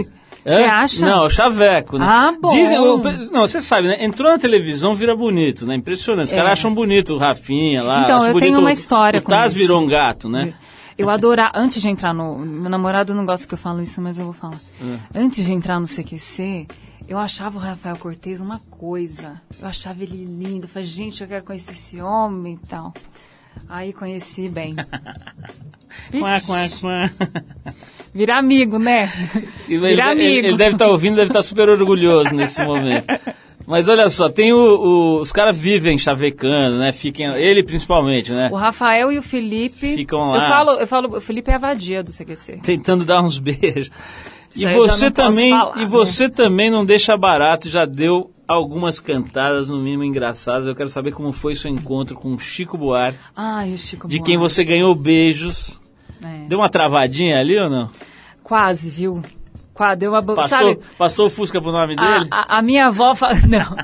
Você 0.44 0.54
É? 0.62 0.68
acha? 0.70 1.04
Não, 1.04 1.26
o 1.26 1.28
chaveco, 1.30 1.98
né? 1.98 2.06
Ah, 2.08 2.32
bom. 2.40 2.48
Dizem, 2.50 2.78
o- 2.78 2.98
não, 3.32 3.40
você 3.48 3.60
sabe, 3.60 3.88
né? 3.88 4.04
Entrou 4.04 4.30
na 4.30 4.38
televisão, 4.38 4.94
vira 4.94 5.14
bonito, 5.16 5.66
né? 5.66 5.74
Impressionante. 5.74 6.28
Os 6.28 6.32
É. 6.32 6.36
caras 6.36 6.52
acham 6.52 6.72
bonito 6.72 7.14
o 7.14 7.18
Rafinha 7.18 7.82
lá. 7.82 8.04
Então, 8.04 8.24
eu 8.26 8.38
tenho 8.38 8.60
uma 8.60 8.68
o- 8.70 8.72
história 8.72 9.18
O 9.18 9.22
com 9.24 9.28
Taz 9.30 9.52
isso. 9.54 9.60
virou 9.66 9.82
um 9.82 9.86
gato, 9.88 10.28
né? 10.28 10.54
Eu 10.98 11.10
adorar, 11.10 11.52
antes 11.54 11.82
de 11.82 11.90
entrar 11.90 12.14
no. 12.14 12.38
Meu 12.38 12.70
namorado 12.70 13.14
não 13.14 13.26
gosta 13.26 13.46
que 13.46 13.54
eu 13.54 13.58
falo 13.58 13.82
isso, 13.82 14.00
mas 14.00 14.18
eu 14.18 14.24
vou 14.24 14.32
falar. 14.34 14.58
É. 15.14 15.18
Antes 15.20 15.44
de 15.44 15.52
entrar 15.52 15.78
no 15.78 15.86
CQC, 15.86 16.66
eu 17.06 17.18
achava 17.18 17.58
o 17.58 17.60
Rafael 17.60 17.96
Cortez 17.96 18.40
uma 18.40 18.58
coisa. 18.70 19.40
Eu 19.60 19.68
achava 19.68 20.02
ele 20.02 20.24
lindo. 20.24 20.64
Eu 20.64 20.68
falei, 20.68 20.88
gente, 20.88 21.20
eu 21.22 21.28
quero 21.28 21.44
conhecer 21.44 21.72
esse 21.72 22.00
homem 22.00 22.58
e 22.62 22.66
tal. 22.66 22.94
Aí 23.68 23.92
conheci 23.92 24.48
bem. 24.48 24.74
Quá, 26.20 26.40
quá, 26.46 26.68
quá. 26.80 27.10
Virar 28.14 28.38
amigo, 28.38 28.78
né? 28.78 29.10
Ele, 29.68 29.78
Virar 29.88 30.12
ele- 30.12 30.26
amigo. 30.26 30.46
ele 30.48 30.56
deve 30.56 30.74
estar 30.74 30.88
ouvindo, 30.88 31.16
deve 31.16 31.30
estar 31.30 31.42
super 31.42 31.68
orgulhoso 31.70 32.34
nesse 32.34 32.62
momento. 32.62 33.06
Mas 33.66 33.88
olha 33.88 34.08
só, 34.10 34.28
tem 34.28 34.52
o, 34.52 34.56
o- 34.58 35.20
os 35.20 35.30
caras 35.32 35.56
vivem 35.56 35.96
chavecando, 35.98 36.78
né? 36.78 36.92
Fiquem, 36.92 37.26
ele 37.34 37.62
principalmente, 37.62 38.32
né? 38.32 38.48
O 38.52 38.56
Rafael 38.56 39.10
e 39.12 39.18
o 39.18 39.22
Felipe. 39.22 39.94
Ficam 39.96 40.30
lá. 40.30 40.36
Eu 40.44 40.48
falo, 40.48 40.70
eu 40.80 40.86
falo, 40.86 41.16
o 41.16 41.20
Felipe 41.20 41.50
é 41.50 41.54
a 41.54 41.58
vadia 41.58 42.02
do 42.02 42.12
CQC. 42.12 42.58
Tentando 42.62 43.04
dar 43.04 43.22
uns 43.22 43.38
beijos. 43.38 43.90
E 44.54 44.64
Isso 44.64 44.68
você 44.86 45.10
também, 45.10 45.50
falar, 45.50 45.76
e 45.76 45.80
né? 45.80 45.86
você 45.86 46.28
também 46.28 46.70
não 46.70 46.84
deixa 46.84 47.16
barato, 47.16 47.68
já 47.68 47.84
deu 47.84 48.30
algumas 48.48 49.00
cantadas 49.00 49.68
no 49.68 49.78
mínimo 49.78 50.04
engraçadas. 50.04 50.68
Eu 50.68 50.74
quero 50.74 50.88
saber 50.88 51.12
como 51.12 51.32
foi 51.32 51.54
seu 51.56 51.70
encontro 51.70 52.14
com 52.16 52.32
o 52.34 52.38
Chico 52.38 52.78
Buarque, 52.78 53.18
Ai, 53.34 53.72
o 53.74 53.78
Chico 53.78 54.06
de 54.06 54.20
quem 54.20 54.36
Buarque. 54.38 54.54
você 54.54 54.64
ganhou 54.64 54.94
beijos. 54.94 55.78
É. 56.24 56.46
Deu 56.46 56.60
uma 56.60 56.68
travadinha 56.70 57.38
ali 57.40 57.58
ou 57.58 57.68
não? 57.68 57.90
Quase, 58.44 58.88
viu? 58.88 59.20
Quase, 59.76 59.96
deu 59.96 60.10
uma... 60.12 60.22
Passou, 60.22 60.48
Sabe, 60.48 60.78
passou 60.96 61.26
o 61.26 61.30
Fusca 61.30 61.60
pro 61.60 61.70
nome 61.70 61.94
A, 61.98 62.18
dele? 62.18 62.28
a- 62.30 62.58
a 62.58 62.62
minha 62.62 62.86
avó 62.86 63.14
fala. 63.14 63.34
Não. 63.46 63.76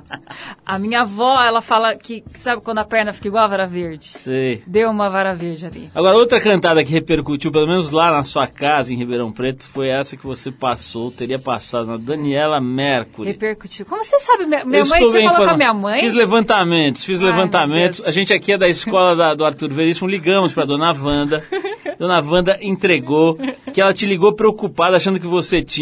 A 0.64 0.78
minha 0.78 1.02
avó, 1.02 1.40
ela 1.42 1.60
fala 1.60 1.94
que. 1.96 2.24
Sabe 2.34 2.62
quando 2.62 2.78
a 2.78 2.84
perna 2.84 3.12
fica 3.12 3.28
igual 3.28 3.44
a 3.44 3.46
vara 3.46 3.66
verde? 3.66 4.06
Sei. 4.06 4.62
Deu 4.66 4.90
uma 4.90 5.10
vara 5.10 5.34
verde 5.34 5.66
ali. 5.66 5.90
Agora, 5.94 6.16
outra 6.16 6.40
cantada 6.40 6.82
que 6.82 6.90
repercutiu, 6.92 7.52
pelo 7.52 7.66
menos 7.66 7.90
lá 7.90 8.10
na 8.10 8.24
sua 8.24 8.46
casa, 8.46 8.92
em 8.92 8.96
Ribeirão 8.96 9.30
Preto, 9.30 9.66
foi 9.66 9.88
essa 9.88 10.16
que 10.16 10.26
você 10.26 10.50
passou, 10.50 11.10
teria 11.10 11.38
passado, 11.38 11.86
na 11.86 11.96
Daniela 11.98 12.60
Mercury. 12.60 13.28
Repercutiu. 13.28 13.84
Como 13.84 14.02
você 14.02 14.18
sabe? 14.18 14.46
Minha, 14.46 14.64
minha 14.64 14.84
mãe, 14.84 15.00
você 15.00 15.22
falou 15.24 15.44
com 15.46 15.52
a 15.52 15.56
minha 15.56 15.74
mãe? 15.74 16.00
Fiz 16.00 16.14
levantamentos, 16.14 17.04
fiz 17.04 17.20
Ai, 17.20 17.26
levantamentos. 17.26 18.06
A 18.06 18.10
gente 18.10 18.32
aqui 18.32 18.52
é 18.52 18.58
da 18.58 18.68
escola 18.68 19.14
da- 19.14 19.34
do 19.34 19.44
Arthur 19.44 19.70
Veríssimo, 19.72 20.08
ligamos 20.08 20.52
para 20.52 20.64
dona 20.64 20.92
Wanda. 20.92 21.42
Dona 21.98 22.20
Wanda 22.24 22.58
entregou 22.60 23.36
que 23.72 23.80
ela 23.80 23.92
te 23.94 24.06
ligou 24.06 24.34
preocupada, 24.34 24.96
achando 24.96 25.20
que 25.20 25.26
você 25.26 25.62
tinha, 25.62 25.81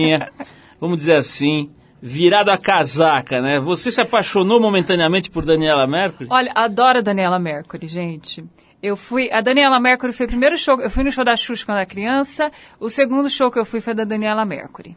vamos 0.81 0.97
dizer 0.97 1.17
assim, 1.17 1.71
virado 2.01 2.51
a 2.51 2.59
casaca, 2.59 3.41
né? 3.41 3.59
Você 3.61 3.91
se 3.91 4.01
apaixonou 4.01 4.61
momentaneamente 4.61 5.31
por 5.31 5.45
Daniela 5.45 5.87
Mercury? 5.87 6.29
Olha, 6.31 6.53
adoro 6.55 6.99
a 6.99 7.03
Daniela 7.03 7.39
Mercury, 7.39 7.87
gente. 7.89 8.45
Eu 8.83 8.97
fui. 8.97 9.31
A 9.31 9.41
Daniela 9.43 9.79
Mercury 9.79 10.13
foi 10.13 10.25
o 10.27 10.29
primeiro 10.29 10.57
show. 10.57 10.81
Eu 10.81 10.89
fui 10.89 11.05
no 11.05 11.13
show 11.13 11.25
da 11.25 11.37
Xuxa 11.37 11.67
quando 11.67 11.77
era 11.79 11.87
criança. 11.87 12.51
O 12.79 12.89
segundo 12.89 13.29
show 13.29 13.51
que 13.51 13.59
eu 13.59 13.65
fui 13.65 13.81
foi 13.81 13.93
da 13.93 14.05
Daniela 14.05 14.45
Mercury. 14.45 14.97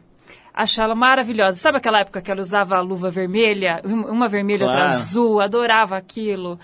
Achei 0.54 0.82
ela 0.82 0.94
maravilhosa. 0.94 1.58
Sabe 1.58 1.76
aquela 1.78 2.00
época 2.00 2.22
que 2.22 2.30
ela 2.30 2.40
usava 2.40 2.76
a 2.76 2.80
luva 2.80 3.10
vermelha? 3.10 3.82
Uma 3.84 4.26
vermelha, 4.28 4.64
outra 4.64 4.82
Claro. 4.82 4.94
azul. 4.94 5.40
Adorava 5.42 5.96
aquilo. 5.98 6.58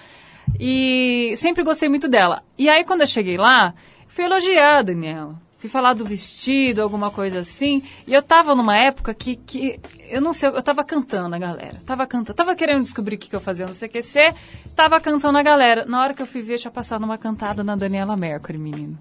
E 0.59 1.32
sempre 1.36 1.62
gostei 1.62 1.88
muito 1.88 2.09
dela. 2.09 2.43
E 2.57 2.68
aí, 2.68 2.84
quando 2.84 3.03
eu 3.03 3.07
cheguei 3.07 3.36
lá, 3.36 3.74
fui 4.09 4.24
elogiar 4.24 4.78
a 4.78 4.82
Daniela. 4.82 5.34
Fui 5.61 5.69
falar 5.69 5.93
do 5.93 6.07
vestido, 6.07 6.81
alguma 6.81 7.11
coisa 7.11 7.41
assim. 7.41 7.83
E 8.07 8.15
eu 8.15 8.23
tava 8.23 8.55
numa 8.55 8.75
época 8.75 9.13
que, 9.13 9.37
que 9.37 9.79
eu 10.09 10.19
não 10.23 10.33
sei, 10.33 10.49
eu 10.49 10.63
tava 10.63 10.83
cantando 10.83 11.37
a 11.37 11.39
galera. 11.39 11.77
Tava 11.85 12.07
cantando, 12.07 12.35
tava 12.35 12.55
querendo 12.55 12.83
descobrir 12.83 13.17
o 13.17 13.19
que, 13.19 13.29
que 13.29 13.37
eu 13.37 13.41
fazia 13.41 13.67
no 13.67 13.75
CQC, 13.75 14.35
tava 14.75 14.99
cantando 14.99 15.37
a 15.37 15.43
galera. 15.43 15.85
Na 15.85 16.01
hora 16.01 16.15
que 16.15 16.23
eu 16.23 16.27
fui 16.27 16.41
ver, 16.41 16.59
tinha 16.59 16.71
passado 16.71 17.05
uma 17.05 17.19
cantada 17.19 17.63
na 17.63 17.77
Daniela 17.77 18.17
Mercury, 18.17 18.57
menino. 18.57 18.99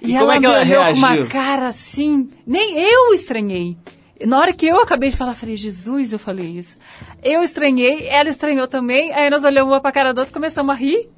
E 0.00 0.16
como 0.16 0.30
é 0.30 0.34
que 0.34 0.40
me 0.40 0.46
ela 0.46 0.60
olhou 0.60 0.84
com 0.84 0.98
uma 0.98 1.26
cara 1.26 1.66
assim, 1.66 2.28
nem 2.46 2.78
eu 2.78 3.12
estranhei. 3.12 3.76
Na 4.24 4.38
hora 4.38 4.52
que 4.52 4.66
eu 4.66 4.80
acabei 4.80 5.10
de 5.10 5.16
falar, 5.16 5.32
eu 5.32 5.36
falei, 5.36 5.56
Jesus, 5.56 6.12
eu 6.12 6.18
falei 6.18 6.46
isso. 6.46 6.76
Eu 7.24 7.42
estranhei, 7.42 8.06
ela 8.06 8.28
estranhou 8.28 8.68
também, 8.68 9.12
aí 9.12 9.28
nós 9.28 9.44
olhamos 9.44 9.72
uma 9.72 9.80
pra 9.80 9.90
cara 9.90 10.14
da 10.14 10.22
outra 10.22 10.30
e 10.30 10.34
começamos 10.34 10.72
a 10.72 10.78
rir. 10.78 11.10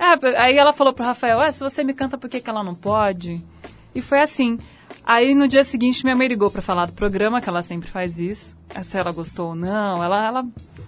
Ah, 0.00 0.18
aí 0.38 0.58
ela 0.58 0.72
falou 0.72 0.92
pro 0.92 1.04
Rafael, 1.04 1.40
ah, 1.40 1.52
se 1.52 1.60
você 1.60 1.84
me 1.84 1.94
canta, 1.94 2.18
por 2.18 2.28
que, 2.28 2.40
que 2.40 2.50
ela 2.50 2.64
não 2.64 2.74
pode? 2.74 3.40
E 3.94 4.02
foi 4.02 4.20
assim. 4.20 4.58
Aí 5.04 5.34
no 5.34 5.46
dia 5.46 5.62
seguinte 5.62 6.04
minha 6.04 6.16
mãe 6.16 6.28
ligou 6.28 6.50
pra 6.50 6.62
falar 6.62 6.86
do 6.86 6.92
programa, 6.92 7.40
que 7.40 7.48
ela 7.48 7.62
sempre 7.62 7.90
faz 7.90 8.18
isso. 8.18 8.56
Se 8.82 8.98
ela 8.98 9.12
gostou 9.12 9.48
ou 9.48 9.54
não. 9.54 10.02
Ela, 10.02 10.26
ela, 10.26 10.44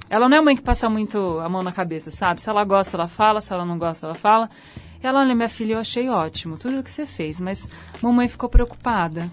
ela 0.09 0.29
não 0.29 0.37
é 0.37 0.41
mãe 0.41 0.57
que 0.57 0.63
passa 0.63 0.89
muito 0.89 1.39
a 1.41 1.49
mão 1.49 1.63
na 1.63 1.73
cabeça, 1.73 2.11
sabe? 2.11 2.41
Se 2.41 2.49
ela 2.49 2.65
gosta, 2.65 2.97
ela 2.97 3.09
fala. 3.09 3.41
Se 3.41 3.53
ela 3.53 3.65
não 3.65 3.79
gosta, 3.79 4.07
ela 4.07 4.15
fala. 4.15 4.49
E 5.03 5.07
ela, 5.07 5.21
olha, 5.21 5.35
minha 5.35 5.49
filha, 5.49 5.75
eu 5.75 5.81
achei 5.81 6.09
ótimo 6.09 6.57
tudo 6.57 6.81
o 6.81 6.83
que 6.83 6.91
você 6.91 7.05
fez, 7.05 7.41
mas 7.41 7.69
mamãe 8.03 8.29
ficou 8.29 8.49
preocupada. 8.49 9.31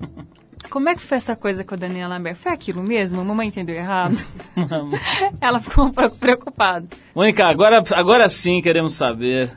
como 0.70 0.88
é 0.88 0.94
que 0.94 1.00
foi 1.00 1.18
essa 1.18 1.36
coisa 1.36 1.62
com 1.62 1.74
a 1.74 1.78
Daniela 1.78 2.16
Lambert? 2.16 2.36
Foi 2.36 2.52
aquilo 2.52 2.82
mesmo? 2.82 3.20
A 3.20 3.24
mamãe 3.24 3.48
entendeu 3.48 3.76
errado? 3.76 4.16
Ela 5.40 5.60
ficou 5.60 5.86
um 5.86 5.92
pouco 5.92 6.16
preocupada. 6.16 6.86
Mônica, 7.14 7.46
agora, 7.46 7.82
agora 7.92 8.28
sim 8.28 8.60
queremos 8.60 8.94
saber. 8.94 9.56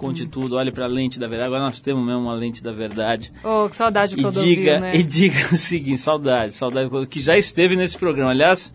Conte 0.00 0.24
tudo, 0.26 0.56
olhe 0.56 0.72
pra 0.72 0.86
lente 0.86 1.20
da 1.20 1.28
verdade. 1.28 1.48
Agora 1.48 1.64
nós 1.64 1.78
temos 1.82 2.02
mesmo 2.02 2.22
uma 2.22 2.32
lente 2.32 2.62
da 2.62 2.72
verdade. 2.72 3.30
Oh, 3.44 3.68
que 3.68 3.76
saudade 3.76 4.16
de 4.16 4.26
E 4.26 4.30
diga, 4.30 4.80
né? 4.80 4.96
e 4.96 5.02
diga 5.02 5.48
o 5.52 5.58
seguinte, 5.58 5.98
saudade, 5.98 6.54
saudade, 6.54 6.88
que 7.06 7.20
já 7.22 7.36
esteve 7.36 7.76
nesse 7.76 7.98
programa. 7.98 8.30
Aliás, 8.30 8.72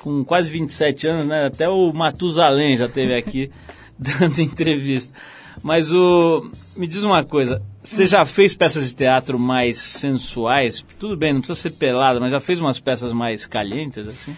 com 0.00 0.24
quase 0.24 0.50
27 0.50 1.06
anos, 1.06 1.26
né? 1.28 1.46
Até 1.46 1.68
o 1.68 1.92
Matusalém 1.92 2.76
já 2.76 2.86
esteve 2.86 3.14
aqui 3.14 3.52
dando 3.96 4.40
entrevista. 4.40 5.16
Mas 5.62 5.92
o. 5.92 6.50
Me 6.76 6.88
diz 6.88 7.04
uma 7.04 7.22
coisa, 7.24 7.62
você 7.80 8.04
já 8.04 8.24
fez 8.24 8.56
peças 8.56 8.88
de 8.88 8.96
teatro 8.96 9.38
mais 9.38 9.78
sensuais? 9.78 10.84
Tudo 10.98 11.16
bem, 11.16 11.32
não 11.32 11.40
precisa 11.40 11.60
ser 11.60 11.70
pelada, 11.70 12.18
mas 12.18 12.32
já 12.32 12.40
fez 12.40 12.60
umas 12.60 12.80
peças 12.80 13.12
mais 13.12 13.46
calientes, 13.46 14.08
assim? 14.08 14.34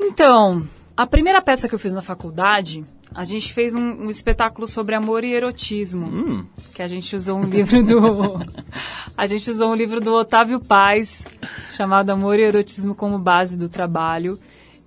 Então, 0.00 0.64
a 0.96 1.06
primeira 1.06 1.40
peça 1.40 1.68
que 1.68 1.74
eu 1.76 1.78
fiz 1.78 1.94
na 1.94 2.02
faculdade, 2.02 2.84
a 3.14 3.24
gente 3.24 3.52
fez 3.52 3.74
um, 3.74 4.06
um 4.06 4.10
espetáculo 4.10 4.66
sobre 4.66 4.94
amor 4.94 5.24
e 5.24 5.34
erotismo. 5.34 6.06
Hum. 6.06 6.46
Que 6.74 6.82
a 6.82 6.86
gente 6.86 7.14
usou 7.16 7.38
um 7.38 7.44
livro 7.44 7.82
do. 7.82 8.40
a 9.16 9.26
gente 9.26 9.50
usou 9.50 9.70
um 9.70 9.74
livro 9.74 10.00
do 10.00 10.14
Otávio 10.14 10.60
Paz, 10.60 11.26
chamado 11.72 12.10
Amor 12.10 12.38
e 12.38 12.42
Erotismo 12.42 12.94
como 12.94 13.18
Base 13.18 13.58
do 13.58 13.68
Trabalho. 13.68 14.38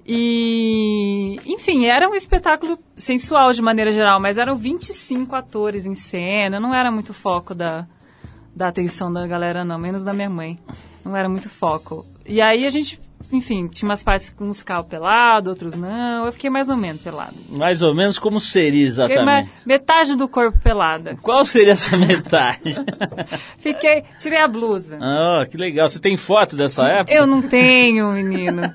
E, 0.05 1.37
enfim, 1.45 1.85
era 1.85 2.09
um 2.09 2.15
espetáculo 2.15 2.77
sensual 2.95 3.53
de 3.53 3.61
maneira 3.61 3.91
geral, 3.91 4.19
mas 4.19 4.37
eram 4.37 4.55
25 4.55 5.35
atores 5.35 5.85
em 5.85 5.93
cena, 5.93 6.59
não 6.59 6.73
era 6.73 6.91
muito 6.91 7.13
foco 7.13 7.53
da, 7.53 7.87
da 8.55 8.67
atenção 8.67 9.13
da 9.13 9.25
galera, 9.27 9.63
não, 9.63 9.77
menos 9.77 10.03
da 10.03 10.13
minha 10.13 10.29
mãe. 10.29 10.59
Não 11.05 11.15
era 11.15 11.29
muito 11.29 11.49
foco. 11.49 12.05
E 12.25 12.41
aí 12.41 12.65
a 12.65 12.69
gente, 12.69 12.99
enfim, 13.31 13.67
tinha 13.67 13.87
umas 13.89 14.03
partes 14.03 14.29
que 14.29 14.43
uns 14.43 14.59
ficavam 14.59 14.83
pelados, 14.83 15.49
outros 15.49 15.75
não. 15.75 16.25
Eu 16.25 16.31
fiquei 16.31 16.49
mais 16.49 16.69
ou 16.69 16.77
menos 16.77 17.01
pelado. 17.01 17.35
Mais 17.49 17.81
ou 17.81 17.93
menos 17.93 18.17
como 18.19 18.39
seria 18.39 18.83
exatamente? 18.83 19.49
metade 19.65 20.15
do 20.15 20.27
corpo 20.27 20.57
pelada. 20.59 21.17
Qual 21.21 21.43
seria 21.45 21.73
essa 21.73 21.95
metade? 21.97 22.75
Fiquei, 23.59 24.03
tirei 24.17 24.39
a 24.39 24.47
blusa. 24.47 24.97
Ah, 25.01 25.45
que 25.49 25.57
legal. 25.57 25.87
Você 25.89 25.99
tem 25.99 26.15
foto 26.17 26.55
dessa 26.55 26.85
época? 26.87 27.13
Eu 27.13 27.25
não 27.27 27.41
tenho, 27.41 28.11
menino. 28.13 28.61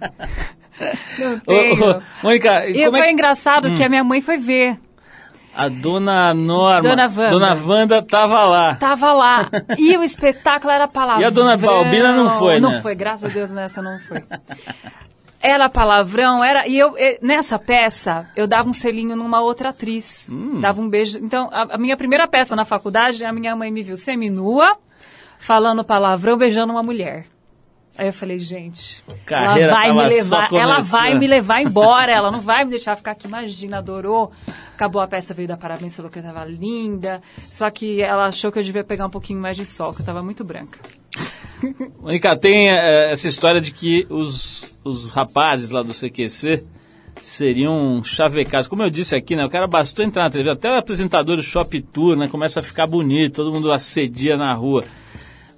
Não 1.19 1.39
tenho. 1.41 1.85
Ô, 1.87 1.91
ô, 1.99 2.03
Mônica, 2.23 2.69
E 2.69 2.75
como 2.85 2.91
foi 2.91 3.01
é 3.01 3.05
que 3.07 3.13
engraçado 3.13 3.73
que 3.75 3.83
Hum. 3.83 3.87
a 3.87 3.89
minha 3.89 4.05
mãe 4.05 4.21
foi 4.21 4.37
ver. 4.37 4.77
A 5.57 5.69
dona 5.69 6.35
Norma, 6.35 6.83
Dona 6.83 7.07
Wanda. 7.07 7.31
Dona 7.31 7.55
Wanda 7.55 8.03
tava 8.03 8.45
lá? 8.45 8.75
Tava 8.75 9.13
lá. 9.13 9.51
E 9.79 9.97
o 9.97 10.03
espetáculo 10.03 10.71
era 10.73 10.87
palavrão. 10.87 11.23
E 11.23 11.25
a 11.25 11.31
dona 11.31 11.57
Balbina 11.57 12.13
não 12.13 12.29
foi, 12.29 12.61
Não 12.61 12.73
né? 12.73 12.83
foi, 12.83 12.95
graças 12.95 13.31
a 13.31 13.35
Deus 13.35 13.51
nessa 13.51 13.81
não 13.81 13.99
foi. 14.01 14.23
Era 15.41 15.69
palavrão, 15.69 16.43
era. 16.45 16.67
E 16.67 16.77
eu, 16.77 16.95
nessa 17.23 17.59
peça, 17.59 18.29
eu 18.37 18.47
dava 18.47 18.69
um 18.69 18.73
selinho 18.73 19.15
numa 19.15 19.41
outra 19.41 19.71
atriz. 19.71 20.29
Hum. 20.33 20.61
Dava 20.61 20.81
um 20.81 20.89
beijo. 20.89 21.19
Então, 21.19 21.49
a, 21.53 21.75
a 21.75 21.79
minha 21.79 21.97
primeira 21.97 22.27
peça 22.27 22.57
na 22.57 22.65
faculdade, 22.65 23.25
a 23.25 23.33
minha 23.33 23.55
mãe 23.55 23.71
me 23.71 23.83
viu 23.83 23.97
seminua, 23.97 24.77
falando 25.39 25.85
palavrão, 25.85 26.37
beijando 26.37 26.73
uma 26.73 26.83
mulher. 26.83 27.27
Aí 27.99 28.09
eu 28.09 28.13
falei, 28.13 28.39
gente, 28.39 29.03
Carreira 29.25 29.73
ela 29.73 29.75
vai 29.75 29.93
me 29.93 30.15
levar, 30.15 30.53
ela 30.53 30.81
vai 30.81 31.15
me 31.15 31.27
levar 31.27 31.63
embora, 31.63 32.13
ela 32.13 32.31
não 32.31 32.41
vai 32.41 32.65
me 32.65 32.71
deixar 32.71 32.95
ficar 32.95 33.13
aqui. 33.13 33.27
Imagina, 33.27 33.79
adorou. 33.79 34.31
Acabou 34.75 35.01
a 35.01 35.09
peça, 35.09 35.33
veio 35.33 35.49
dar 35.49 35.57
parabéns, 35.57 35.97
falou 35.97 36.11
que 36.11 36.19
eu 36.19 36.23
tava 36.23 36.45
linda. 36.45 37.23
Só 37.51 37.71
que 37.71 38.03
ela 38.03 38.27
achou 38.27 38.53
que 38.53 38.59
eu 38.59 38.63
devia 38.63 38.85
pegar 38.85 39.07
um 39.07 39.11
pouquinho 39.11 39.41
mais 39.41 39.57
de 39.57 39.65
sol, 39.65 39.93
que 39.93 40.03
eu 40.03 40.07
tava 40.07 40.23
muito 40.23 40.45
branca. 40.45 40.79
Mônica, 42.01 42.39
tem 42.39 42.69
eh, 42.71 43.13
essa 43.13 43.29
história 43.29 43.61
de 43.61 43.73
que 43.73 44.07
os, 44.11 44.79
os 44.85 45.11
rapazes 45.11 45.71
lá 45.71 45.83
do 45.83 45.95
CQC 45.95 46.65
seriam 47.21 48.03
chavecados. 48.05 48.69
Como 48.69 48.83
eu 48.83 48.91
disse 48.91 49.15
aqui, 49.15 49.35
né? 49.35 49.45
O 49.45 49.51
cara 49.51 49.67
bastou 49.67 50.05
entrar 50.05 50.25
na 50.25 50.31
televisão, 50.31 50.55
até 50.55 50.71
o 50.71 50.79
apresentador 50.79 51.37
do 51.37 51.43
Shop 51.43 51.81
Tour, 51.81 52.17
né? 52.17 52.29
Começa 52.29 52.61
a 52.61 52.63
ficar 52.63 52.87
bonito, 52.87 53.37
todo 53.37 53.53
mundo 53.53 53.73
assedia 53.73 54.37
na 54.37 54.53
rua. 54.53 54.85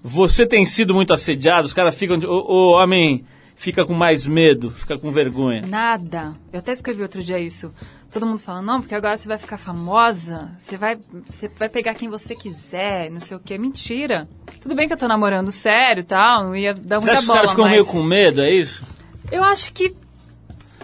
Você 0.03 0.47
tem 0.47 0.65
sido 0.65 0.95
muito 0.95 1.13
assediado? 1.13 1.67
Os 1.67 1.75
caras 1.75 1.95
ficam... 1.95 2.19
O, 2.19 2.53
o 2.53 2.73
homem 2.73 3.25
fica 3.57 3.85
com 3.85 3.93
mais 3.93 4.25
medo, 4.27 4.71
fica 4.71 4.97
com 4.97 5.11
vergonha. 5.11 5.63
Nada. 5.67 6.35
Eu 6.53 6.61
até 6.61 6.73
escrevi 6.73 7.03
outro 7.03 7.23
dia 7.23 7.39
isso. 7.41 7.75
Todo 8.11 8.25
mundo 8.25 8.39
fala, 8.39 8.63
não, 8.63 8.81
porque 8.81 8.95
agora 8.95 9.17
você 9.17 9.29
vai 9.29 9.37
ficar 9.37 9.59
famosa, 9.59 10.51
você 10.57 10.79
vai, 10.79 10.97
você 11.29 11.49
vai 11.49 11.69
pegar 11.69 11.93
quem 11.95 12.09
você 12.09 12.35
quiser, 12.35 13.11
não 13.11 13.21
sei 13.21 13.37
o 13.37 13.41
que. 13.41 13.59
Mentira. 13.59 14.27
Tudo 14.63 14.75
bem 14.75 14.87
que 14.87 14.95
eu 14.95 14.97
tô 14.97 15.07
namorando 15.09 15.51
sério 15.51 16.01
e 16.01 16.05
tal, 16.05 16.45
não 16.45 16.57
ia 16.57 16.73
dar 16.73 17.01
Você 17.01 17.11
muita 17.11 17.13
acha 17.13 17.19
que 17.19 17.21
os 17.21 17.27
bola, 17.27 17.39
caras 17.39 17.51
ficam 17.51 17.65
mas... 17.65 17.73
meio 17.73 17.85
com 17.87 18.03
medo, 18.03 18.41
é 18.41 18.51
isso? 18.51 18.83
Eu 19.31 19.45
acho 19.45 19.73
que... 19.73 19.95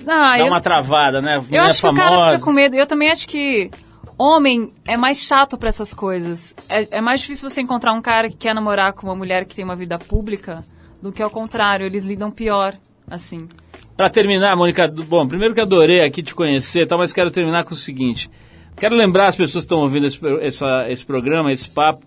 Ah, 0.06 0.36
Dá 0.36 0.38
eu, 0.40 0.46
uma 0.48 0.60
travada, 0.60 1.22
né? 1.22 1.36
eu 1.36 1.42
Mulher 1.42 1.60
acho 1.60 1.80
que 1.80 1.86
o 1.86 1.94
cara 1.94 2.10
famosa. 2.10 2.32
fica 2.32 2.44
com 2.44 2.52
medo. 2.52 2.76
Eu 2.76 2.86
também 2.86 3.10
acho 3.10 3.26
que 3.26 3.70
homem 4.18 4.72
é 4.86 4.96
mais 4.96 5.18
chato 5.18 5.56
pra 5.58 5.68
essas 5.68 5.92
coisas. 5.94 6.54
É, 6.68 6.98
é 6.98 7.00
mais 7.00 7.20
difícil 7.20 7.48
você 7.48 7.60
encontrar 7.60 7.92
um 7.92 8.02
cara 8.02 8.28
que 8.28 8.36
quer 8.36 8.54
namorar 8.54 8.92
com 8.92 9.06
uma 9.06 9.14
mulher 9.16 9.44
que 9.44 9.54
tem 9.54 9.64
uma 9.64 9.76
vida 9.76 9.98
pública 9.98 10.64
do 11.02 11.12
que 11.12 11.22
ao 11.22 11.30
contrário. 11.30 11.84
Eles 11.86 12.04
lidam 12.04 12.30
pior, 12.30 12.74
assim. 13.10 13.48
Pra 13.96 14.10
terminar, 14.10 14.56
Mônica, 14.56 14.88
bom, 15.06 15.26
primeiro 15.26 15.54
que 15.54 15.60
adorei 15.60 16.02
aqui 16.04 16.22
te 16.22 16.34
conhecer, 16.34 16.86
tal, 16.86 16.98
mas 16.98 17.12
quero 17.12 17.30
terminar 17.30 17.64
com 17.64 17.74
o 17.74 17.76
seguinte. 17.76 18.30
Quero 18.76 18.96
lembrar 18.96 19.28
as 19.28 19.36
pessoas 19.36 19.64
que 19.64 19.66
estão 19.66 19.78
ouvindo 19.78 20.06
esse, 20.06 20.18
essa- 20.40 20.86
esse 20.88 21.06
programa, 21.06 21.52
esse 21.52 21.68
papo, 21.68 22.04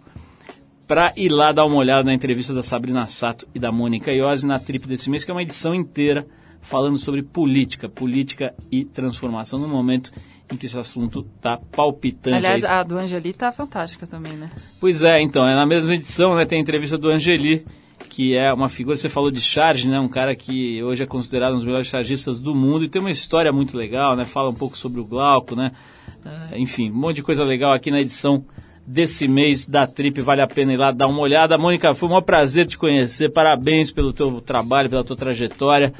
para 0.85 1.13
ir 1.15 1.29
lá 1.29 1.51
dar 1.51 1.65
uma 1.65 1.77
olhada 1.77 2.03
na 2.03 2.13
entrevista 2.13 2.53
da 2.53 2.63
Sabrina 2.63 3.07
Sato 3.07 3.47
e 3.55 3.59
da 3.59 3.71
Mônica 3.71 4.11
Iose 4.11 4.45
na 4.45 4.57
Trip 4.59 4.85
desse 4.87 5.09
mês, 5.09 5.23
que 5.23 5.31
é 5.31 5.33
uma 5.33 5.43
edição 5.43 5.73
inteira 5.75 6.25
falando 6.61 6.97
sobre 6.97 7.23
política, 7.23 7.87
política 7.87 8.53
e 8.71 8.83
transformação, 8.83 9.59
no 9.59 9.67
momento 9.67 10.11
em 10.51 10.55
que 10.55 10.65
esse 10.65 10.77
assunto 10.77 11.25
está 11.35 11.57
palpitante. 11.57 12.35
Aliás, 12.35 12.63
aí. 12.63 12.71
a 12.71 12.83
do 12.83 12.97
Angeli 12.97 13.33
tá 13.33 13.51
fantástica 13.51 14.07
também, 14.07 14.33
né? 14.33 14.49
Pois 14.79 15.03
é, 15.03 15.21
então, 15.21 15.47
é 15.47 15.55
na 15.55 15.65
mesma 15.65 15.93
edição, 15.93 16.35
né, 16.35 16.45
tem 16.45 16.59
a 16.59 16.61
entrevista 16.61 16.97
do 16.97 17.09
Angeli, 17.09 17.65
que 18.09 18.35
é 18.35 18.53
uma 18.53 18.69
figura, 18.69 18.95
você 18.95 19.09
falou 19.09 19.29
de 19.29 19.41
charge, 19.41 19.87
né, 19.87 19.99
um 19.99 20.07
cara 20.07 20.35
que 20.35 20.81
hoje 20.83 21.03
é 21.03 21.05
considerado 21.05 21.53
um 21.53 21.55
dos 21.55 21.65
melhores 21.65 21.87
chargistas 21.87 22.39
do 22.39 22.55
mundo 22.55 22.85
e 22.85 22.89
tem 22.89 23.01
uma 23.01 23.11
história 23.11 23.51
muito 23.51 23.77
legal, 23.77 24.15
né, 24.15 24.23
fala 24.23 24.49
um 24.49 24.53
pouco 24.53 24.77
sobre 24.77 25.01
o 25.01 25.05
Glauco, 25.05 25.55
né, 25.55 25.71
eh, 26.25 26.59
enfim, 26.59 26.89
um 26.89 26.95
monte 26.95 27.17
de 27.17 27.23
coisa 27.23 27.43
legal 27.43 27.73
aqui 27.73 27.91
na 27.91 27.99
edição 27.99 28.45
desse 28.87 29.27
mês 29.27 29.65
da 29.65 29.85
Trip, 29.85 30.21
vale 30.21 30.41
a 30.41 30.47
pena 30.47 30.71
ir 30.71 30.77
lá 30.77 30.91
dar 30.91 31.07
uma 31.07 31.19
olhada. 31.19 31.57
Mônica, 31.57 31.93
foi 31.93 32.07
um 32.07 32.11
maior 32.11 32.21
prazer 32.21 32.65
te 32.65 32.77
conhecer, 32.77 33.27
parabéns 33.29 33.91
pelo 33.91 34.13
teu 34.13 34.39
trabalho, 34.39 34.89
pela 34.89 35.03
tua 35.03 35.17
trajetória. 35.17 35.93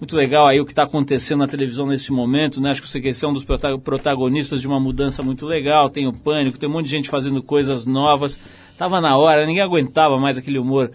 Muito 0.00 0.16
legal 0.16 0.46
aí 0.46 0.60
o 0.60 0.64
que 0.64 0.70
está 0.70 0.84
acontecendo 0.84 1.40
na 1.40 1.48
televisão 1.48 1.84
nesse 1.84 2.12
momento, 2.12 2.60
né? 2.60 2.70
Acho 2.70 2.80
que 2.80 2.88
você 2.88 3.00
quer 3.00 3.12
ser 3.12 3.26
um 3.26 3.32
dos 3.32 3.42
prota- 3.42 3.76
protagonistas 3.78 4.60
de 4.60 4.68
uma 4.68 4.78
mudança 4.78 5.24
muito 5.24 5.44
legal. 5.44 5.90
Tem 5.90 6.06
o 6.06 6.12
Pânico, 6.12 6.56
tem 6.56 6.68
um 6.68 6.72
monte 6.72 6.84
de 6.84 6.92
gente 6.92 7.08
fazendo 7.08 7.42
coisas 7.42 7.84
novas. 7.84 8.38
Tava 8.76 9.00
na 9.00 9.16
hora, 9.16 9.44
ninguém 9.44 9.62
aguentava 9.62 10.16
mais 10.16 10.38
aquele 10.38 10.56
humor, 10.56 10.92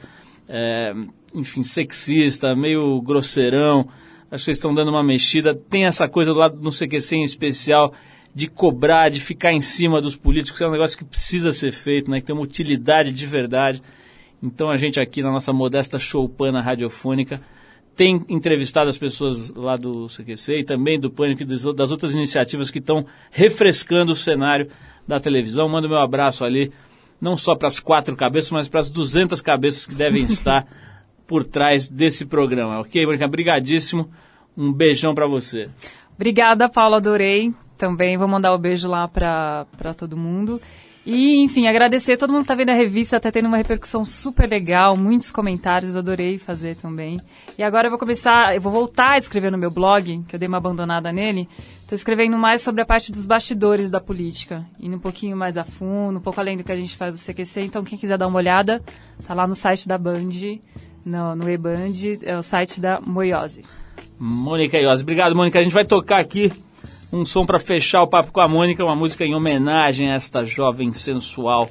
é, 0.48 0.94
enfim, 1.36 1.62
sexista, 1.62 2.56
meio 2.56 3.02
grosseirão. 3.02 3.90
Acho 4.32 4.42
que 4.42 4.46
vocês 4.46 4.58
estão 4.58 4.74
dando 4.74 4.90
uma 4.90 5.04
mexida. 5.04 5.54
Tem 5.54 5.86
essa 5.86 6.08
coisa 6.08 6.34
do 6.34 6.40
lado 6.40 6.58
no 6.62 6.72
CQC 6.72 7.18
em 7.18 7.24
especial 7.24 7.94
de 8.34 8.48
cobrar, 8.48 9.10
de 9.10 9.20
ficar 9.20 9.52
em 9.52 9.62
cima 9.62 10.02
dos 10.02 10.16
políticos, 10.16 10.60
é 10.62 10.68
um 10.68 10.72
negócio 10.72 10.98
que 10.98 11.04
precisa 11.04 11.52
ser 11.52 11.72
feito, 11.72 12.10
né? 12.10 12.20
Que 12.22 12.28
tem 12.28 12.36
uma 12.36 12.42
utilidade 12.42 13.12
de 13.12 13.28
verdade. 13.28 13.82
Então 14.42 14.70
a 14.70 14.78
gente 14.78 15.00
aqui 15.00 15.22
na 15.22 15.32
nossa 15.32 15.52
modesta 15.52 16.00
showpana 16.00 16.62
radiofônica 16.62 17.42
tem 17.96 18.24
entrevistado 18.28 18.90
as 18.90 18.98
pessoas 18.98 19.50
lá 19.52 19.76
do 19.76 20.08
CQC 20.08 20.60
e 20.60 20.64
também 20.64 21.00
do 21.00 21.12
Pânico 21.12 21.44
e 21.44 21.46
das 21.46 21.92
outras 21.92 22.14
iniciativas 22.14 22.72
que 22.72 22.80
estão 22.80 23.06
refrescando 23.32 24.12
o 24.12 24.16
cenário 24.16 24.70
da 25.08 25.20
televisão. 25.20 25.70
Mando 25.70 25.90
meu 25.90 26.00
abraço 26.00 26.44
ali, 26.44 26.72
não 27.22 27.38
só 27.38 27.56
para 27.56 27.68
as 27.68 27.80
quatro 27.80 28.16
cabeças, 28.16 28.52
mas 28.52 28.68
para 28.68 28.80
as 28.80 28.90
200 28.90 29.42
cabeças 29.42 29.86
que 29.86 29.96
devem 29.96 30.24
estar 30.26 30.68
por 31.28 31.44
trás 31.44 31.88
desse 31.88 32.26
programa. 32.26 32.80
Ok, 32.80 33.06
Mônica? 33.06 33.28
Brigadíssimo. 33.28 34.10
Um 34.56 34.72
beijão 34.72 35.16
para 35.16 35.26
você. 35.26 35.70
Obrigada, 36.16 36.70
Paula, 36.70 36.98
adorei. 36.98 37.54
Também 37.78 38.18
vou 38.18 38.28
mandar 38.28 38.52
o 38.52 38.56
um 38.56 38.60
beijo 38.60 38.88
lá 38.88 39.08
pra 39.08 39.66
todo 39.98 40.16
mundo. 40.16 40.62
E, 41.06 41.44
enfim, 41.44 41.68
agradecer. 41.68 42.16
Todo 42.16 42.32
mundo 42.32 42.46
tá 42.46 42.56
vendo 42.56 42.70
a 42.70 42.74
revista, 42.74 43.20
tá 43.20 43.30
tendo 43.30 43.48
uma 43.48 43.58
repercussão 43.58 44.06
super 44.06 44.50
legal, 44.50 44.96
muitos 44.96 45.32
comentários, 45.32 45.98
adorei 45.98 46.38
fazer 46.38 46.76
também. 46.76 47.20
E 47.58 47.64
agora 47.64 47.88
eu 47.88 47.90
vou 47.90 48.00
começar, 48.00 48.56
eu 48.56 48.62
vou 48.62 48.72
voltar 48.72 49.12
a 49.12 49.18
escrever 49.18 49.52
no 49.52 49.58
meu 49.58 49.70
blog, 49.70 50.24
que 50.28 50.36
eu 50.36 50.40
dei 50.40 50.48
uma 50.48 50.58
abandonada 50.58 51.12
nele. 51.12 51.50
Tô 51.90 51.94
escrevendo 51.94 52.38
mais 52.38 52.62
sobre 52.62 52.82
a 52.82 52.86
parte 52.86 53.12
dos 53.12 53.26
bastidores 53.26 53.90
da 53.90 54.00
política, 54.00 54.66
indo 54.80 54.96
um 54.96 55.00
pouquinho 55.00 55.36
mais 55.36 55.58
a 55.58 55.66
fundo, 55.66 56.20
um 56.20 56.22
pouco 56.22 56.40
além 56.40 56.56
do 56.56 56.64
que 56.64 56.72
a 56.72 56.78
gente 56.78 56.96
faz 56.96 57.16
no 57.16 57.34
CQC. 57.34 57.62
Então, 57.62 57.84
quem 57.84 57.98
quiser 57.98 58.18
dar 58.18 58.28
uma 58.28 58.38
olhada, 58.38 58.82
tá 59.28 59.34
lá 59.34 59.46
no 59.46 59.56
site 59.56 59.88
da 59.88 59.98
Band, 59.98 60.30
no, 61.06 61.36
no 61.36 61.50
E-Band, 61.50 61.92
é 62.24 62.38
o 62.38 62.42
site 62.42 62.80
da 62.80 63.02
Moiose. 63.02 63.66
Mônica 64.18 64.78
Iose. 64.78 65.04
Obrigado, 65.04 65.36
Mônica. 65.36 65.60
A 65.60 65.64
gente 65.64 65.74
vai 65.74 65.84
tocar 65.84 66.20
aqui 66.20 66.50
um 67.14 67.24
som 67.24 67.46
para 67.46 67.60
fechar 67.60 68.02
o 68.02 68.08
papo 68.08 68.32
com 68.32 68.42
a 68.42 68.48
Mônica, 68.48 68.84
uma 68.84 68.96
música 68.96 69.24
em 69.24 69.36
homenagem 69.36 70.12
a 70.12 70.16
esta 70.16 70.44
jovem 70.44 70.92
sensual 70.94 71.70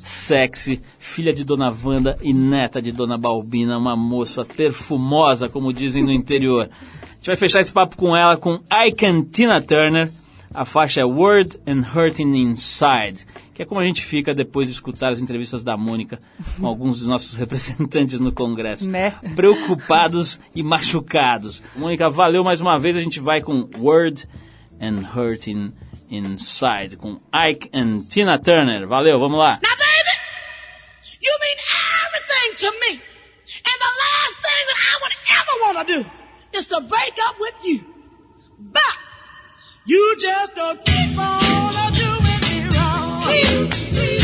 sexy, 0.00 0.80
filha 1.00 1.32
de 1.32 1.42
Dona 1.42 1.74
Wanda 1.84 2.16
e 2.22 2.32
neta 2.32 2.80
de 2.80 2.92
Dona 2.92 3.18
Balbina, 3.18 3.76
uma 3.76 3.96
moça 3.96 4.44
perfumosa, 4.44 5.48
como 5.48 5.72
dizem 5.72 6.04
no 6.04 6.12
interior. 6.12 6.70
A 6.70 7.14
gente 7.14 7.26
vai 7.26 7.36
fechar 7.36 7.60
esse 7.60 7.72
papo 7.72 7.96
com 7.96 8.16
ela 8.16 8.36
com 8.36 8.60
and 8.70 9.22
Tina 9.32 9.60
Turner. 9.60 10.10
A 10.52 10.64
faixa 10.64 11.00
é 11.00 11.04
Word 11.04 11.58
and 11.66 11.82
Hurting 11.92 12.32
Inside, 12.36 13.26
que 13.52 13.62
é 13.62 13.64
como 13.64 13.80
a 13.80 13.84
gente 13.84 14.04
fica 14.04 14.32
depois 14.32 14.68
de 14.68 14.74
escutar 14.74 15.10
as 15.10 15.20
entrevistas 15.20 15.64
da 15.64 15.76
Mônica 15.76 16.20
com 16.60 16.64
alguns 16.68 17.00
dos 17.00 17.08
nossos 17.08 17.34
representantes 17.34 18.20
no 18.20 18.30
Congresso. 18.30 18.88
Né? 18.88 19.14
Preocupados 19.34 20.38
e 20.54 20.62
machucados. 20.62 21.60
Mônica, 21.74 22.08
valeu 22.08 22.44
mais 22.44 22.60
uma 22.60 22.78
vez. 22.78 22.96
A 22.96 23.00
gente 23.00 23.18
vai 23.18 23.40
com 23.40 23.68
Word 23.76 24.28
and 24.80 25.06
Hurting 25.06 25.72
Inside, 26.10 26.98
com 26.98 27.20
Ike 27.32 27.70
and 27.72 28.08
Tina 28.10 28.38
Turner. 28.38 28.86
Valeu, 28.86 29.18
vamos 29.18 29.38
lá. 29.38 29.58
Now, 29.62 29.76
baby, 29.76 30.14
you 31.20 31.32
mean 31.42 31.58
everything 32.06 32.56
to 32.56 32.70
me. 32.80 33.02
And 33.56 33.78
the 33.80 33.92
last 34.04 34.36
thing 34.44 34.62
that 34.68 34.78
I 34.90 34.94
would 35.02 35.16
ever 35.38 35.54
want 35.62 35.76
to 35.86 35.94
do 35.94 36.00
is 36.58 36.66
to 36.66 36.80
break 36.80 37.14
up 37.26 37.36
with 37.40 37.54
you. 37.64 37.80
But 38.58 38.96
you 39.86 40.16
just 40.18 40.54
don't 40.54 40.84
keep 40.84 41.18
on 41.18 41.92
doing 41.92 42.40
me 42.42 42.64
wrong. 42.74 43.22
I'm 43.26 43.68
gonna 43.68 44.23